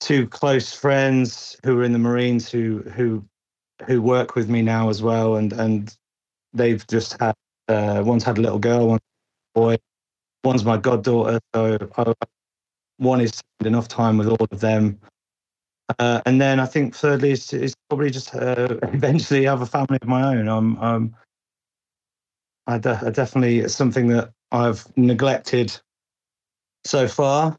two 0.00 0.26
close 0.28 0.72
friends 0.72 1.56
who 1.64 1.80
are 1.80 1.84
in 1.84 1.92
the 1.92 1.98
Marines 1.98 2.50
who 2.50 2.80
who 2.94 3.24
who 3.86 4.02
work 4.02 4.34
with 4.34 4.48
me 4.48 4.62
now 4.62 4.88
as 4.88 5.02
well, 5.02 5.36
and 5.36 5.52
and 5.52 5.96
they've 6.52 6.86
just 6.86 7.20
had 7.20 7.34
uh, 7.68 8.02
one's 8.04 8.24
had 8.24 8.38
a 8.38 8.40
little 8.40 8.58
girl, 8.58 8.88
one 8.88 9.00
boy. 9.54 9.76
One's 10.44 10.64
my 10.64 10.76
goddaughter. 10.76 11.40
So 11.54 11.78
I, 11.96 12.12
one 12.98 13.20
is 13.20 13.42
enough 13.64 13.88
time 13.88 14.16
with 14.18 14.28
all 14.28 14.46
of 14.50 14.60
them. 14.60 14.98
Uh, 15.98 16.20
and 16.26 16.40
then 16.40 16.58
I 16.60 16.66
think 16.66 16.94
thirdly 16.94 17.30
is, 17.32 17.52
is 17.52 17.74
probably 17.88 18.10
just 18.10 18.34
uh, 18.34 18.76
eventually 18.82 19.44
have 19.44 19.60
a 19.60 19.66
family 19.66 19.98
of 20.00 20.08
my 20.08 20.36
own. 20.36 20.48
I'm, 20.48 20.76
I'm 20.78 21.16
I, 22.66 22.78
de- 22.78 23.00
I 23.04 23.10
definitely 23.10 23.60
it's 23.60 23.74
something 23.74 24.08
that 24.08 24.30
I've 24.52 24.84
neglected 24.96 25.78
so 26.84 27.08
far 27.08 27.56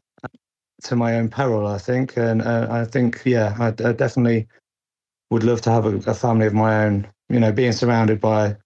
to 0.84 0.96
my 0.96 1.16
own 1.16 1.28
peril, 1.28 1.66
I 1.66 1.78
think. 1.78 2.16
And 2.16 2.42
uh, 2.42 2.68
I 2.70 2.84
think, 2.84 3.22
yeah, 3.24 3.54
I, 3.58 3.68
I, 3.68 3.92
definitely 3.92 4.46
would 5.30 5.42
love 5.42 5.60
to 5.62 5.70
have 5.70 5.86
a, 5.86 5.96
a, 6.10 6.14
family 6.14 6.46
of 6.46 6.54
my 6.54 6.84
own. 6.84 7.08
You 7.28 7.40
know, 7.40 7.52
being 7.52 7.72
surrounded 7.72 8.20
by 8.20 8.56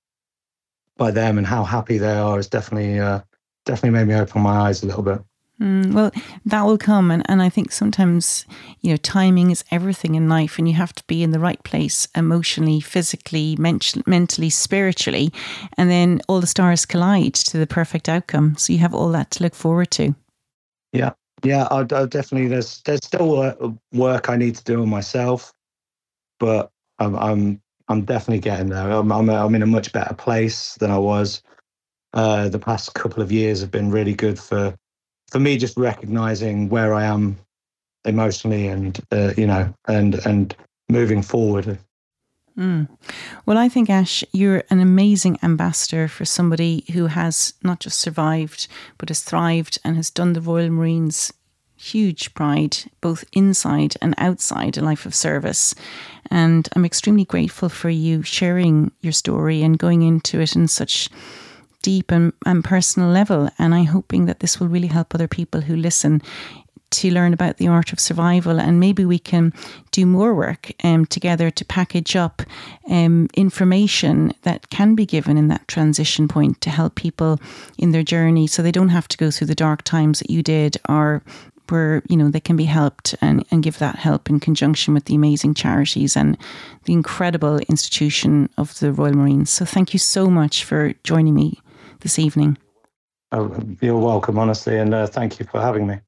by 0.96 1.10
them 1.10 1.38
and 1.38 1.46
how 1.46 1.64
happy 1.64 1.98
they 1.98 2.12
are 2.12 2.36
has 2.36 2.48
definitely 2.48 3.00
uh, 3.00 3.20
definitely 3.64 3.98
made 3.98 4.06
me 4.06 4.14
open 4.14 4.42
my 4.42 4.68
eyes 4.68 4.82
a 4.82 4.86
little 4.86 5.02
bit. 5.02 5.20
Mm, 5.60 5.92
well, 5.92 6.10
that 6.44 6.62
will 6.62 6.78
come, 6.78 7.10
and, 7.10 7.22
and 7.28 7.42
I 7.42 7.48
think 7.48 7.72
sometimes 7.72 8.46
you 8.80 8.90
know 8.90 8.96
timing 8.96 9.50
is 9.50 9.64
everything 9.70 10.14
in 10.14 10.28
life, 10.28 10.58
and 10.58 10.68
you 10.68 10.74
have 10.74 10.92
to 10.94 11.04
be 11.06 11.22
in 11.22 11.30
the 11.30 11.38
right 11.38 11.62
place 11.64 12.08
emotionally, 12.16 12.80
physically, 12.80 13.56
men- 13.56 13.80
mentally, 14.06 14.50
spiritually, 14.50 15.32
and 15.76 15.90
then 15.90 16.20
all 16.28 16.40
the 16.40 16.46
stars 16.46 16.86
collide 16.86 17.34
to 17.34 17.58
the 17.58 17.66
perfect 17.66 18.08
outcome. 18.08 18.56
So 18.56 18.72
you 18.72 18.78
have 18.80 18.94
all 18.94 19.10
that 19.10 19.30
to 19.32 19.42
look 19.42 19.54
forward 19.54 19.90
to. 19.92 20.14
Yeah, 20.92 21.12
yeah, 21.44 21.68
I, 21.70 21.80
I 21.80 22.06
definitely 22.06 22.48
there's 22.48 22.82
there's 22.82 23.04
still 23.04 23.76
work 23.92 24.30
I 24.30 24.36
need 24.36 24.56
to 24.56 24.64
do 24.64 24.82
on 24.82 24.88
myself, 24.88 25.52
but 26.38 26.70
I'm 26.98 27.16
I'm 27.16 27.62
I'm 27.88 28.04
definitely 28.04 28.40
getting 28.40 28.68
there. 28.68 28.90
I'm, 28.90 29.12
I'm, 29.12 29.28
I'm 29.28 29.54
in 29.54 29.62
a 29.62 29.66
much 29.66 29.92
better 29.92 30.14
place 30.14 30.74
than 30.76 30.90
I 30.90 30.98
was. 30.98 31.42
Uh, 32.14 32.48
the 32.48 32.58
past 32.58 32.94
couple 32.94 33.22
of 33.22 33.32
years 33.32 33.60
have 33.60 33.70
been 33.70 33.90
really 33.90 34.14
good 34.14 34.38
for 34.38 34.74
for 35.30 35.40
me, 35.40 35.56
just 35.56 35.76
recognizing 35.76 36.68
where 36.68 36.94
I 36.94 37.04
am 37.04 37.38
emotionally 38.04 38.68
and 38.68 39.00
uh, 39.12 39.32
you 39.36 39.46
know 39.46 39.72
and 39.88 40.14
and 40.26 40.56
moving 40.88 41.22
forward. 41.22 41.78
Mm. 42.56 42.88
Well, 43.46 43.56
I 43.56 43.68
think 43.68 43.88
Ash, 43.88 44.22
you're 44.32 44.62
an 44.68 44.80
amazing 44.80 45.38
ambassador 45.42 46.06
for 46.06 46.24
somebody 46.24 46.84
who 46.92 47.06
has 47.06 47.54
not 47.62 47.80
just 47.80 47.98
survived 47.98 48.68
but 48.98 49.08
has 49.08 49.22
thrived 49.22 49.78
and 49.84 49.96
has 49.96 50.10
done 50.10 50.34
the 50.34 50.40
Royal 50.40 50.68
Marines 50.68 51.32
huge 51.82 52.32
pride, 52.34 52.76
both 53.00 53.24
inside 53.32 53.96
and 54.00 54.14
outside 54.16 54.76
a 54.76 54.82
life 54.82 55.04
of 55.04 55.14
service. 55.14 55.74
And 56.30 56.68
I'm 56.76 56.84
extremely 56.84 57.24
grateful 57.24 57.68
for 57.68 57.90
you 57.90 58.22
sharing 58.22 58.92
your 59.00 59.12
story 59.12 59.62
and 59.62 59.78
going 59.78 60.02
into 60.02 60.40
it 60.40 60.54
in 60.54 60.68
such 60.68 61.08
deep 61.82 62.12
and, 62.12 62.32
and 62.46 62.62
personal 62.62 63.08
level. 63.08 63.50
And 63.58 63.74
I'm 63.74 63.86
hoping 63.86 64.26
that 64.26 64.40
this 64.40 64.60
will 64.60 64.68
really 64.68 64.86
help 64.86 65.12
other 65.14 65.26
people 65.26 65.62
who 65.62 65.74
listen 65.74 66.22
to 66.92 67.10
learn 67.10 67.32
about 67.32 67.56
the 67.56 67.68
art 67.68 67.92
of 67.92 68.00
survival 68.00 68.60
and 68.60 68.78
maybe 68.78 69.04
we 69.04 69.18
can 69.18 69.52
do 69.90 70.06
more 70.06 70.34
work 70.34 70.72
um, 70.84 71.06
together 71.06 71.50
to 71.50 71.64
package 71.64 72.14
up 72.16 72.42
um, 72.88 73.28
information 73.34 74.32
that 74.42 74.70
can 74.70 74.94
be 74.94 75.06
given 75.06 75.36
in 75.36 75.48
that 75.48 75.66
transition 75.68 76.28
point 76.28 76.60
to 76.60 76.70
help 76.70 76.94
people 76.94 77.40
in 77.78 77.92
their 77.92 78.02
journey 78.02 78.46
so 78.46 78.62
they 78.62 78.72
don't 78.72 78.90
have 78.90 79.08
to 79.08 79.16
go 79.16 79.30
through 79.30 79.46
the 79.46 79.54
dark 79.54 79.82
times 79.82 80.18
that 80.18 80.30
you 80.30 80.42
did 80.42 80.76
or 80.88 81.22
where 81.68 82.02
you 82.08 82.16
know 82.16 82.28
they 82.28 82.40
can 82.40 82.56
be 82.56 82.64
helped 82.64 83.14
and, 83.22 83.44
and 83.50 83.62
give 83.62 83.78
that 83.78 83.96
help 83.96 84.28
in 84.28 84.38
conjunction 84.38 84.92
with 84.92 85.06
the 85.06 85.14
amazing 85.14 85.54
charities 85.54 86.16
and 86.16 86.36
the 86.84 86.92
incredible 86.92 87.58
institution 87.60 88.48
of 88.58 88.78
the 88.80 88.92
Royal 88.92 89.14
Marines. 89.14 89.50
So 89.50 89.64
thank 89.64 89.92
you 89.94 89.98
so 89.98 90.28
much 90.28 90.64
for 90.64 90.92
joining 91.02 91.34
me 91.34 91.60
this 92.00 92.18
evening. 92.18 92.58
Oh, 93.32 93.58
you're 93.80 93.98
welcome, 93.98 94.38
honestly, 94.38 94.76
and 94.76 94.92
uh, 94.92 95.06
thank 95.06 95.40
you 95.40 95.46
for 95.46 95.60
having 95.60 95.86
me. 95.86 95.98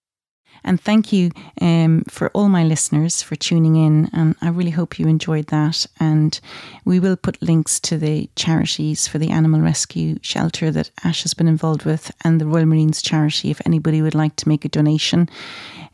And 0.65 0.81
thank 0.81 1.13
you 1.13 1.31
um, 1.61 2.05
for 2.09 2.31
all 2.31 2.49
my 2.49 2.65
listeners 2.65 3.23
for 3.23 3.37
tuning 3.37 3.77
in. 3.77 4.11
And 4.13 4.35
I 4.41 4.49
really 4.49 4.71
hope 4.71 4.99
you 4.99 5.07
enjoyed 5.07 5.49
that. 5.49 5.87
And 6.01 6.39
we 6.85 7.01
will 7.01 7.17
put 7.17 7.43
links 7.43 7.79
to 7.81 7.99
the 7.99 8.29
charities 8.37 9.07
for 9.07 9.19
the 9.19 9.31
animal 9.31 9.61
rescue 9.61 10.19
shelter 10.23 10.71
that 10.71 10.91
Ash 11.05 11.23
has 11.23 11.35
been 11.35 11.49
involved 11.49 11.85
with 11.85 12.11
and 12.23 12.41
the 12.41 12.47
Royal 12.47 12.67
Marines 12.67 13.03
charity 13.03 13.51
if 13.51 13.61
anybody 13.67 14.03
would 14.03 14.15
like 14.15 14.37
to 14.37 14.49
make 14.49 14.65
a 14.65 14.69
donation. 14.69 15.29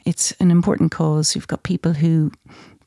It's 0.05 0.33
an 0.41 0.51
important 0.51 0.93
cause. 0.93 1.35
We've 1.35 1.47
got 1.47 1.63
people 1.63 1.93
who 1.93 2.33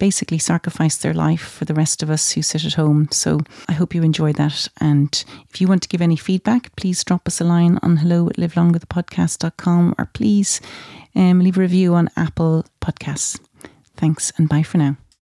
basically 0.04 0.38
sacrificed 0.38 1.02
their 1.02 1.14
life 1.14 1.40
for 1.40 1.64
the 1.64 1.74
rest 1.74 2.04
of 2.04 2.10
us 2.10 2.34
who 2.34 2.42
sit 2.42 2.66
at 2.66 2.74
home. 2.74 3.08
So 3.10 3.40
I 3.70 3.72
hope 3.72 3.96
you 3.96 4.04
enjoyed 4.04 4.36
that. 4.36 4.68
And 4.82 5.24
if 5.50 5.62
you 5.62 5.68
want 5.70 5.82
to 5.84 5.88
give 5.88 6.02
any 6.02 6.18
feedback, 6.18 6.76
please 6.76 7.06
drop 7.06 7.26
us 7.26 7.40
a 7.40 7.46
line 7.46 7.80
on 7.82 7.96
hello 7.96 8.28
at 8.28 8.36
livelongwiththepodcast.com 8.36 9.96
or 9.98 10.06
please 10.08 10.60
um, 11.16 11.40
leave 11.40 11.58
a 11.58 11.62
review 11.62 11.94
on 11.94 12.10
Apple 12.18 12.66
Podcasts. 12.82 13.40
Thanks 13.96 14.34
and 14.38 14.50
bye 14.50 14.64
for 14.64 14.78
now. 14.78 14.98